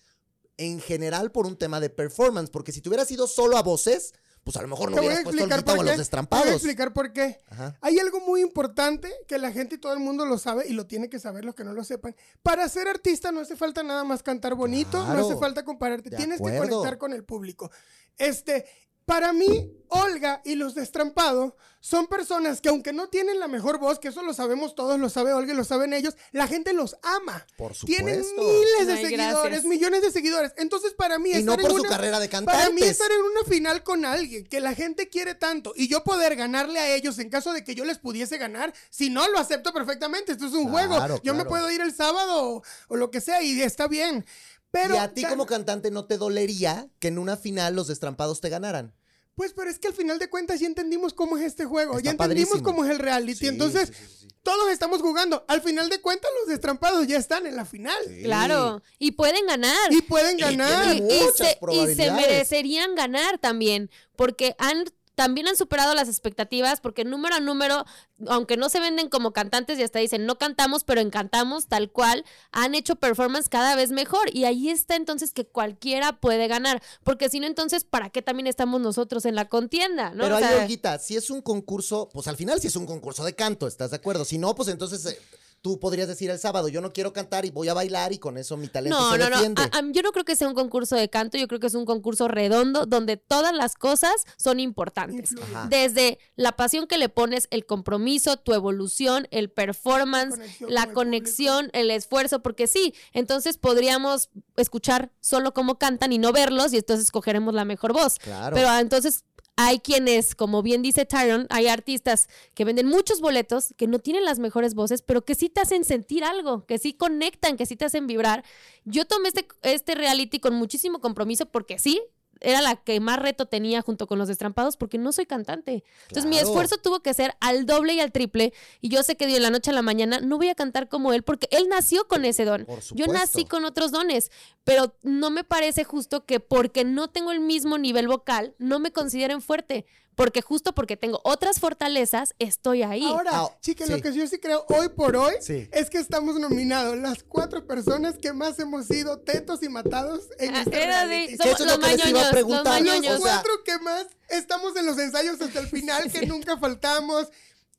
[0.57, 4.13] en general por un tema de performance, porque si te hubieras ido solo a voces,
[4.45, 6.49] pues a lo mejor no Te a hubieras puesto los Te voy a destrampados.
[6.53, 7.39] explicar por qué.
[7.51, 7.77] Ajá.
[7.81, 10.87] Hay algo muy importante que la gente y todo el mundo lo sabe y lo
[10.87, 12.17] tiene que saber los que no lo sepan.
[12.43, 16.41] Para ser artista no hace falta nada más cantar bonito, no hace falta compararte, tienes
[16.41, 17.71] que conectar con el público.
[18.17, 18.67] Este,
[19.07, 23.99] para mí, Olga y los destrampados son personas que aunque no tienen la mejor voz,
[23.99, 26.95] que eso lo sabemos todos, lo sabe Olga y lo saben ellos, la gente los
[27.03, 27.45] ama.
[27.57, 28.43] Por Tienen supuesto.
[28.53, 29.65] miles de Ay, seguidores, gracias.
[29.65, 30.53] millones de seguidores.
[30.59, 32.75] Entonces, para mí, Y no estar por en su una- carrera de para cantantes.
[32.75, 36.37] mí estar en una final con alguien que la gente quiere tanto y yo poder
[36.37, 39.73] ganarle a ellos en caso de que yo les pudiese ganar, si no lo acepto
[39.73, 41.21] perfectamente, esto es un Claro, juego.
[41.25, 44.25] Yo me puedo ir el sábado o, o lo que sea y está bien.
[44.71, 48.41] Pero y a ti como cantante no te dolería que en una final los destrampados
[48.41, 48.95] te ganaran.
[49.35, 52.05] Pues pero es que al final de cuentas ya entendimos cómo es este juego, Está
[52.05, 52.63] ya entendimos padrísimo.
[52.63, 54.29] cómo es el reality, Sí, entonces sí, sí, sí.
[54.43, 55.45] todos estamos jugando.
[55.49, 59.91] Al final de cuentas los destrampados ya están en la final Claro, y pueden ganar.
[59.93, 60.95] y pueden ganar.
[60.95, 64.85] y, y muchas se, y se merecerían ganar también, porque han
[65.21, 67.85] también han superado las expectativas, porque número a número,
[68.27, 72.25] aunque no se venden como cantantes y hasta dicen no cantamos, pero encantamos tal cual,
[72.53, 74.35] han hecho performance cada vez mejor.
[74.35, 78.47] Y ahí está entonces que cualquiera puede ganar, porque si no, entonces, ¿para qué también
[78.47, 80.15] estamos nosotros en la contienda?
[80.15, 80.25] ¿no?
[80.25, 83.23] Pero O sea, Olguita, si es un concurso, pues al final si es un concurso
[83.23, 84.25] de canto, ¿estás de acuerdo?
[84.25, 85.19] Si no, pues entonces eh,
[85.63, 88.39] tú podrías decir el sábado, yo no quiero cantar y voy a bailar y con
[88.39, 89.37] eso mi talento No, se no, no.
[89.37, 89.63] defiende.
[89.63, 91.85] A- yo no creo que sea un concurso de canto, yo creo que es un
[91.85, 95.35] concurso redondo donde todas las cosas son importantes.
[95.41, 95.67] Ajá.
[95.69, 100.93] Desde la pasión que le pones, el compromiso, tu evolución, el performance, Conexión la el
[100.93, 106.79] conexión, el esfuerzo, porque sí, entonces podríamos escuchar solo cómo cantan y no verlos y
[106.79, 108.19] entonces escogeremos la mejor voz.
[108.19, 108.55] Claro.
[108.57, 109.25] Pero ah, entonces
[109.63, 114.25] hay quienes, como bien dice Tyron, hay artistas que venden muchos boletos, que no tienen
[114.25, 117.77] las mejores voces, pero que sí te hacen sentir algo, que sí conectan, que sí
[117.77, 118.43] te hacen vibrar.
[118.87, 122.01] Yo tomé este, este reality con muchísimo compromiso porque sí,
[122.41, 125.85] era la que más reto tenía junto con los destrampados porque no soy cantante.
[126.09, 129.27] Entonces mi esfuerzo tuvo que ser al doble y al triple y yo sé que
[129.27, 132.09] de la noche a la mañana no voy a cantar como él porque él nació
[132.09, 132.65] con ese don.
[132.65, 134.31] Por Yo nací con otros dones,
[134.65, 138.93] pero no me parece justo que porque no tengo el mismo nivel vocal no me
[138.93, 139.87] consideren fuerte,
[140.21, 143.05] porque justo porque tengo otras fortalezas estoy ahí.
[143.07, 143.93] Ahora, Ah, chicas, sí.
[143.95, 145.67] lo que yo sí creo hoy por hoy Sí.
[145.73, 150.55] es que estamos nominados las cuatro personas que más hemos sido tetos y matados en
[150.55, 152.83] Ah, este era de- somos eso es los lo que les iba a los preguntar.
[152.83, 152.99] Los.
[152.99, 157.29] O sea, cuatro que más estamos en los ensayos hasta el final, que nunca faltamos.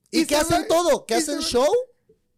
[0.10, 1.72] Y, que se hacen todo, que y hacen show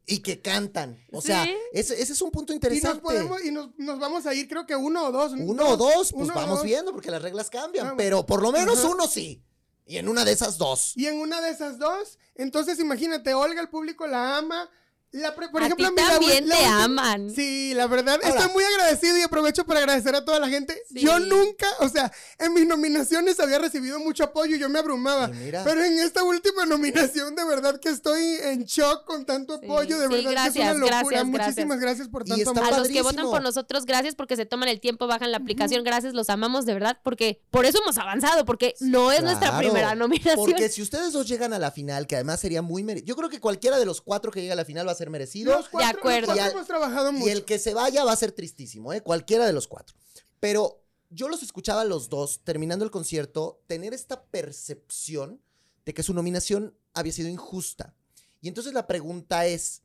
[0.06, 1.02] y que cantan.
[1.14, 1.56] O sea, Sí.
[1.72, 2.96] ese, ese es un punto Y interesante.
[2.96, 5.32] nos podemos, y nos, nos vamos a ir, creo que uno o dos.
[5.32, 6.66] Uno o dos, pues uno o vamos dos.
[6.66, 7.86] viendo porque las reglas cambian.
[7.86, 7.98] Vamos.
[7.98, 8.90] Pero por lo menos Ajá.
[8.90, 9.42] uno sí.
[9.86, 10.94] Y en una de esas dos.
[10.96, 14.70] Y en una de esas dos, entonces imagínate, Olga, el público la ama.
[15.14, 17.30] La por a ejemplo, ti también la te aman.
[17.30, 20.82] Sí, la verdad, Ahora- estoy muy agradecido y aprovecho para agradecer a toda la gente.
[20.92, 21.02] Sí.
[21.02, 25.30] Yo nunca, o sea, en mis nominaciones había recibido mucho apoyo y yo me abrumaba.
[25.64, 29.66] Pero en esta última nominación, de verdad que estoy en shock con tanto Sí.
[29.66, 30.98] apoyo, de Sí, verdad que es una locura.
[31.02, 31.80] gracias, Muchísimas gracias.
[31.80, 32.74] gracias por Y tanto está amor.
[32.74, 35.84] A los que votan por nosotros, gracias porque se toman el tiempo, bajan la aplicación,
[35.84, 39.94] gracias, los amamos de verdad, porque por eso hemos avanzado, porque no es nuestra primera
[39.94, 40.38] nominación.
[40.38, 43.06] Porque si ustedes dos llegan a la final, que además sería muy merecido.
[43.10, 45.03] Yo creo que cualquiera de los cuatro que llegue a la final va a ser
[45.10, 45.56] merecido.
[45.56, 46.28] Los cuatro, De acuerdo.
[46.28, 47.28] los cuatro Y al- hemos trabajado mucho.
[47.28, 49.02] Y el que se vaya va a ser tristísimo, ¿eh?
[49.02, 49.96] Cualquiera de los cuatro.
[50.40, 55.42] Pero yo los escuchaba a los dos, terminando el concierto, tener esta percepción
[55.86, 57.96] de que su nominación había sido injusta.
[58.42, 59.84] Y entonces la pregunta es,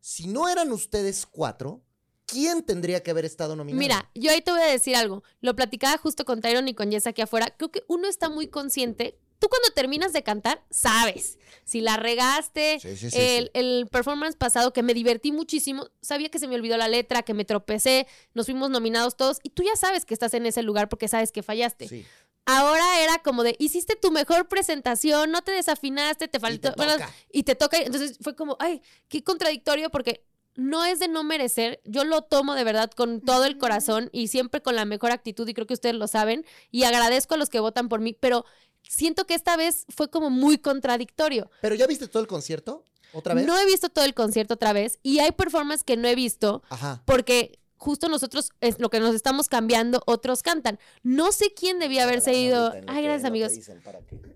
[0.00, 1.82] si no eran ustedes cuatro,
[2.26, 3.78] ¿quién tendría que haber estado nominado?
[3.80, 5.22] Mira, yo ahí te voy a decir algo.
[5.40, 7.54] Lo platicaba justo con Tyron y con Jess aquí afuera.
[7.56, 9.18] Creo que uno está muy consciente.
[9.38, 11.38] Tú cuando terminas de cantar, sabes.
[11.64, 13.50] Si la regaste, Sí, sí, sí, el, sí.
[13.54, 17.34] el performance pasado que me divertí muchísimo, sabía que se me olvidó la letra, que
[17.34, 20.88] me tropecé, nos fuimos nominados todos y tú ya sabes que estás en ese lugar
[20.88, 21.88] porque sabes que fallaste.
[21.88, 22.06] Sí.
[22.46, 26.72] Ahora era como de, hiciste tu mejor presentación, no te desafinaste, te faltó...
[26.72, 27.14] te toca.
[27.30, 27.76] y te toca.
[27.76, 30.24] Entonces fue como, ay, qué contradictorio porque
[30.54, 31.80] no es de no merecer.
[31.84, 35.46] Yo lo tomo de verdad con todo el corazón y siempre con la mejor actitud
[35.46, 38.46] y creo que ustedes lo saben y agradezco a los que votan por mí, pero
[38.82, 41.50] siento que esta vez fue como muy contradictorio.
[41.60, 42.84] ¿Pero ya viste todo el concierto?
[43.12, 43.46] ¿Otra vez?
[43.46, 46.62] No he visto todo el concierto otra vez y hay performances que no he visto
[46.68, 47.02] Ajá.
[47.06, 50.78] porque justo nosotros es lo que nos estamos cambiando, otros cantan.
[51.02, 52.72] No sé quién debía haberse ido.
[52.86, 53.52] Ay, gracias amigos.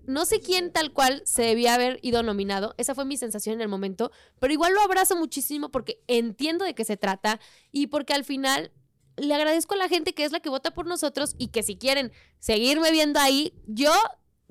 [0.05, 2.73] No sé quién tal cual se debía haber ido nominado.
[2.77, 4.11] Esa fue mi sensación en el momento.
[4.39, 7.39] Pero igual lo abrazo muchísimo porque entiendo de qué se trata
[7.71, 8.71] y porque al final
[9.17, 11.75] le agradezco a la gente que es la que vota por nosotros y que si
[11.75, 13.91] quieren seguirme viendo ahí, yo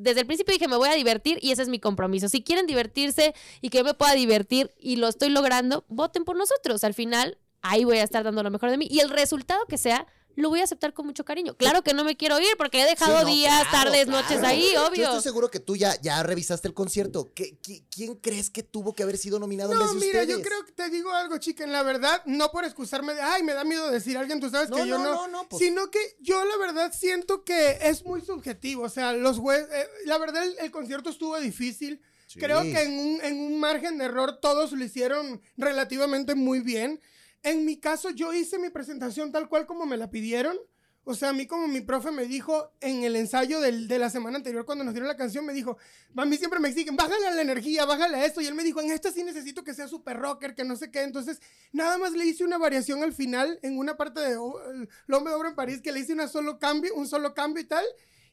[0.03, 2.29] desde el principio dije me voy a divertir y ese es mi compromiso.
[2.29, 6.37] Si quieren divertirse y que yo me pueda divertir y lo estoy logrando, voten por
[6.37, 6.85] nosotros.
[6.85, 9.79] Al final ahí voy a estar dando lo mejor de mí y el resultado que
[9.79, 11.55] sea lo voy a aceptar con mucho cariño.
[11.57, 14.23] Claro que no me quiero ir porque he dejado Sí, no, días, claro, tardes, claro.
[14.23, 15.05] noches ahí, Yo obvio.
[15.05, 17.33] estoy seguro que tú ya, ya revisaste el concierto.
[17.35, 20.21] ¿Qué, qui- quién crees que tuvo que haber sido nominado en No, vez de mira,
[20.23, 20.39] ustedes?
[20.39, 23.43] yo creo que te digo algo, chica, en la verdad, no por excusarme de, ay,
[23.43, 25.49] me da miedo decir a alguien, tú sabes No, que yo no, no, no, no,
[25.49, 29.69] pues- sino que yo la verdad siento que es muy subjetivo, o sea, los jueces,
[30.07, 32.39] la verdad el, el concierto estuvo difícil, Sí.
[32.41, 36.99] creo que en un, en un margen de error todos lo hicieron relativamente muy bien.
[37.43, 40.57] En mi caso, yo hice mi presentación tal cual como me la pidieron.
[41.05, 44.37] O sea, a mí como mi profe me dijo en el ensayo de la semana
[44.37, 45.77] anterior cuando nos dieron la canción, me dijo,
[46.17, 48.41] a mí siempre me exigen, bájale a la energía, bájale a esto.
[48.41, 50.93] Y él me dijo, en esta sí necesito que sea super rocker, que no sé
[50.93, 51.03] qué.
[51.03, 51.41] Entonces,
[51.73, 54.61] nada más le hice una variación al final, en una parte de oh,
[55.09, 57.85] de Obra en París, que le hice una solo cambio, un solo cambio y tal.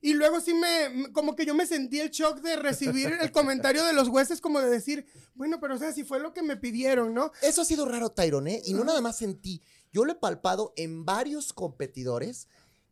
[0.01, 3.83] Y luego sí me, como que yo me sentí el shock de recibir el comentario
[3.83, 6.55] de los jueces como de decir, bueno, pero o sea, si fue lo que me
[6.55, 7.31] pidieron, ¿no?
[7.41, 8.61] Eso ha sido raro, Tyron, ¿eh?
[8.65, 9.61] Y no nada más en ti.
[9.91, 12.47] Yo lo he palpado en varios competidores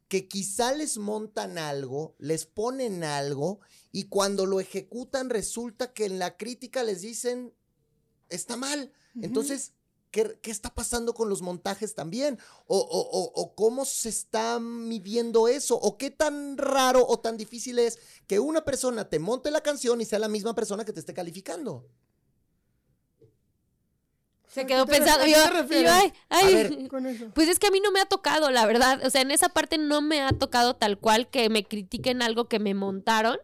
[0.07, 3.59] que quizá les montan algo, les ponen algo,
[3.91, 7.53] y cuando lo ejecutan resulta que en la crítica les dicen,
[8.29, 8.91] está mal.
[9.21, 9.73] Entonces,
[10.11, 12.39] ¿qué, qué está pasando con los montajes también?
[12.65, 15.75] O, o- o- o cómo se está midiendo eso?
[15.75, 20.01] ¿O qué tan raro o tan difícil es que una persona te monte la canción
[20.01, 21.85] y sea la misma persona que te esté calificando?
[24.47, 25.25] Se ¿A quedó pensando.
[25.25, 25.91] Yo, a qué te yo, refieres?
[25.91, 26.53] ay, ay.
[26.55, 26.87] ver.
[26.89, 27.25] Con eso.
[27.35, 29.05] Pues es que a mí no me ha tocado, la verdad.
[29.05, 32.47] O sea, en esa parte no me ha tocado tal cual que me critiquen algo
[32.47, 33.37] que me montaron.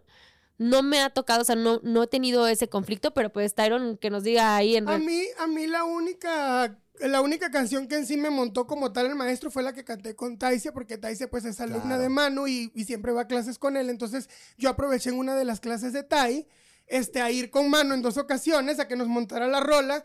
[0.58, 3.98] No me ha tocado, o sea, no, no he tenido ese conflicto, pero pues Tyron
[3.98, 4.88] que nos diga ahí en...
[4.88, 8.94] A mí, a mí la única la única canción que en sí me montó como
[8.94, 12.02] tal el maestro fue la que canté con Taisia, porque Taisia pues es alumna Claro.
[12.04, 13.90] de Manu y, y siempre va a clases con él.
[13.90, 16.48] Entonces yo aproveché en una de las clases de Tai
[16.86, 20.04] este, a ir con Manu en dos ocasiones a que nos montara la rola.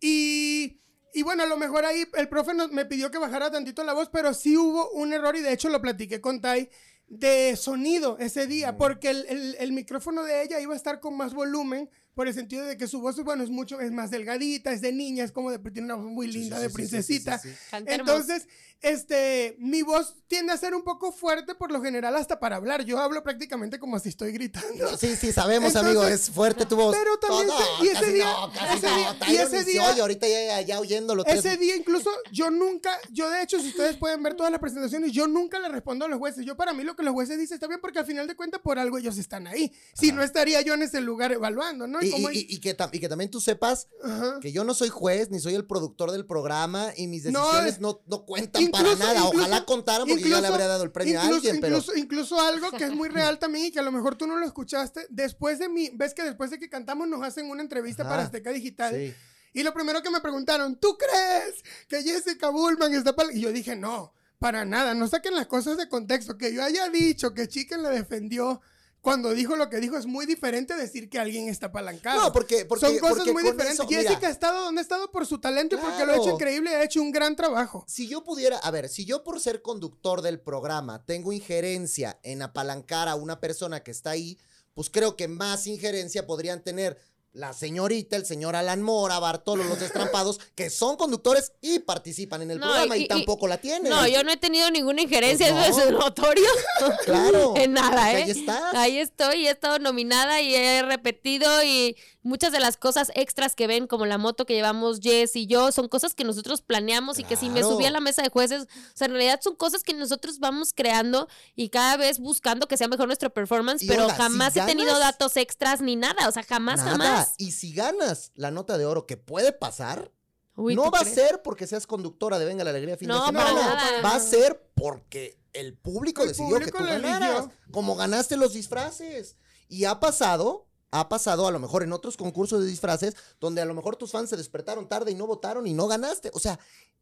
[0.00, 0.80] Y,
[1.12, 3.92] y bueno, a lo mejor ahí el profe nos- me pidió que bajara tantito la
[3.92, 6.68] voz, pero sí hubo un error y de hecho lo platiqué con Tai
[7.10, 11.16] de sonido ese día, porque el, el- el micrófono de ella iba a estar con
[11.16, 14.72] más volumen, por el sentido de que su voz, bueno, es mucho, es más delgadita,
[14.72, 17.38] es de niña, es como de, tiene una voz muy linda, sí, de sí, princesita.
[17.38, 17.48] sí.
[17.86, 18.46] Entonces,
[18.82, 22.82] este, mi voz tiende a ser un poco fuerte por lo general hasta para hablar.
[22.84, 24.96] Yo hablo prácticamente como si estoy gritando.
[24.98, 26.94] Sí, sí, sabemos, Entonces, amigo, es fuerte tu voz.
[26.96, 29.64] pero también No, se- y ese casi día- no, casi ese no, día- y ese
[29.64, 31.24] día- oye, ahorita ya, ya oyéndolo.
[31.26, 35.12] Ese día incluso yo nunca, yo de hecho, si ustedes pueden ver todas las presentaciones,
[35.12, 36.44] yo nunca le respondo a los jueces.
[36.44, 38.60] Yo para mí lo que los jueces dicen está bien porque al final de cuentas
[38.62, 39.72] por algo ellos están ahí.
[39.94, 42.02] Si no estaría yo en ese lugar evaluando, ¿no?
[42.02, 44.38] Y, y- y- y que, y que también tú sepas Ajá.
[44.40, 47.74] que yo no soy juez ni soy el productor del programa y mis No, decisiones
[47.74, 49.26] es- no, no, cuentan Incluso- para nada.
[49.26, 51.60] incluso- Ojalá contaran porque yo ya le incluso- habría dado el premio incluso, a alguien,
[51.60, 54.26] pero incluso, incluso algo que es muy real también y que a lo mejor tú
[54.26, 55.06] no lo escuchaste.
[55.10, 58.10] Después de mi, ves que después de que cantamos nos hacen una entrevista Ajá.
[58.10, 58.94] para Azteca Digital.
[58.94, 59.14] Sí.
[59.52, 61.56] Y lo primero que me preguntaron, ¿tú crees
[61.88, 63.32] que Jessica Bullman está para...
[63.32, 66.38] Y yo dije, no, para nada, no saquen las cosas de contexto.
[66.38, 68.60] Que yo haya dicho que Chicken la defendió
[69.00, 72.20] cuando dijo lo que dijo es muy diferente decir que alguien está apalancado.
[72.20, 73.74] No, porque, porque Son cosas porque muy diferentes.
[73.74, 76.16] eso, mira, Jessica ha estado donde ha estado por su talento y porque lo ha
[76.16, 77.84] hecho increíble y ha hecho un gran trabajo.
[77.88, 82.42] si yo pudiera, a ver, si yo por ser conductor del programa tengo injerencia en
[82.42, 84.38] apalancar a una persona que está ahí,
[84.74, 86.98] pues creo que más injerencia podrían tener
[87.32, 92.50] la señorita, el señor Alan Mora, Bartolo, los destrampados, que son conductores y participan en
[92.50, 93.88] el No, programa y, y- y- tampoco la tienen.
[93.90, 95.84] No, yo no he tenido ninguna injerencia, Pues eso no.
[95.84, 96.48] es notorio.
[97.04, 97.54] Claro.
[97.56, 98.22] en nada, Porque ¿eh?
[98.24, 98.74] ahí estás.
[98.74, 103.66] Ahí estoy, he estado nominada y he repetido y muchas de las cosas extras que
[103.66, 107.24] ven, como la moto que llevamos Jess y yo, son cosas que nosotros planeamos y
[107.24, 109.82] que si me subí a la mesa de jueces, o sea, en realidad son cosas
[109.82, 114.08] que nosotros vamos creando y cada vez buscando que sea mejor nuestro performance, Y pero
[114.10, 116.90] si jamás he tenido datos extras ni nada, o sea, jamás, Nada.
[116.90, 117.34] jamás.
[117.38, 120.12] Y si ganas la nota de oro, que puede pasar,
[120.56, 123.20] Uy, no ¿tú va a ser porque seas conductora de Venga la Alegría fin No,
[123.20, 123.52] de semana.
[123.54, 124.02] nada.
[124.02, 127.46] Va a ser porque el público El decidió público que tú ganaras.
[127.72, 129.36] Como ganaste los disfraces.
[129.68, 133.64] Y ha pasado, ha pasado a lo mejor en otros concursos de disfraces, donde a
[133.64, 136.30] lo mejor tus fans se despertaron tarde y no votaron y no ganaste.
[136.34, 136.58] O sea,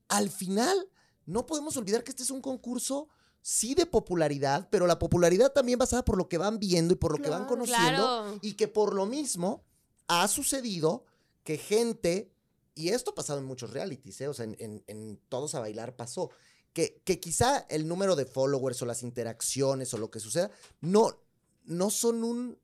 [0.09, 0.89] al final,
[1.27, 3.09] no podemos olvidar que este es un concurso.
[3.41, 7.13] Sí de popularidad, pero la popularidad también basada por lo que van viendo y por
[7.17, 8.39] lo que van conociendo Claro.
[8.43, 9.65] y que por lo mismo
[10.09, 11.05] ha sucedido
[11.45, 12.31] que gente,
[12.75, 14.29] y esto ha pasado en muchos realities, ¿eh?
[14.29, 16.31] o sea, en, en- en Todos a Bailar pasó,
[16.75, 20.51] que, que quizá el número de followers o las interacciones o lo que suceda
[20.81, 21.17] no,
[21.65, 22.59] no son un,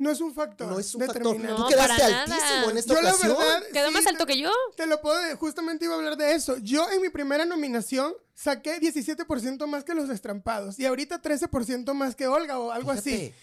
[0.00, 0.66] No es un factor.
[0.68, 1.38] no es un factor.
[1.38, 2.70] No, Tú quedaste altísimo nada.
[2.70, 3.36] en esta Yo la ocasión.
[3.38, 4.50] verdad, Quedó sí, más alto que yo.
[4.76, 6.56] Te lo puedo, de- justamente iba a hablar de eso.
[6.58, 12.16] Yo en mi primera nominación saqué 17% más que los destrampados y ahorita 13% más
[12.16, 13.10] que Olga o algo así.
[13.10, 13.34] Fíjate.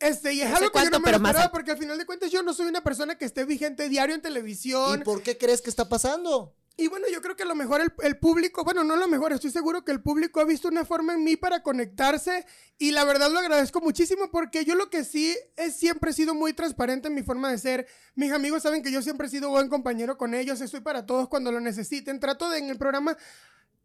[0.00, 1.52] Este, y es No algo que yo cuánto, no me más esperaba alto.
[1.52, 4.22] porque al final de cuentas yo no soy una persona que esté vigente diario en
[4.22, 5.00] televisión.
[5.00, 6.54] ¿Y por qué crees que está pasando?
[6.76, 9.06] Y bueno, yo creo que a lo mejor el, el público, bueno, no a lo
[9.06, 12.44] mejor, estoy seguro que el público ha visto una forma en mí para conectarse
[12.78, 16.52] y la verdad lo agradezco muchísimo porque yo lo que sí es siempre sido muy
[16.52, 17.86] transparente en mi forma de ser.
[18.16, 21.28] Mis amigos saben que yo siempre he sido buen compañero con ellos, estoy para todos
[21.28, 22.18] cuando lo necesiten.
[22.18, 23.16] Trato de en el programa,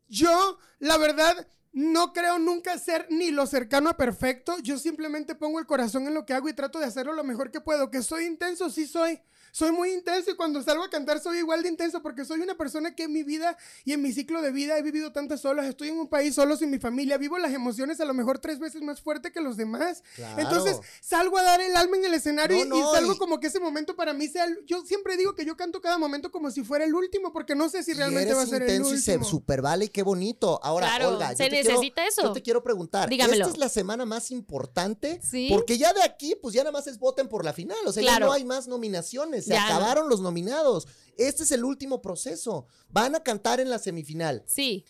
[0.08, 5.60] yo la verdad no creo nunca ser ni lo cercano a perfecto, yo simplemente pongo
[5.60, 7.92] el corazón en lo que hago y trato de hacerlo lo mejor que puedo.
[7.92, 9.22] Que soy intenso, sí soy.
[9.52, 12.56] Soy muy intenso y cuando salgo a cantar soy igual de intenso porque soy una
[12.56, 15.66] persona que en mi vida y en mi ciclo de vida he vivido tantas solas.
[15.68, 17.18] Estoy en un país solo sin mi familia.
[17.18, 20.04] Vivo las emociones a lo mejor tres veces más fuerte que los demás.
[20.16, 20.42] Claro.
[20.42, 23.48] Entonces salgo a dar el alma en el escenario No, y- salgo y- como que
[23.48, 24.46] ese momento para mí sea...
[24.46, 27.56] el- yo siempre digo que yo canto cada momento como si fuera el último porque
[27.56, 29.30] no sé si realmente eres va a ser el intenso y se último.
[29.30, 30.60] super vale y qué bonito.
[30.64, 32.22] Ahora, Claro, Olga, yo se quiero- necesita eso.
[32.24, 33.46] Yo te quiero preguntar, Dígamelo.
[33.46, 35.20] ¿esta es la semana más importante?
[35.24, 35.48] Sí.
[35.50, 37.78] Porque ya de aquí, pues ya nada más es voten por la final.
[37.86, 38.28] O sea, ya Claro.
[38.28, 39.39] no hay más nominaciones.
[39.42, 40.88] Se Ya acabaron los nominados.
[41.18, 42.68] Este es el último proceso.
[42.90, 44.44] Van a cantar en la semifinal.
[44.48, 44.86] Sí.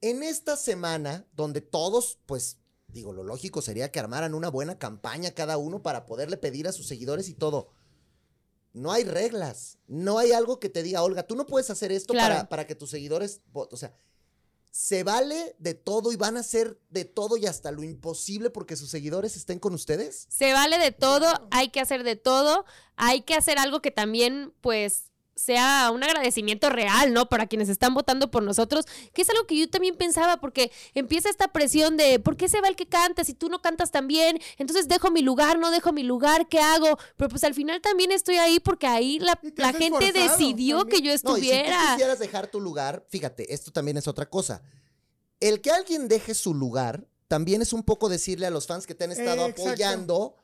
[0.00, 2.58] En esta semana, donde todos, pues,
[2.88, 6.72] digo, lo lógico sería que armaran una buena campaña cada uno para poderle pedir a
[6.72, 7.70] sus seguidores y todo.
[8.72, 9.78] No hay reglas.
[9.86, 12.34] No hay algo que te diga, Olga, tú no puedes hacer esto Claro.
[12.34, 13.74] para, para que tus seguidores voten.
[13.74, 13.92] O sea,
[14.72, 18.74] se vale de todo y van a hacer de todo y hasta lo imposible porque
[18.74, 20.26] sus seguidores estén con ustedes.
[20.30, 22.64] Se vale de todo, hay que hacer de todo,
[22.96, 27.28] hay que hacer algo que también, pues, sea un agradecimiento real, ¿no?
[27.28, 31.30] Para quienes están votando por nosotros, que es algo que yo también pensaba, porque empieza
[31.30, 34.06] esta presión de, ¿por qué se va el que canta si tú no cantas tan
[34.06, 34.38] bien?
[34.58, 36.98] Entonces dejo mi lugar, no dejo mi lugar, ¿qué hago?
[37.16, 39.38] Pero pues al final también estoy ahí porque ahí la,
[39.72, 41.02] gente decidió también.
[41.02, 41.92] que yo No, y si tú estuviera.
[41.92, 44.62] quisieras dejar tu lugar, fíjate, esto también es otra cosa.
[45.40, 48.94] El que alguien deje su lugar también es un poco decirle a los fans que
[48.94, 50.42] te han estado Eh, exacto.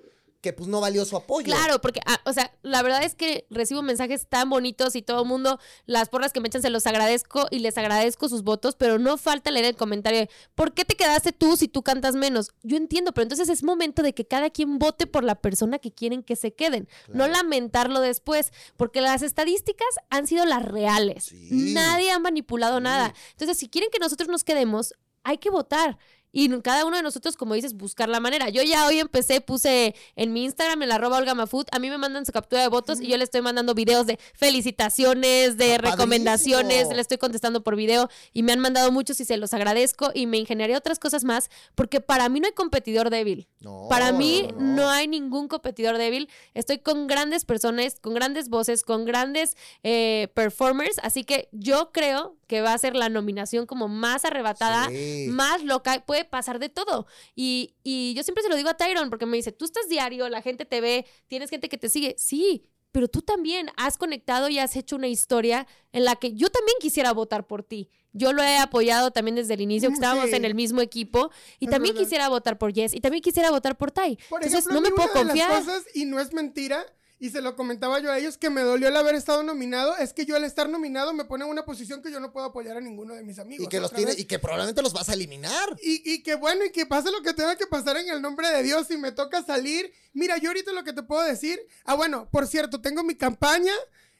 [0.52, 1.44] Pues no valió su apoyo.
[1.46, 5.22] Claro, porque, ah, o sea, la verdad es que recibo mensajes tan bonitos y todo
[5.22, 8.74] el mundo, las porras que me echan se los agradezco y les agradezco sus votos,
[8.76, 12.14] pero no falta leer el comentario de, ¿por qué te quedaste tú si tú cantas
[12.14, 12.50] menos?
[12.62, 15.92] Yo entiendo, pero entonces es momento de que cada quien vote por la persona que
[15.92, 21.24] quieren que se queden, no lamentarlo después, porque las estadísticas han sido las reales.
[21.24, 21.72] Sí.
[21.74, 22.82] Nadie ha manipulado Sí.
[22.84, 23.14] nada.
[23.32, 24.94] Entonces, si quieren que nosotros nos quedemos,
[25.24, 25.98] hay que votar.
[26.32, 28.48] Y cada uno de nosotros, como dices, buscar la manera.
[28.50, 31.98] Yo ya hoy empecé, puse en mi Instagram, el arroba Olga Mafut, a mí me
[31.98, 35.90] mandan su captura de votos y yo le estoy mandando videos de felicitaciones, de Está
[35.90, 36.94] recomendaciones, padrísimo.
[36.94, 40.26] le estoy contestando por video y me han mandado muchos y se los agradezco y
[40.26, 43.48] me ingeniaré otras cosas más porque para mí no hay competidor débil.
[43.60, 44.74] No, Para mí no, no.
[44.84, 46.28] no hay ningún competidor débil.
[46.54, 50.98] Estoy con grandes personas, con grandes voces, con grandes eh, performers.
[51.02, 55.26] Así que yo creo que va a ser la nominación como más arrebatada, Sí.
[55.30, 56.02] más loca.
[56.18, 57.06] Puede pasar de todo.
[57.36, 60.28] Y, y yo siempre se lo digo a Tyron porque me dice, tú estás diario,
[60.28, 62.14] la gente te ve, tienes gente que te sigue.
[62.18, 62.64] Sí.
[62.90, 66.74] Pero tú también has conectado y has hecho una historia en la que yo también
[66.80, 67.90] quisiera votar por ti.
[68.14, 70.36] Yo lo he apoyado también desde el inicio, que Mm, estábamos sí.
[70.36, 71.30] en el mismo equipo.
[71.60, 72.06] Y Es también verdad.
[72.06, 72.94] quisiera votar por Jess.
[72.94, 74.16] Y también quisiera votar por Tai.
[74.30, 75.50] Por Entonces ejemplo, no me puedo confiar.
[75.62, 76.84] cosas, y no es mentira,
[77.20, 80.12] y se lo comentaba yo a ellos, que me dolió el haber estado nominado, es
[80.12, 82.76] que yo al estar nominado me pone en una posición que yo no puedo apoyar
[82.76, 83.66] a ninguno de mis amigos.
[83.66, 85.76] Y que los tiene, y que probablemente los vas a eliminar.
[85.82, 88.48] Y, y que bueno, y que pase lo que tenga que pasar en el nombre
[88.50, 88.86] de Dios.
[88.86, 91.60] Si me toca salir, mira, yo ahorita lo que te puedo decir.
[91.84, 93.72] Ah, bueno, por cierto, tengo mi campaña.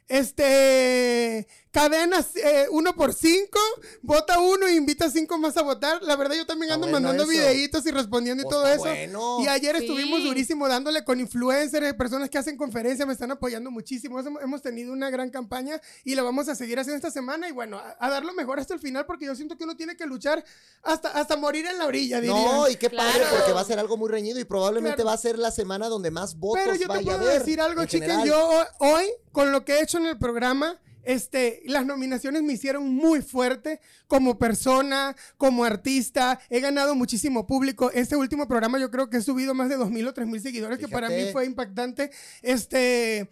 [0.09, 3.59] Este, cadenas eh, uno por cinco,
[4.03, 6.03] vota uno e invita a cinco más a votar.
[6.03, 7.31] La verdad, yo también Está ando bueno mandando eso.
[7.33, 8.83] videitos y respondiendo y Pues todo está eso.
[9.13, 9.39] bueno.
[9.45, 9.85] Y ayer Sí.
[9.85, 14.19] estuvimos durísimo dándole con influencers, personas que hacen conferencias, me están apoyando muchísimo.
[14.19, 17.49] Hemos- Hemos tenido una gran campaña y la vamos a seguir haciendo esta semana.
[17.49, 19.77] Y bueno, a, a dar lo mejor hasta el final, porque yo siento que uno
[19.77, 20.43] tiene que luchar
[20.83, 22.35] hasta, hasta morir en la orilla, diría.
[22.35, 23.37] No, y qué padre, Claro.
[23.37, 25.09] porque va a ser algo muy reñido y probablemente Claro.
[25.09, 27.83] va a ser la semana donde más votos Pero yo te a puedo decir algo,
[27.83, 28.09] en chicas.
[28.09, 28.27] general.
[28.29, 30.79] Yo ho- hoy, con lo que he hecho en el programa,
[31.09, 36.39] este, las nominaciones me hicieron muy fuerte como persona, como artista.
[36.51, 37.91] He ganado muchísimo público.
[37.93, 40.87] Este último programa yo creo que he subido más de 2.000 o 3.000 seguidores, que
[40.87, 42.11] para mí fue impactante.
[42.43, 43.31] Este...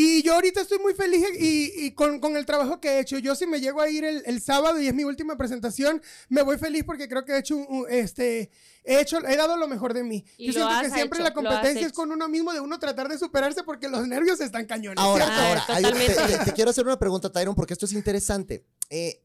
[0.00, 3.18] Y yo ahorita estoy muy feliz y, y con, con el trabajo que he hecho.
[3.18, 6.42] Yo si me llego a ir el, el sábado y es mi última presentación, me
[6.42, 8.48] voy feliz porque creo que he hecho, un- un- este,
[8.84, 10.24] he hecho, he dado lo mejor de mí.
[10.36, 12.60] Y yo lo siento que has siempre hecho, la competencia es con uno mismo, de
[12.60, 15.02] uno tratar de superarse porque los nervios están cañones.
[15.02, 15.42] Ahora, ¿cierto?
[15.42, 16.38] ahora, Ah, hay- te, totalmente.
[16.38, 18.64] te- te quiero hacer una pregunta, Tyron, porque esto es interesante.
[18.90, 19.20] Eh,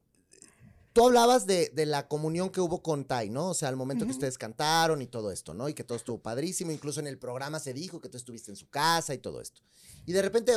[0.91, 3.49] tú hablabas de, de la comunión que hubo con Tai, ¿no?
[3.49, 5.69] O sea, al momento que ustedes cantaron y todo esto, ¿no?
[5.69, 6.71] Y que todo estuvo padrísimo.
[6.71, 9.61] Incluso en el programa se dijo que tú estuviste en su casa y todo esto.
[10.05, 10.53] Y de repente,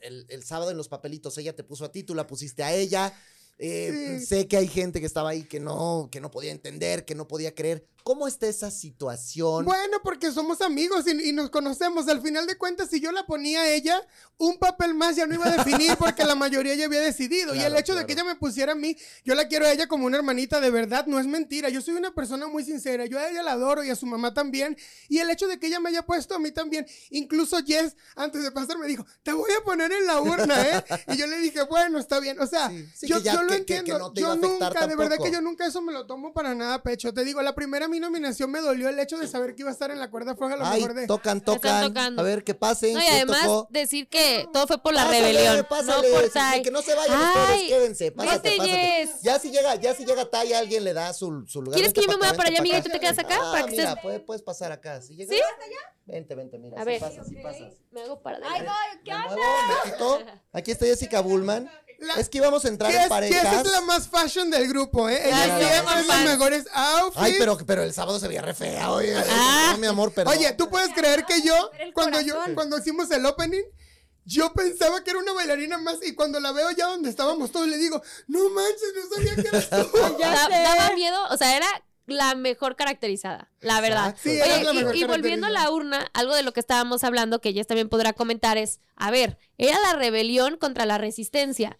[0.00, 2.74] el, el sábado en los papelitos, ella te puso a ti, tú la pusiste a
[2.74, 3.12] ella.
[3.58, 4.26] Eh, Sí.
[4.26, 7.26] Sé que hay gente que estaba ahí que no, que no podía entender, que no
[7.28, 7.86] podía creer.
[8.06, 9.64] ¿Cómo está esa situación?
[9.64, 12.06] Bueno, porque somos amigos y, y nos conocemos.
[12.06, 14.00] Al final de cuentas, si yo la ponía a ella,
[14.38, 17.52] un papel más ya no iba a definir porque la mayoría ya había decidido.
[17.52, 18.28] y el Claro, hecho de que claro.
[18.28, 21.06] ella me pusiera a mí, yo la quiero a ella como una hermanita de verdad,
[21.06, 21.68] no es mentira.
[21.68, 23.06] Yo soy una persona muy sincera.
[23.06, 24.76] Yo a ella la adoro y a su mamá también.
[25.08, 28.40] Y el hecho de que ella me haya puesto a mí también, incluso Jess, antes
[28.44, 30.84] de pasar, me dijo, te voy a poner en la urna, ¿eh?
[31.08, 32.38] y yo le dije, bueno, está bien.
[32.38, 33.98] O sea, Sí, sí, yo, que ya- yo lo que- que- que entiendo.
[34.10, 37.12] no yo nunca, de verdad que yo nunca eso me lo tomo para nada pecho.
[37.12, 39.72] Te digo, la primera mi nominación me dolió el hecho de saber que iba a
[39.72, 41.06] estar en la cuerda floja a lo Ay, mejor de...
[41.06, 41.88] tocan, tocan.
[41.88, 42.20] tocando.
[42.20, 42.92] A ver, que pasen.
[42.92, 43.68] No, y ¿quién además tocó?
[43.70, 46.62] decir que todo fue por la Pásale, rebelión, pásale, no por Tai.
[46.62, 48.76] que no se vayan Ay, ustedes, quédense, pásate, vete, pásate.
[49.06, 49.22] Jess.
[49.22, 51.74] Ya si llega, ya si llega Tai, alguien le da su, su lugar.
[51.76, 53.38] ¿Quieres que yo me mueva para allá, amiga, y tú te quedas acá?
[53.40, 55.00] Ah, Para que mira, estés- puedes, puedes pasar acá.
[55.00, 55.40] Si llega, ¿Sí?
[56.04, 57.00] Vente, vente, mira, A sí ver.
[57.00, 57.72] pasas, sí pasas.
[57.90, 58.70] Me hago para Me adelante.
[59.28, 59.40] muevo,
[59.84, 60.18] me quito.
[60.52, 61.70] Aquí está Jessica Bullman.
[61.98, 63.66] La- Es que íbamos a entrar en Jess parejas.
[63.66, 65.28] es la más fashion del grupo, ¿eh?
[65.28, 67.16] Ella sí, siempre es los mejores outfits.
[67.24, 69.16] Ay, pero, pero el sábado se veía re fea, oye.
[69.30, 69.70] Ah.
[69.72, 70.34] No, mi amor, perdón.
[70.36, 73.62] Oye, ¿tú puedes creer que yo, cuando yo, cuando hicimos el opening,
[74.24, 77.68] yo pensaba que era una bailarina más y cuando la veo ya donde estábamos todos
[77.68, 79.98] le digo, no manches, no sabía que eras tú.
[80.18, 81.66] Da- daba miedo, o sea, era
[82.06, 84.14] la mejor caracterizada, la verdad.
[84.20, 87.04] Sí, Oye, la y- mejor y, volviendo a la urna, algo de lo que estábamos
[87.04, 91.76] hablando que Jess también podrá comentar es, a ver, era la rebelión contra la resistencia.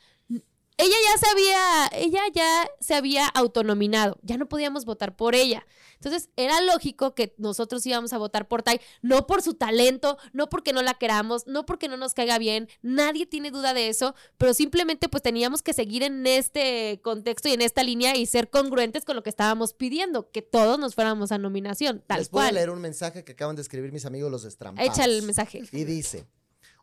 [0.79, 5.67] Ella ya se había, ella ya se había autonominado, ya no podíamos votar por ella.
[5.95, 10.49] Entonces era lógico que nosotros íbamos a votar por Tai, no por su talento, no
[10.51, 14.15] porque no la queramos, no porque no nos caiga bien, nadie tiene duda de eso,
[14.37, 18.51] pero simplemente pues teníamos que seguir en este contexto y en esta línea y ser
[18.51, 22.41] congruentes con lo que estábamos pidiendo, que todos nos fuéramos a nominación, tal Les voy
[22.41, 22.55] a cual.
[22.57, 24.91] leer un mensaje que acaban de escribir mis amigos los destrampados.
[24.91, 25.63] Échale el mensaje.
[25.73, 26.27] Y dice,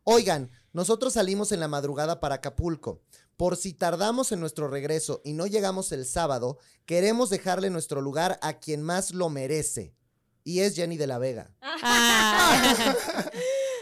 [0.03, 3.03] oigan, nosotros salimos en la madrugada para Acapulco.
[3.38, 8.38] Por si tardamos en nuestro regreso y no llegamos el sábado, queremos dejarle nuestro lugar
[8.41, 9.93] a quien más lo merece.
[10.43, 11.51] Y es Jenny de la Vega.
[11.61, 12.95] Ah.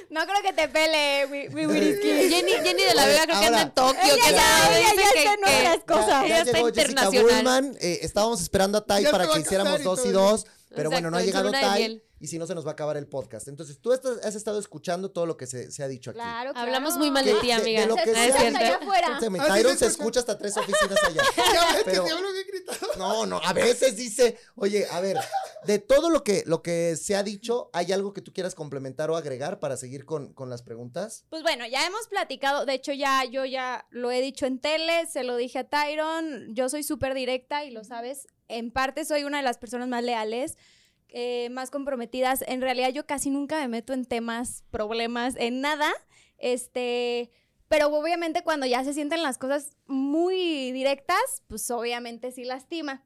[0.09, 2.07] No creo que te pele, Wi- Wiriski.
[2.29, 4.01] Jenny, Jenny de la Vega creo que anda en Tokio.
[4.03, 6.25] Ella que ya- ella ya que- está en otras cosas.
[6.25, 7.35] Ella está llegó Jessica internacional.
[7.35, 10.45] Bullman, eh, estábamos esperando a Tai Ya para que hiciéramos y dos y dos,
[10.75, 12.03] pero bueno, no ha llegado Tai.
[12.21, 13.47] Y si no se nos va a acabar el podcast.
[13.47, 16.19] Entonces, tú estás- has estado escuchando todo lo que se, se ha dicho aquí.
[16.19, 16.65] Claro, claro.
[16.67, 17.85] Hablamos muy mal de ti, de- de amiga.
[17.87, 18.57] lo que cierto.
[18.57, 19.07] allá afuera.
[19.07, 21.21] Escúchame, Ah, Tyron sí, se escucha hasta tres oficinas allá.
[21.85, 22.05] Pero-.
[22.97, 25.17] No, no, a veces dice, oye, a ver,
[25.65, 29.09] de todo lo que, lo que se ha dicho, ¿hay algo que tú quieras complementar
[29.09, 31.25] o agregar para seguir con, con las preguntas?
[31.29, 35.07] Pues bueno, ya hemos platicado, de hecho ya yo ya lo he dicho en tele,
[35.07, 39.23] se lo dije a Tyron, yo soy súper directa y lo sabes, en parte soy
[39.23, 40.57] una de las personas más leales,
[41.13, 45.91] eh, más comprometidas, en realidad yo casi nunca me meto en temas, problemas, en nada,
[46.37, 47.31] este,
[47.67, 53.03] pero obviamente cuando ya se sienten las cosas muy directas, pues obviamente sí lastima.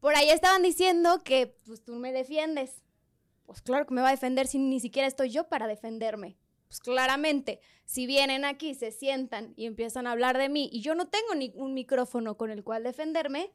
[0.00, 2.82] Por ahí estaban diciendo que pues tú me defiendes.
[3.44, 6.38] Pues claro que me va a defender si ni siquiera estoy yo para defenderme.
[6.68, 10.94] Pues claramente, si vienen aquí, se sientan y empiezan a hablar de mí y yo
[10.94, 13.52] no tengo ni un micrófono con el cual defenderme,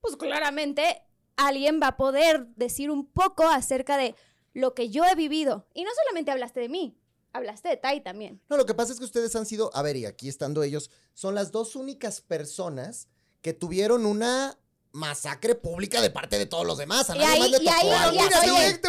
[0.00, 1.02] pues claramente
[1.36, 4.14] alguien va a poder decir un poco acerca de
[4.52, 5.66] lo que yo he vivido.
[5.74, 6.98] Y no solamente hablaste de mí,
[7.32, 8.40] hablaste de Tai también.
[8.48, 10.90] No, lo que pasa es que ustedes han sido, a ver, y aquí estando ellos,
[11.14, 13.08] son las dos únicas personas
[13.42, 14.58] que tuvieron una
[14.96, 17.08] masacre pública de parte de todos los demás.
[17.10, 18.28] A Y nadie ahí- más le tocó algo te
[18.78, 18.88] te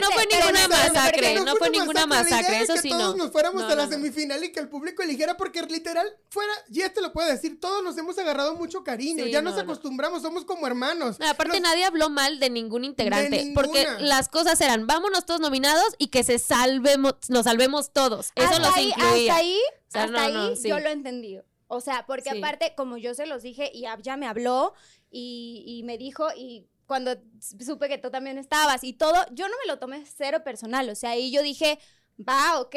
[0.00, 3.24] No, fue ninguna masacre, no fue ninguna masacre, eso que sí todos no.
[3.24, 3.90] nos fuéramos No, a la no, no.
[3.90, 7.82] semifinal y que el público eligiera, porque literal fuera, y este lo puedo decir, todos
[7.84, 9.62] nos hemos agarrado mucho cariño, Sí, ya no, nos no.
[9.62, 11.18] acostumbramos, somos como hermanos.
[11.20, 15.40] No, aparte Nos- nadie habló mal de ningún integrante, porque las cosas eran, vámonos todos
[15.40, 18.32] nominados y que se salvemos, nos salvemos todos.
[18.34, 19.32] Eso ahí, incluía.
[19.32, 19.58] Hasta ahí,
[19.88, 20.68] O sea, hasta no, ahí no, sí.
[20.68, 21.44] yo lo he entendido.
[21.66, 22.38] O sea, porque Sí.
[22.38, 24.74] aparte, como yo se los dije, y Ab ya me habló
[25.16, 27.16] y, y me dijo, y cuando
[27.64, 30.88] supe que tú también estabas y todo, yo no me lo tomé cero personal.
[30.90, 31.78] O sea, ahí yo dije,
[32.18, 32.74] va, ok,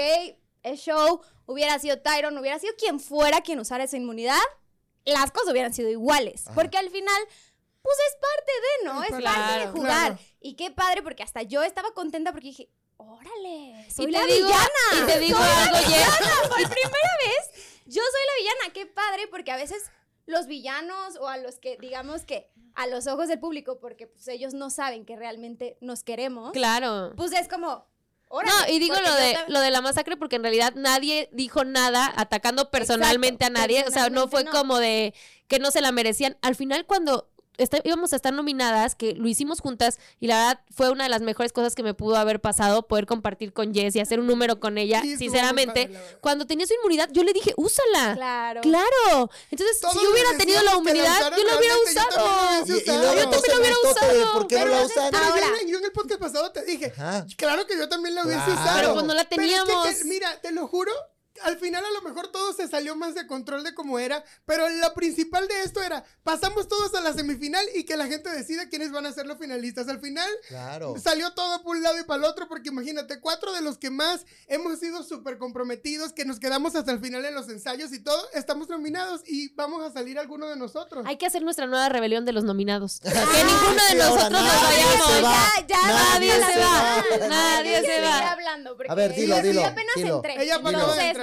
[0.63, 4.39] es show, hubiera sido Tyron, hubiera sido quien fuera quien usara esa inmunidad,
[5.03, 6.45] las cosas hubieran sido iguales.
[6.45, 6.53] Ajá.
[6.53, 7.21] Porque al final,
[7.81, 9.03] pues es parte de, ¿no?
[9.03, 9.71] Es Claro, parte de claro.
[9.71, 10.19] jugar.
[10.41, 14.47] Y qué padre, porque hasta yo estaba contenta porque dije, órale, soy y la digo,
[14.47, 15.03] villana.
[15.03, 16.47] y te digo algo, Jess.
[16.49, 18.73] Por primera vez, yo soy la villana.
[18.73, 19.89] Qué padre, porque a veces
[20.27, 24.27] los villanos o a los que, digamos que a los ojos del público, porque pues
[24.27, 27.13] ellos no saben que realmente nos queremos, Claro.
[27.17, 27.87] pues es como,
[28.27, 28.53] órale.
[28.67, 32.13] No, y digo lo de, lo de la masacre porque en realidad nadie dijo nada
[32.15, 33.83] atacando personalmente a nadie.
[33.87, 34.51] O sea, no fue no.
[34.51, 35.15] como de
[35.47, 36.37] que no se la merecían.
[36.43, 40.59] Al final, cuando esta- íbamos a estar nominadas, que lo hicimos juntas, y la verdad
[40.73, 43.95] fue una de las mejores cosas que me pudo haber pasado, poder compartir con Jess
[43.95, 45.87] y hacer un número con ella, Sí, sinceramente.
[45.87, 46.19] padre, la.
[46.21, 48.13] Cuando tenía su inmunidad, yo le dije, úsala.
[48.15, 48.61] Claro.
[48.61, 49.29] Claro.
[49.51, 52.65] Entonces, Todos si yo hubiera tenido la humanidad, yo lo hubiera usado.
[52.65, 53.27] Yo también el
[53.59, 54.33] hubiera usado.
[54.33, 55.11] ¿Por qué no la usan?
[55.11, 55.47] Pero yo Ahora.
[55.61, 57.25] en- yo en el podcast pasado te dije, Ajá.
[57.37, 58.61] claro que yo también la hubiese Claro.
[58.61, 58.77] usado.
[58.79, 60.03] Pero pues no la Pero es que teníamos.
[60.05, 60.91] mira, te lo juro,
[61.43, 64.67] al final a lo mejor todo se salió más de control de cómo era, pero
[64.69, 68.69] la principal de esto era, pasamos todos a la semifinal y que la gente decida
[68.69, 69.87] quiénes van a ser los finalistas.
[69.87, 70.95] Al final Claro.
[71.01, 73.89] salió todo por un lado y para el otro, porque imagínate, cuatro de los que
[73.89, 77.99] más hemos sido súper comprometidos, que nos quedamos hasta el final en los ensayos y
[77.99, 81.05] todo, estamos nominados y vamos a salir alguno de nosotros.
[81.07, 82.99] Hay que hacer nuestra nueva rebelión de los nominados.
[83.03, 85.07] que Ah, ninguno de nosotros nos nadie vayamos.
[85.11, 85.37] se va.
[85.57, 87.27] Ya, ya, Nadie se va.
[87.27, 88.19] Nadie se va.
[88.19, 90.15] ya hablando, porque A ver, dilo, yo dilo, apenas dilo.
[90.17, 90.43] entré.
[90.43, 90.59] Ella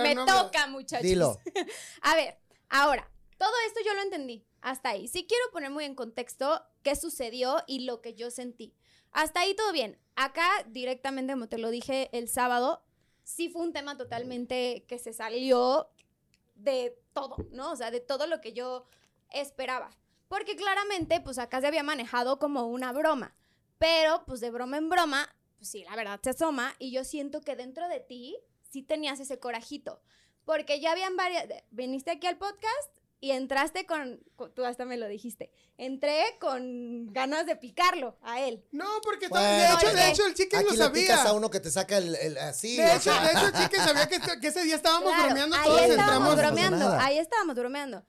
[0.04, 1.02] me toca, muchachos.
[1.02, 1.38] Dilo.
[2.02, 4.44] A ver, ahora, todo esto yo lo entendí.
[4.60, 5.08] Hasta ahí.
[5.08, 8.74] Sí quiero poner muy en contexto qué sucedió y lo que yo sentí.
[9.10, 9.98] Hasta ahí todo bien.
[10.16, 12.82] Acá directamente, como te lo dije el sábado,
[13.22, 15.90] sí fue un tema totalmente que se salió
[16.54, 17.72] de todo, ¿no?
[17.72, 18.86] O sea, de todo lo que yo
[19.30, 19.90] esperaba.
[20.28, 23.34] Porque claramente, pues acá se había manejado como una broma.
[23.78, 25.28] Pero, pues de broma en broma,
[25.58, 26.74] pues sí, la verdad se asoma.
[26.78, 28.36] Y yo siento que dentro de ti
[28.74, 30.02] sí tenías ese corajito.
[30.44, 31.48] Porque ya habían varias.
[31.48, 32.90] de- Viniste aquí al podcast
[33.20, 35.50] y entraste con, con- Tú hasta me lo dijiste.
[35.78, 38.62] Entré con ganas de picarlo a él.
[38.70, 41.02] No, porque Bueno, de, hecho, de hecho el chicken Aquí lo le sabía.
[41.02, 42.76] picas a uno que te saca el, el- así.
[42.76, 45.56] De hecho, sea, de hecho, el chicken sabía que, que ese día estábamos Claro, bromeando
[45.56, 46.36] ahí todos, estábamos entramos.
[46.36, 48.04] Bromeando, ahí estábamos bromeando.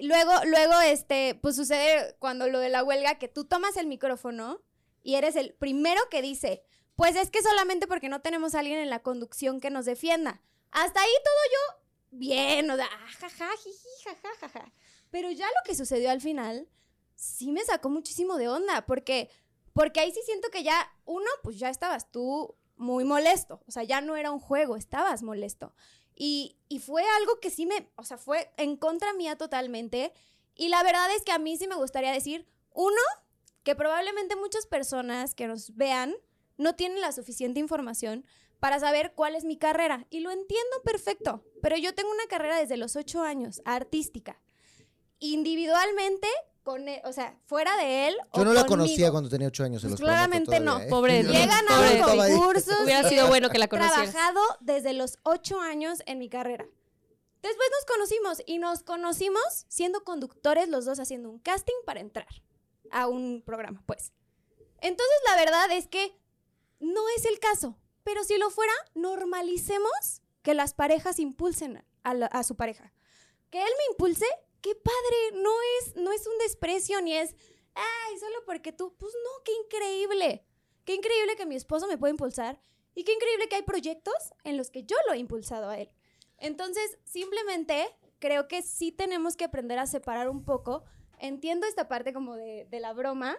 [0.00, 4.62] Luego, luego, este, pues sucede cuando lo de la huelga que tú tomas el micrófono
[5.02, 6.62] y eres el primero que dice,
[7.00, 10.42] pues es que solamente porque no tenemos a alguien en la conducción que nos defienda.
[10.70, 14.72] Hasta ahí todo yo bien, o sea, ah, jaja, jiji, jaja, jaja.
[15.10, 16.68] Pero ya lo que sucedió al final
[17.14, 19.30] sí me sacó muchísimo de onda, porque,
[19.72, 23.82] porque ahí sí siento que ya, uno, pues ya estabas tú muy molesto, o sea,
[23.82, 25.72] ya no era un juego, estabas molesto.
[26.14, 30.12] Y, y fue algo que sí me, o sea, fue en contra mía totalmente.
[30.54, 33.00] Y la verdad es que a mí sí me gustaría decir, uno,
[33.62, 36.14] que probablemente muchas personas que nos vean
[36.60, 38.24] no tienen la suficiente información
[38.60, 40.06] para saber cuál es mi carrera.
[40.10, 44.40] Y lo entiendo perfecto, pero yo tengo una carrera desde los ocho años, artística.
[45.18, 46.28] Individualmente,
[46.62, 48.16] con él, o sea, fuera de él.
[48.34, 48.84] Yo o no la conmigo.
[48.84, 49.82] conocía cuando tenía ocho años.
[49.82, 50.90] se Pues los claramente no, todavía, ¿eh?
[50.90, 52.80] pobre, Le he ganado concursos.
[52.84, 54.10] Hubiera sido bueno que la conocieras.
[54.10, 56.66] trabajado desde los ocho años en mi carrera.
[57.42, 62.28] Después nos conocimos y nos conocimos siendo conductores los dos haciendo un casting para entrar
[62.90, 64.12] a un programa, pues.
[64.82, 66.19] Entonces la verdad es que
[66.80, 72.56] no es el caso, pero si lo fuera, normalicemos que las parejas impulsen a, su
[72.56, 72.92] pareja.
[73.50, 74.26] Que él me impulse,
[74.62, 77.34] qué padre, no es, no es un desprecio ni es,
[77.74, 80.44] ay, solo porque tú, pues no, qué increíble.
[80.84, 82.60] Qué increíble que mi esposo me pueda impulsar
[82.94, 85.90] y qué increíble que hay proyectos en los que yo lo he impulsado a él.
[86.38, 90.84] Entonces, simplemente creo que sí tenemos que aprender a separar un poco.
[91.18, 93.36] Entiendo esta parte como de la broma,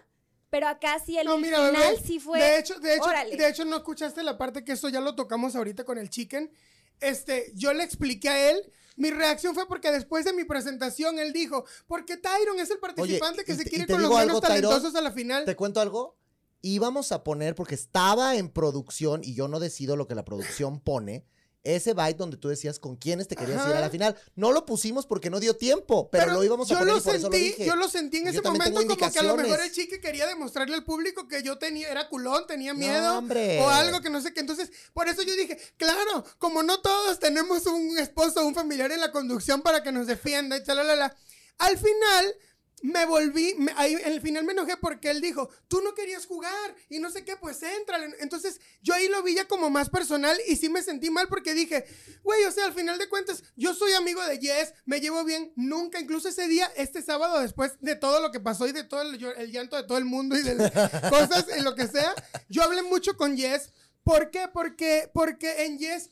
[0.52, 2.40] pero acá sí el No, mira, final bebé, sí fue.
[2.40, 3.36] De hecho, de hecho, órale.
[3.36, 6.52] de hecho, no escuchaste la parte que eso ya lo tocamos ahorita con el chicken.
[7.00, 8.72] Este, yo le expliqué a él.
[8.98, 13.44] Mi reacción fue porque después de mi presentación él dijo, porque Tyron es el participante
[13.44, 15.46] que y se te- quiere con los algo, Tyron, talentosos a la final.
[15.46, 16.18] ¿Te cuento algo?
[16.62, 20.80] Íbamos a poner, porque estaba en producción y yo no decido lo que la producción
[20.80, 21.26] pone,
[21.64, 23.80] ese byte donde tú decías con quiénes te querías ir a Ajá.
[23.82, 24.16] la final.
[24.36, 27.04] No lo pusimos porque no dio tiempo, pero, lo íbamos a yo poner lo y
[27.04, 27.66] por eso lo sentí, dije.
[27.66, 30.26] yo lo sentí en Yo ese momento como que a lo mejor el chique quería
[30.26, 33.18] demostrarle al público que yo tenía, era culón, tenía No, miedo.
[33.18, 33.60] hombre.
[33.62, 34.40] O algo que no sé qué.
[34.40, 38.92] Entonces, por eso yo dije, claro, como no todos tenemos un esposo o un familiar
[38.92, 41.16] en la conducción para que nos defienda y chalalala.
[41.60, 42.36] Al final,
[42.82, 46.76] me volví, me- ahí, al final me enojé porque él dijo, tú no querías jugar
[46.90, 48.16] y no sé qué, pues éntrale.
[48.20, 51.54] Entonces, yo ahí lo vi ya como más personal y sí me sentí mal porque
[51.54, 51.86] dije,
[52.24, 55.52] güey, o sea, al final de cuentas, yo soy amigo de Jess, me llevo bien,
[55.56, 59.02] nunca, incluso ese día, este sábado, después de todo lo que pasó y de todo
[59.04, 60.72] el, el llanto de todo el mundo y de las
[61.10, 62.14] cosas, en lo que sea,
[62.50, 63.72] yo hablé mucho con Jess.
[64.04, 64.48] ¿Por qué?
[64.52, 66.10] Porque, porque en Jess,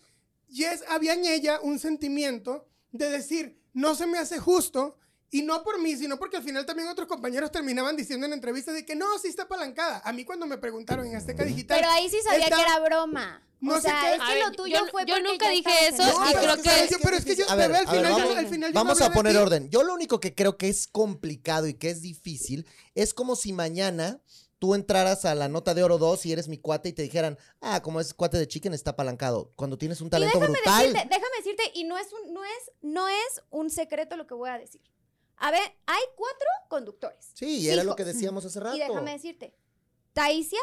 [0.51, 4.97] Jess había en ella un sentimiento de decir, no se me hace justo.
[5.31, 8.73] Y no por mí, sino porque al final también otros compañeros terminaban diciendo en entrevistas
[8.73, 10.01] de que no, sí está apalancada.
[10.03, 11.77] A mí cuando me preguntaron en Azteca Digital.
[11.79, 13.43] Pero ahí sí sabía está- que era broma.
[13.61, 15.69] No o sé sea, qué- es que ver, lo tuyo yo- fue yo nunca dije
[15.89, 17.91] eso y creo pero que- es pero es que yo, A ver, bebé, al a
[17.91, 19.69] ver, final, yo- vamos- al final yo Vamos no a poner orden.
[19.69, 22.65] Yo lo único que creo que es complicado y que es difícil
[22.95, 24.21] es como si mañana
[24.59, 27.37] tú entraras a la nota de oro 2 y eres mi cuate y te dijeran,
[27.61, 29.51] ah, como es cuate de chicken está apalancado.
[29.57, 30.81] Cuando tienes un Y talento déjame brutal.
[30.93, 34.33] decirte, déjame decirte, y no es, un, no, es, no es un secreto lo que
[34.33, 34.81] voy a decir.
[35.39, 37.31] A ver, hay cuatro conductores.
[37.33, 38.75] Sí, y era lo que decíamos hace rato.
[38.75, 39.55] Y déjame decirte,
[40.13, 40.59] Taisia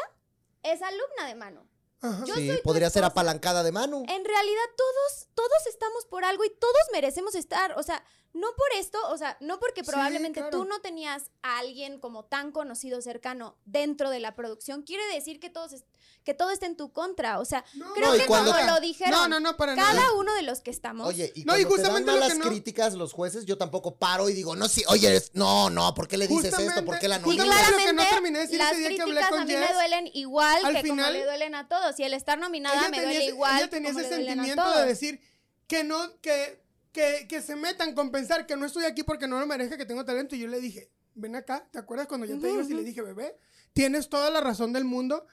[0.63, 1.67] es alumna de Mano.
[1.99, 2.23] Ajá.
[2.25, 4.05] Yo sí, soy podría ser apalancada de Manu.
[4.07, 7.77] En realidad todos, todos estamos por algo y todos merecemos estar.
[7.77, 10.57] O sea, no por esto, o sea, no porque Sí, probablemente claro.
[10.57, 15.39] tú no tenías a alguien como tan conocido, cercano dentro de la producción, quiere decir
[15.39, 15.85] que todos es-
[16.23, 17.39] que todo está en tu contra.
[17.39, 19.75] O sea, No, creo No, y que cuando- como lo dijeron, No, no, no, para
[19.75, 20.11] cada nada.
[20.13, 21.07] uno de los que estamos.
[21.07, 23.95] Oye, y No, y cuando te dan justamente malas no- críticas los jueces, yo tampoco
[23.95, 26.83] paro y digo, no, sí, oye, es- no, no, ¿por qué le dices esto?
[26.83, 29.29] ¿Por qué la y no claramente terminé de decir las ese día que hablé críticas
[29.29, 31.97] con a mí Jess, me duelen igual al que final- como le duelen a todos.
[31.99, 34.15] Y el estar nominada ella me tenía, duele ese- igual ella tenía como ese le
[34.17, 34.77] duelen a sentimiento todos.
[34.81, 35.21] de decir
[35.67, 36.61] que no, que,
[36.91, 39.85] que, que se metan con pensar que no estoy aquí porque no me merezca que
[39.85, 40.35] tengo talento.
[40.35, 43.37] Y yo le dije, ven acá, ¿te acuerdas cuando ya te y le dije, bebé,
[43.73, 45.27] tienes toda la razón del mundo?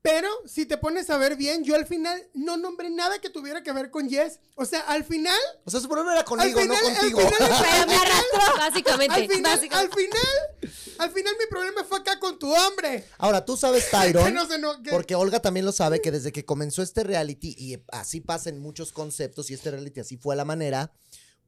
[0.00, 3.62] Pero si te pones a ver bien, yo al final no nombré nada que tuviera
[3.64, 4.38] que ver con Jess.
[4.54, 7.18] O sea, al final, O sea, su problema era conmigo, final- no al contigo.
[7.20, 8.56] final- Pero me arrastró.
[8.58, 9.14] Básicamente.
[9.14, 9.76] al final, básicamente.
[9.76, 13.04] al final, al final mi problema fue acá con tu hombre.
[13.18, 16.12] Ahora, tú sabes, Tyron, Que no se no- que- porque Olga también lo sabe, que
[16.12, 20.16] desde que comenzó este reality, y así pasa en muchos conceptos, y este reality así
[20.16, 20.92] fue la manera,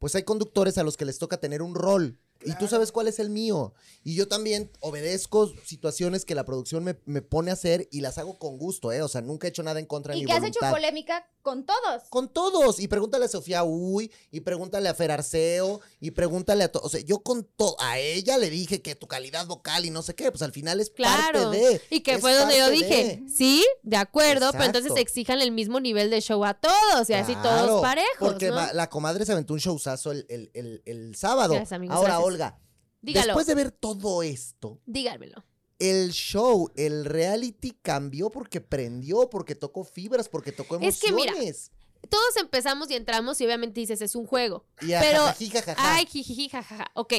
[0.01, 2.19] pues hay conductores a los que les toca tener un rol.
[2.45, 3.75] Y tú sabes cuál es el mío.
[4.03, 8.19] Y yo también obedezco situaciones que la producción me, me pone a hacer y las
[8.19, 9.03] hago con gusto, ¿eh?
[9.03, 11.27] O sea, nunca he hecho nada en contra de Y mi que has hecho polémica
[11.43, 12.03] con todos.
[12.09, 12.81] Con todos.
[12.81, 16.87] Y pregúntale a Sofía Uy, y pregúntale a Fer Arceo, y pregúntale a todos.
[16.87, 17.77] O sea, yo con todo.
[17.81, 20.31] A ella le dije que tu calidad vocal y no sé qué.
[20.31, 21.45] Pues al final es Claro.
[21.51, 21.81] parte de.
[21.91, 23.29] Y que fue donde yo dije, de.
[23.29, 27.35] sí, de acuerdo, pero entonces exijan el mismo nivel de show a todos y así
[27.35, 28.17] Claro, todos parejos.
[28.19, 28.73] Porque ¿no?
[28.73, 31.55] la comadre se aventó un showzazo el, el, el, el sábado.
[31.55, 32.27] Gracias, amigos, Ahora, gracias.
[32.31, 32.59] Olga,
[33.03, 35.45] Dígalo, después de ver todo esto, díganmelo.
[35.79, 41.71] el show, el reality cambió porque prendió, porque tocó fibras, porque tocó Es emociones.
[41.71, 44.67] que mira, Todos empezamos y entramos y obviamente dices, es un juego.
[44.81, 45.95] y a pero- jajají, jajaja.
[45.97, 46.91] Ay, jijiji, jajaja.
[46.95, 47.13] Ok,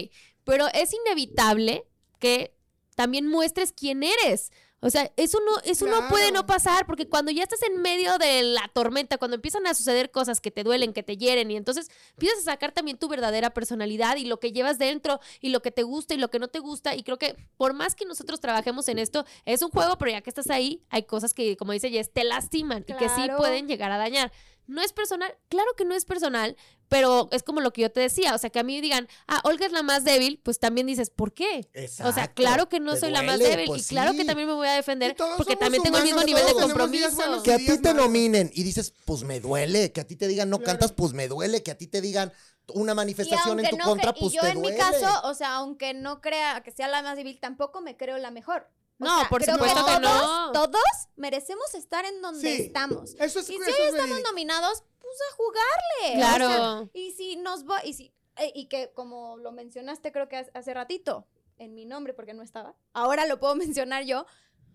[0.44, 1.88] pero es inevitable
[2.20, 2.56] que
[2.96, 4.52] también muestres quién eres.
[4.84, 8.18] O sea, eso no, eso no puede no pasar, porque cuando ya estás en medio
[8.18, 11.56] de la tormenta, cuando empiezan a suceder cosas que te duelen, que te hieren, y
[11.56, 15.62] entonces empiezas a sacar también tu verdadera personalidad y lo que llevas dentro, y lo
[15.62, 16.95] que te gusta y lo que no te gusta.
[16.95, 20.22] Y creo que por más que nosotros trabajemos en esto, es un juego, pero ya
[20.22, 23.68] que estás ahí, hay cosas que, como dice Jess, te lastiman y que sí pueden
[23.68, 24.32] llegar a dañar.
[24.68, 26.56] No es personal, claro que no es personal,
[26.88, 29.42] pero es como lo que yo te decía, o sea, que a mí digan, ah,
[29.44, 31.68] Olga es la más débil, pues también dices, ¿por qué?
[31.74, 32.34] O sea, Exacto.
[32.36, 34.18] claro que no Te soy la más débil pues y claro sí.
[34.18, 37.44] que también me voy a defender porque también tengo el mismo nivel de compromiso.
[37.44, 39.92] Que a ti te nominen y dices, pues me duele.
[39.92, 40.72] Que a ti te digan, no Claro.
[40.80, 41.64] cantas, pues me duele.
[41.64, 42.32] Que a ti te digan
[42.74, 44.78] una manifestación en tu no contra, pues y yo te en duele.
[44.78, 48.18] mi caso, o sea, aunque no crea que sea la más débil, tampoco me creo
[48.18, 48.70] la mejor.
[49.06, 50.52] No, sea, por creo supuesto que todos, no.
[50.52, 50.82] Todos
[51.15, 52.61] merecemos estar en donde Sí.
[52.64, 53.15] estamos.
[53.19, 56.18] Eso es Y si eso hoy es estamos nominados, pues a jugarle.
[56.18, 56.45] Claro.
[56.45, 60.28] O sea, y si nos va, y si, eh, y que como lo mencionaste creo
[60.30, 64.26] que hace- ratito, en mi nombre porque no estaba, ahora lo puedo mencionar yo,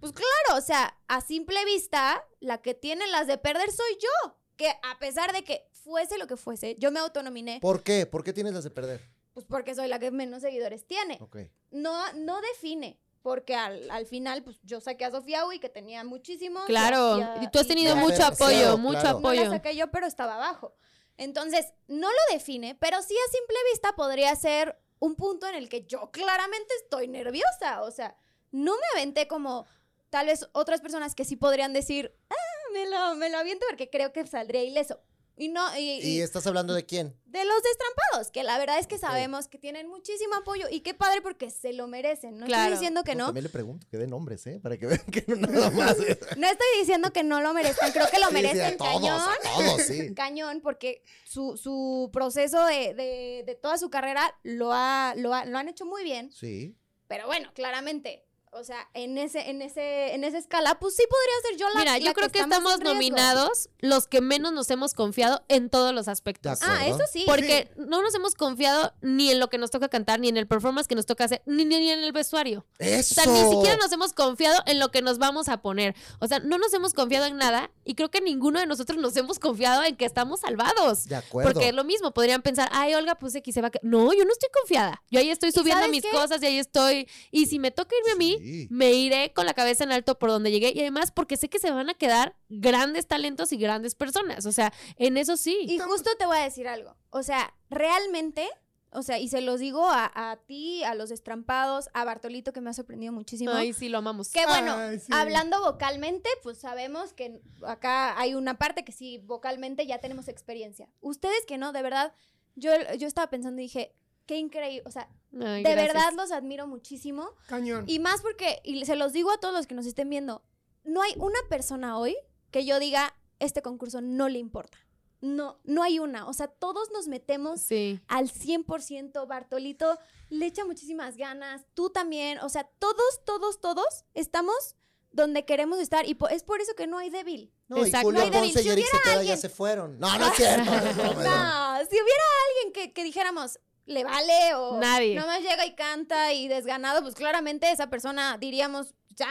[0.00, 4.36] pues claro, o sea, a simple vista, la que tiene las de perder soy yo.
[4.56, 8.06] Que a pesar de que fuese lo que fuese, yo me autonominé, ¿Por qué?
[8.06, 9.02] ¿Por qué tienes las de perder?
[9.34, 11.18] pues porque soy la que menos seguidores tiene.
[11.20, 11.36] Ok.
[11.70, 12.98] No, no define.
[13.26, 16.62] Porque al, al final, pues yo saqué a Sofía Uy, que tenía muchísimos.
[16.62, 19.18] y Claro, y tú has tenido mucho Claro, apoyo, mucho claro.
[19.18, 19.50] no la apoyo.
[19.50, 20.76] saqué yo, pero estaba abajo.
[21.16, 25.68] Entonces, no lo define, pero sí a simple vista podría ser un punto en el
[25.68, 27.82] que yo claramente estoy nerviosa.
[27.82, 28.16] O sea,
[28.52, 29.66] no me aventé como
[30.08, 32.34] tal vez otras personas que sí podrían decir, ah,
[32.74, 35.00] me lo, me lo aviento porque creo que saldría ileso.
[35.38, 37.14] Y no, y, ¿Y y estás hablando de quién?
[37.26, 40.94] de los destrampados, que la verdad es que sabemos que tienen muchísimo apoyo y qué
[40.94, 42.38] padre porque se lo merecen.
[42.38, 42.62] No Claro.
[42.62, 43.26] estoy diciendo que no.
[43.26, 44.58] También le pregunto que dé nombres, ¿eh?
[44.62, 45.98] Para que vean que no nada más.
[46.00, 46.18] ¿eh?
[46.38, 48.92] No estoy diciendo que no lo merezcan, creo que lo Sí, sí, merecen a todos,
[48.94, 49.20] cañón.
[49.20, 50.14] a todos, sí.
[50.16, 55.44] cañón porque su, su proceso de, de- de toda su carrera lo, ha, lo, ha-
[55.44, 56.32] lo han hecho muy bien.
[56.32, 56.74] Sí.
[57.06, 58.25] Pero bueno, claramente,
[58.58, 61.80] o sea, en ese, en ese, en esa escala, pues sí podría ser yo la
[61.80, 65.94] Mira, la yo creo que estamos nominados los que menos nos hemos confiado en todos
[65.94, 66.60] los aspectos.
[66.62, 67.24] Ah, eso sí.
[67.26, 70.46] Porque no nos hemos confiado ni en lo que nos toca cantar, ni en el
[70.46, 72.64] performance que nos toca hacer, ni, ni en el vestuario.
[72.78, 73.20] Eso.
[73.20, 75.94] O sea, ni siquiera nos hemos confiado en lo que nos vamos a poner.
[76.20, 79.14] O sea, no nos hemos confiado en nada y creo que ninguno de nosotros nos
[79.16, 81.04] hemos confiado en que estamos salvados.
[81.04, 81.52] De acuerdo.
[81.52, 83.70] Porque es lo mismo, podrían pensar, ay, Olga, pues X se va a...
[83.70, 83.80] ca-".
[83.82, 85.02] No, yo no estoy confiada.
[85.10, 86.10] Yo ahí estoy subiendo mis qué?
[86.10, 87.06] cosas y ahí estoy.
[87.30, 88.68] Y si me toca irme a mí, Sí.
[88.70, 90.72] me iré con la cabeza en alto por donde llegué.
[90.74, 94.46] Y además, porque sé que se van a quedar grandes talentos y grandes personas.
[94.46, 95.58] O sea, en eso sí.
[95.62, 96.96] Y justo te voy a decir algo.
[97.10, 98.48] O sea, realmente,
[98.90, 102.60] o sea, y se los digo a, a ti, a los estrampados, a Bartolito, que
[102.60, 103.50] me ha sorprendido muchísimo.
[103.52, 104.30] Ay, sí, lo amamos.
[104.30, 105.06] Que bueno, Ay, sí.
[105.12, 110.88] hablando vocalmente, pues sabemos que acá hay una parte que sí, vocalmente ya tenemos experiencia.
[111.00, 112.12] Ustedes que no, de verdad,
[112.54, 113.92] yo, yo estaba pensando y dije,
[114.26, 115.94] qué increíble, o sea, Ay, de gracias.
[115.94, 117.30] verdad los admiro muchísimo.
[117.46, 117.84] Cañón.
[117.86, 120.42] Y más porque, y se los digo a todos los que nos estén viendo,
[120.84, 122.16] no hay una persona hoy
[122.50, 124.78] que yo diga, este concurso no le importa.
[125.22, 126.26] No, no hay una.
[126.28, 128.00] O sea, todos nos metemos Sí.
[128.06, 129.26] al 100%.
[129.26, 129.98] Bartolito
[130.28, 131.64] le echa muchísimas ganas.
[131.74, 132.38] Tú también.
[132.40, 134.76] O sea, todos, todos, todos estamos
[135.12, 136.06] donde queremos estar.
[136.06, 137.50] Y po- es por eso que no hay débil.
[137.68, 138.08] No, y Exacto.
[138.08, 138.48] Julio No hay débil.
[138.52, 139.98] Ponce y Si Eric hubiera Cepeda ya alguien- se fueron.
[139.98, 140.64] No, no es cierto.
[140.70, 140.70] no,
[141.90, 145.14] si hubiera alguien que, que dijéramos, le vale o Nadie.
[145.14, 149.28] nomás llega y canta y desganado, pues claramente esa persona diríamos, ya,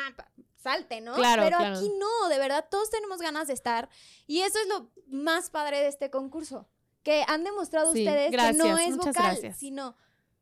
[0.58, 1.14] salte, ¿no?
[1.14, 1.78] Claro, Pero claro.
[1.78, 3.88] aquí no, de verdad, todos tenemos ganas de estar.
[4.26, 6.68] Y eso es lo más padre de este concurso,
[7.04, 9.58] que han demostrado Sí, ustedes que no es vocal, gracias.
[9.58, 9.96] sino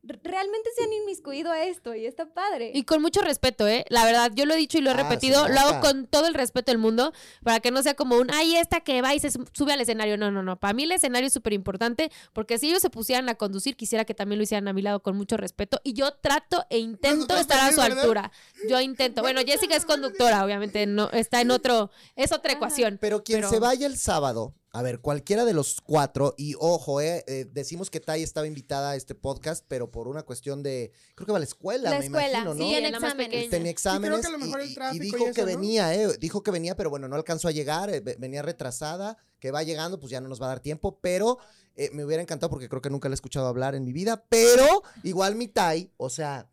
[0.06, 2.70] realmente se han inmiscuido a esto y está padre.
[2.74, 3.84] Y con mucho respeto, ¿eh?
[3.88, 6.26] La verdad, yo lo he dicho y lo he Ah, repetido, lo hago con todo
[6.26, 7.12] el respeto del mundo,
[7.42, 9.80] para que no sea como un, ay, esta que va y se su- sube al
[9.80, 10.16] escenario.
[10.18, 10.58] No, no, no.
[10.58, 14.04] Para mí el escenario es súper importante, porque si ellos se pusieran a conducir, quisiera
[14.04, 15.80] que también lo hicieran a mi lado con mucho respeto.
[15.84, 18.30] Y yo trato e intento estar a su altura.
[18.68, 19.22] Yo intento.
[19.22, 22.58] Bueno, Jessica es conductora, obviamente, no está en otro, es otra Ajá.
[22.58, 22.98] ecuación.
[23.00, 27.00] Pero quien Pero- se vaya el sábado A ver, cualquiera de los cuatro, y ojo,
[27.00, 30.90] eh, eh, decimos que Tai estaba invitada a este podcast, pero por una cuestión de,
[31.14, 32.64] creo que va a la escuela, La me escuela, imagino, ¿no?
[32.64, 33.50] sí, en exámenes.
[33.50, 35.40] Tenía exámenes que a lo mejor y- el y, tráfico y y dijo eso, que
[35.42, 35.46] ¿no?
[35.46, 39.16] venía, eh, dijo que venía, pero bueno, no alcanzó a llegar, eh, ve- venía retrasada,
[39.38, 41.38] que va llegando, pues ya no nos va a dar tiempo, pero
[41.76, 44.24] eh, me hubiera encantado porque creo que nunca la he escuchado hablar en mi vida,
[44.28, 46.50] pero igual mi Tai, o sea,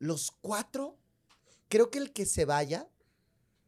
[0.00, 0.98] los cuatro,
[1.68, 2.88] creo que el que se vaya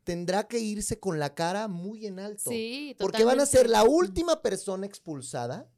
[0.06, 2.50] tendrá que irse con la cara muy en alto.
[2.50, 3.58] Sí, Porque van a totalmente.
[3.58, 5.68] ser la última persona expulsada,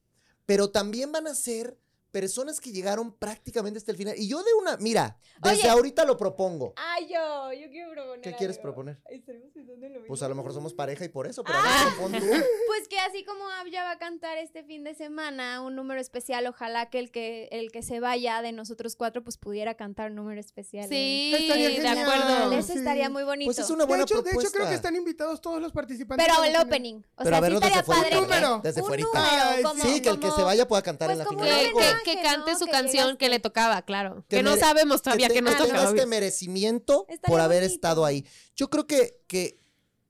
[0.45, 1.79] pero también van a ser
[2.11, 4.15] personas que llegaron prácticamente hasta el final.
[4.17, 5.69] Y yo de una, mira, desde Oye.
[5.69, 6.73] ahorita lo propongo.
[6.77, 8.21] Ay, yo, yo quiero proponer.
[8.23, 8.63] ¿Qué quieres algo.
[8.63, 8.99] proponer?
[9.11, 11.83] Estaremos pensando en lo Pues a lo mejor somos pareja y por eso, pero Ah.
[12.03, 12.27] a ver, tú.
[12.69, 16.47] Pues que así como Abya va a cantar este fin de semana un número especial,
[16.47, 20.17] ojalá que el que el que se vaya de nosotros cuatro pues pudiera cantar un
[20.17, 20.89] número especial.
[20.89, 21.99] Sí, Estaría de genial.
[21.99, 22.53] acuerdo.
[22.59, 22.79] Eso Sí.
[22.79, 23.49] estaría muy bonito.
[23.49, 24.49] Pues es una De buena hecho, de propuesta.
[24.49, 26.27] hecho, creo que están invitados todos los participantes.
[26.27, 26.97] Pero de el opening.
[26.97, 28.03] O Pero sea, a verlos sí desde estaría fuera.
[28.03, 28.17] padre.
[28.17, 28.61] Un número.
[28.63, 29.09] Desde Un número,
[29.63, 31.49] como- Sí, que el que se vaya pueda cantar en pues la final.
[31.73, 31.98] Que.
[32.05, 32.59] Que- homenaje, que cante ¿no?
[32.59, 33.19] su Que canción llegaste.
[33.19, 34.25] que le tocaba, claro.
[34.29, 35.85] Que Que, no sabemos todavía que, tenga tocaba.
[35.91, 37.75] este merecimiento Estaría por haber bonito.
[37.75, 38.25] estado ahí.
[38.57, 39.61] Yo creo que, que,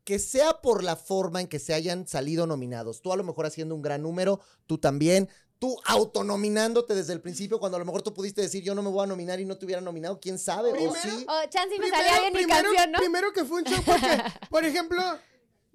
[0.05, 3.03] que sea por la forma en que se hayan salido nominados.
[3.03, 5.29] Tú a lo mejor haciendo un gran número, tú también.
[5.59, 8.91] Tú autonominándote desde el principio, cuando a lo mejor tú pudiste decir yo no me
[8.91, 11.27] voy a nominar y no te hubiera nominado, quién sabe, o Primero- sí.
[11.29, 12.99] O chance y me Primero- salía bien mi primero- canción, ¿no?
[12.99, 14.07] Primero que fue un show porque,
[14.51, 15.03] por ejemplo,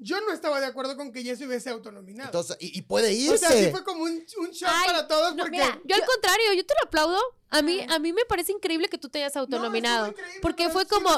[0.03, 2.27] yo no estaba de acuerdo con que Jess hubiese autonominado.
[2.30, 3.34] Entonces, y, y puede irse.
[3.34, 5.51] o sea, sí fue como un, un shock Ay, para todos no, porque...
[5.57, 7.17] mira, yo al contrario, yo te lo aplaudo.
[7.49, 7.95] A mí, Ah.
[7.95, 10.13] a mí me parece increíble que tú te hayas No, autonominado.
[10.41, 11.09] porque fue como,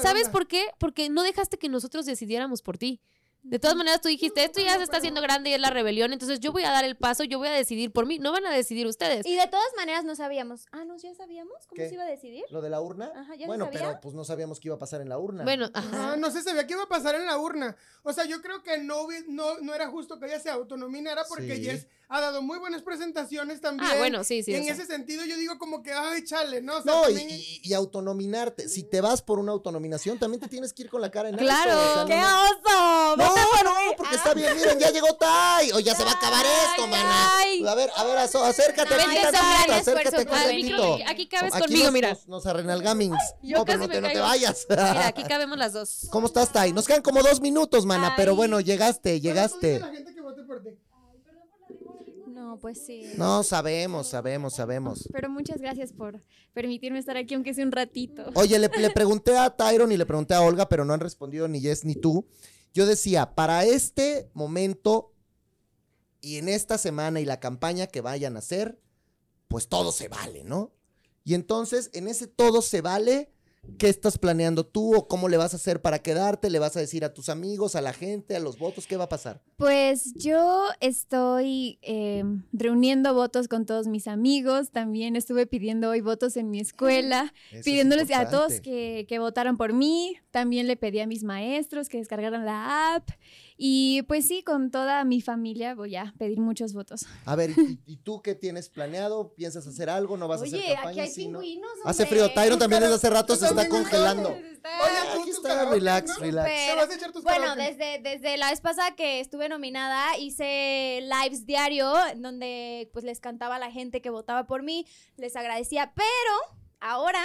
[0.00, 0.32] ¿sabes onda.
[0.32, 0.66] por qué?
[0.78, 3.00] Porque no dejaste que nosotros decidiéramos por ti.
[3.42, 6.12] De todas maneras, tú dijiste, esto ya se está haciendo grande y es la rebelión,
[6.12, 8.44] entonces yo voy a dar el paso, yo voy a decidir por mí, no van
[8.46, 9.24] a decidir ustedes.
[9.26, 10.66] Y de todas maneras no sabíamos.
[10.72, 10.96] Ah, ¿no?
[10.98, 11.88] ¿Ya sabíamos cómo ¿Qué?
[11.88, 12.44] se iba a decidir?
[12.50, 13.10] ¿Lo de la urna?
[13.16, 13.80] Ajá, ¿ya se bueno, sabía?
[13.80, 15.44] pero pues no sabíamos qué iba a pasar en la urna.
[15.44, 16.16] Bueno, Ajá, ajá.
[16.16, 17.76] no se sabía qué iba a pasar en la urna.
[18.02, 21.56] O sea, yo creo que no, no, no era justo que ella se autonominara porque
[21.56, 21.86] Sí.
[22.12, 23.88] Ha dado muy buenas presentaciones también.
[23.90, 24.50] Ah, bueno, sí, sí.
[24.50, 24.74] y en sea.
[24.74, 26.78] ese sentido yo digo como que, ay, chale, ¿no?
[26.78, 28.68] O sea, No, y, también- y- y autonominarte.
[28.68, 31.36] Si te vas por una autonominación, también te tienes que ir con la cara en
[31.36, 31.44] alto.
[31.46, 31.70] Claro.
[31.78, 33.16] o sea, no- ¡Qué no- oso!
[33.16, 33.86] No, ¡Vota por no, mí!
[33.96, 34.16] porque Ah.
[34.16, 34.56] está bien.
[34.56, 35.72] Miren, ya llegó Tai.
[35.72, 37.36] O ya se va a acabar esto, mana.
[37.38, 37.64] ay.
[37.66, 40.94] A ver, a ver, aso- acércate No, aquí tantito, acércate aquí tantito.
[40.94, 42.08] aquí, aquí cabes Aquí conmigo, nos, mira.
[42.10, 43.18] Nos, nos arrenalgamings.
[43.42, 44.66] Yo No, pero no te, no te vayas.
[44.68, 46.08] Mira, aquí cabemos las dos.
[46.10, 46.72] ¿Cómo estás, Tai?
[46.72, 48.36] Nos quedan como dos minutos, mana, pero Ay.
[48.36, 49.78] bueno, llegaste, llegaste.
[49.78, 50.70] la gente que vote por ti.
[52.50, 53.12] No, pues sí.
[53.16, 55.08] No, sabemos, sabemos, sabemos.
[55.12, 56.20] Pero muchas gracias por
[56.52, 58.24] permitirme estar aquí, aunque sea un ratito.
[58.34, 61.46] Oye, le, le pregunté a Tyron y le pregunté a Olga, pero no han respondido
[61.46, 62.26] ni Jess ni tú.
[62.74, 65.14] Yo decía, para este momento
[66.20, 68.80] y en esta semana y la campaña que vayan a hacer,
[69.46, 70.72] pues todo se vale, ¿no?
[71.22, 73.30] Y entonces, en ese todo se vale,
[73.78, 76.50] ¿qué estás planeando tú o cómo le vas a hacer para quedarte?
[76.50, 78.86] ¿Le vas a decir a tus amigos, a la gente, a los votos?
[78.86, 79.42] ¿Qué va a pasar?
[79.56, 84.70] Pues yo estoy eh, reuniendo votos con todos mis amigos.
[84.70, 89.18] También estuve pidiendo hoy votos en mi escuela, Eso es pidiéndoles a todos que, que
[89.18, 90.16] votaran por mí.
[90.30, 93.10] También le pedí a mis maestros que descargaran la app.
[93.62, 97.04] Y pues sí, con toda mi familia voy a pedir muchos votos.
[97.26, 99.34] A ver, ¿y, y tú qué tienes planeado?
[99.34, 100.16] ¿Piensas hacer algo?
[100.16, 101.06] ¿No vas a hacer campaña?
[101.06, 101.42] Sí, ¿no?
[101.84, 102.32] Hace frío.
[102.32, 104.30] Tyron también desde hace rato se está congelando.
[104.30, 106.48] Oye, aquí está, relax, relax.
[106.50, 107.76] Te vas a echar tus Bueno, karaoke.
[107.76, 113.20] desde, desde la vez pasada que estuve nominada, hice lives diario en donde pues les
[113.20, 114.86] cantaba a la gente que votaba por mí,
[115.18, 117.22] les agradecía, pero ahora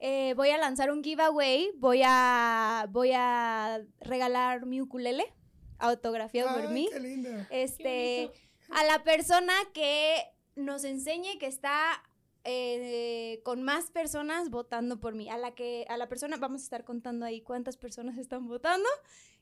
[0.00, 5.32] eh, voy a lanzar un giveaway, voy a, voy a regalar mi ukulele
[5.80, 6.88] autografiado por Ay, mí.
[6.92, 7.48] qué linda.
[7.50, 8.30] Este,
[8.70, 10.22] a la persona que
[10.56, 12.02] nos enseñe que está
[12.44, 15.28] eh, con más personas votando por mí.
[15.28, 18.88] A la que, a la persona, vamos a estar contando ahí cuántas personas están votando.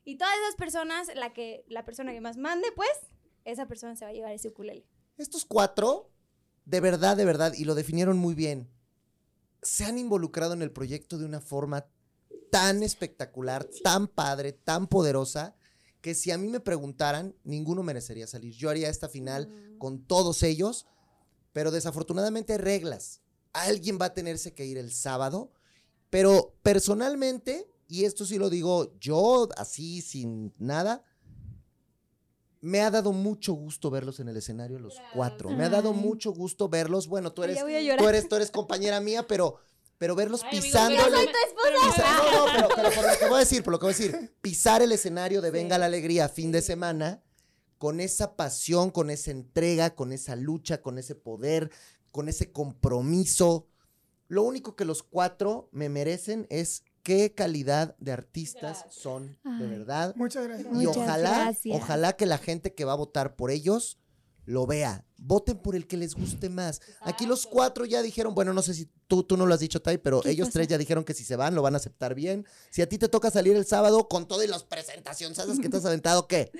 [0.03, 2.91] Y todas esas personas, la que, la persona que más mande, pues,
[3.45, 4.85] esa persona se va a llevar ese ukulele.
[5.17, 6.11] Estos cuatro,
[6.65, 8.69] de verdad, de verdad, y lo definieron muy bien,
[9.61, 11.85] se han involucrado en el proyecto de una forma
[12.51, 15.55] tan espectacular, tan padre, tan poderosa,
[16.01, 18.53] que si a mí me preguntaran, ninguno merecería salir.
[18.53, 20.87] Yo haría esta final con todos ellos,
[21.53, 23.21] pero desafortunadamente hay reglas.
[23.53, 25.51] Alguien va a tenerse que ir el sábado,
[26.09, 31.03] pero personalmente, y esto sí lo digo yo así, sin nada,
[32.61, 35.49] me ha dado mucho gusto verlos en el escenario los cuatro.
[35.49, 37.07] Me ha dado mucho gusto verlos.
[37.07, 39.57] Bueno, tú eres, tú eres, tú eres compañera mía, pero,
[39.99, 40.97] pero verlos pisando.
[40.97, 43.97] no, no, pero, pero por lo que voy a decir, por lo que voy a
[43.97, 47.21] decir, pisar el escenario de Venga la Alegría fin de semana
[47.77, 51.69] con esa pasión, con esa entrega, con esa lucha, con ese poder,
[52.11, 53.67] con ese compromiso.
[54.27, 59.67] Lo único que los cuatro me merecen es qué calidad de artistas son, de Ay.
[59.67, 60.13] verdad.
[60.15, 60.67] Muchas gracias.
[60.71, 61.75] Y Muchas ojalá, gracias.
[61.75, 63.99] ojalá que la gente que va a votar por ellos
[64.45, 65.05] lo vea.
[65.21, 66.81] Voten por el que les guste más.
[67.01, 69.81] Aquí los cuatro ya dijeron, bueno, no sé si tú, tú no lo has dicho,
[69.81, 70.59] Tai, pero ¿Qué ellos cosa?
[70.59, 72.45] tres ya dijeron que si se van, lo van a aceptar bien.
[72.69, 75.67] Si a ti te toca salir el sábado con todo y las presentaciones ¿sabes que
[75.69, 76.51] te has aventado, ¿qué?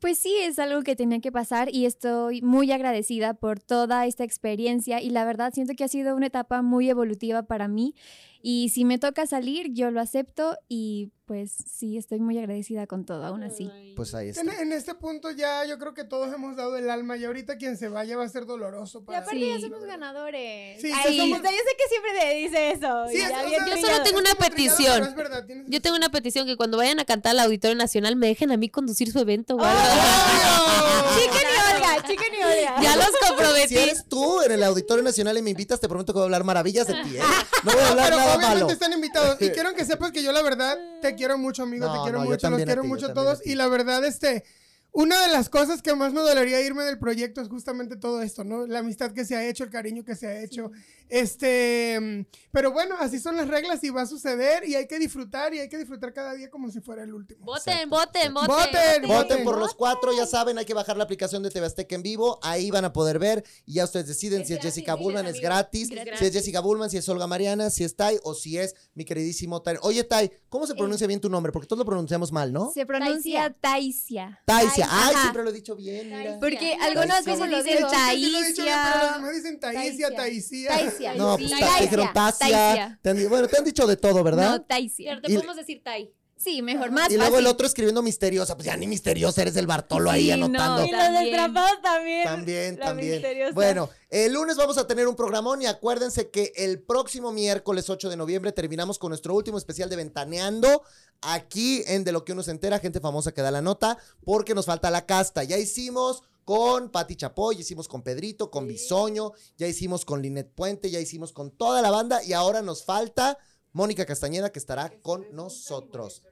[0.00, 4.24] Pues sí, es algo que tenía que pasar y estoy muy agradecida por toda esta
[4.24, 7.94] experiencia y la verdad siento que ha sido una etapa muy evolutiva para mí
[8.40, 13.04] y si me toca salir yo lo acepto y pues sí, estoy muy agradecida con
[13.04, 13.68] todo, aún así.
[13.96, 14.40] Pues ahí está.
[14.40, 17.58] En, en este punto ya yo creo que todos hemos dado el alma y ahorita
[17.58, 19.48] quien se vaya va a ser doloroso Y para aparte Sí.
[19.48, 20.80] ya somos ganadores.
[20.80, 23.04] Sí, Ay, ya somos- o sea, yo sé que siempre te dice eso.
[23.10, 25.02] Sí, y es- ya o bien sea, Yo solo tengo una petición.
[25.04, 28.16] es verdad, tienes Yo tengo una petición que cuando vayan a cantar al Auditorio Nacional
[28.16, 29.80] me dejen a mí conducir su evento o algo.
[31.18, 32.82] Chicken y Olga, chicken y Olga.
[32.82, 33.68] Ya los comprometí.
[33.68, 36.26] Si eres tú en el Auditorio Nacional y me invitas, te prometo que voy a
[36.26, 37.20] hablar maravillas de ti, ¿eh?
[37.64, 38.70] No voy a No, hablar pero nada obviamente malo.
[38.72, 39.36] están invitados.
[39.40, 41.86] Y quiero que sepas que yo, la verdad, te quiero mucho, amigo.
[41.86, 43.44] No, te quiero no, mucho, los quiero ti, mucho a todos.
[43.44, 44.44] Y la verdad, este.
[44.92, 48.42] Una de las cosas que más me dolería irme del proyecto es justamente todo esto,
[48.42, 48.66] ¿no?
[48.66, 50.70] La amistad que se ha hecho, el cariño que se ha hecho.
[51.08, 52.26] Este.
[52.50, 54.68] Pero bueno, así son las reglas y va a suceder.
[54.68, 57.44] Y hay que disfrutar y hay que disfrutar cada día como si fuera el último.
[57.44, 58.48] Voten, voten, voten.
[58.48, 61.94] Voten, Voten por los cuatro, ya saben, hay que bajar la aplicación de TV Azteca
[61.94, 65.26] en vivo, ahí van a poder ver y ya ustedes deciden si es Jessica Bullman,
[65.26, 68.58] es gratis, si es Jessica Bullman, si es Olga Mariana, si es Tai o si
[68.58, 69.76] es mi queridísimo Tai.
[69.82, 71.52] Oye Tai, ¿cómo se pronuncia bien tu nombre?
[71.52, 72.70] Porque todos lo pronunciamos mal, ¿no?
[72.72, 74.40] Se pronuncia Taisia.
[74.44, 75.22] Taisia, ay, Ajá.
[75.22, 76.38] siempre lo he dicho bien, mira.
[76.40, 79.12] Porque algunas veces dicen lo Taisia.
[79.14, 80.70] demás dicen Taisia, Taisia.
[81.06, 81.14] Taisia.
[81.14, 82.98] No, pues ta- Taisia, te dijeron Tasia, Taisia.
[83.02, 84.50] te han- bueno, te han dicho de todo, ¿verdad?
[84.50, 85.10] No, Taisia.
[85.16, 86.12] Pero te Y- podemos decir Tai.
[86.40, 89.66] Sí, mejor, más y luego el otro escribiendo misteriosa, pues ya ni misteriosa, eres el
[89.66, 90.82] Bartolo ahí Sí, anotando.
[90.82, 91.24] no, Y los También.
[91.24, 92.24] destrapados también.
[92.24, 93.10] También, La también.
[93.14, 93.54] misteriosa.
[93.54, 98.08] Bueno, el lunes vamos a tener un programón y acuérdense que el próximo miércoles 8
[98.08, 100.84] de noviembre terminamos con nuestro último especial de Ventaneando.
[101.22, 104.54] Aquí en De lo que uno se entera, gente famosa que da la nota, porque
[104.54, 105.42] nos falta la casta.
[105.42, 110.90] Ya hicimos con Pati Chapoy, hicimos con Pedrito, con Bisoño, ya hicimos con Linet Puente,
[110.90, 113.36] ya hicimos con toda la banda y ahora nos falta
[113.74, 116.22] Mónica Castañeda que estará con nosotros.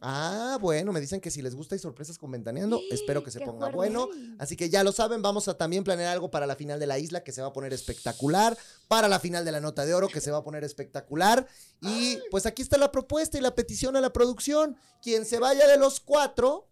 [0.00, 3.40] Ah, bueno, me dicen que si les gusta hay sorpresas con Ventaneando, espero que se
[3.40, 3.76] ponga fuerte.
[3.76, 4.08] bueno.
[4.38, 6.98] Así que ya lo saben, vamos a también planear algo para la final de la
[6.98, 8.56] isla que se va a poner espectacular,
[8.88, 11.46] para la final de la nota de oro que se va a poner espectacular.
[11.82, 14.78] Y pues aquí está la propuesta y la petición a la producción.
[15.02, 16.69] Quien se vaya de los cuatro,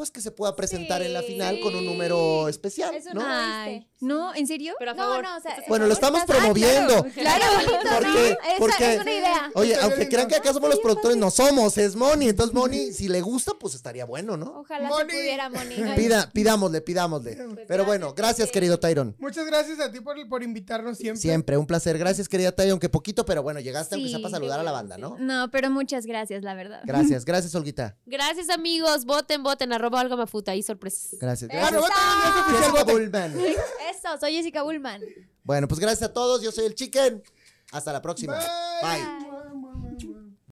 [0.00, 3.20] pues que se pueda presentar en la final con un número especial, Eso ¿no?
[3.20, 3.26] no.
[3.28, 4.34] Ay, ¿no?
[4.34, 4.72] ¿en serio?
[4.78, 5.22] Pero a No, favor.
[5.24, 7.04] no, o sea, Bueno, lo estamos ah, promoviendo.
[7.14, 7.90] Claro, bonito, ¿no?
[8.00, 9.50] Porque, Esa porque, es una idea.
[9.54, 12.30] oye, Está aunque crean que acá somos los productores, no somos, es Moni.
[12.30, 14.60] Entonces, Moni, si le gusta, pues estaría bueno, ¿no?
[14.60, 15.10] Ojalá Moni.
[15.10, 15.74] se pudiera, Moni.
[15.96, 17.36] Pida, pidámosle, pidámosle.
[17.68, 19.14] Pero bueno, gracias, querido Tyron.
[19.18, 21.20] Muchas gracias a ti por, por invitarnos siempre.
[21.20, 21.98] Siempre, un placer.
[21.98, 24.72] Gracias, querida Tay, aunque poquito, pero bueno, llegaste aunque sea Sí, para saludar a la
[24.72, 25.16] banda, ¿no?
[25.18, 26.80] No, pero muchas gracias, la verdad.
[26.84, 27.98] Gracias, gracias, Olguita.
[28.06, 29.04] Gracias, amigos.
[29.04, 29.72] Voten, voten.
[29.74, 30.52] Arroba Olga Mafuta.
[30.52, 31.18] Ahí sorpresas.
[31.20, 31.72] Gracias, Ah, gracias.
[31.72, 32.96] no, voten, ya es oficial, Jessica voten.
[32.96, 33.40] Bullman.
[33.90, 35.02] Eso, soy Jessica Bullman.
[35.42, 36.42] Bueno, pues gracias a todos.
[36.42, 37.22] Yo soy el Chicken.
[37.72, 38.36] Hasta la próxima.
[38.82, 39.02] Bye.
[39.04, 39.29] Bye.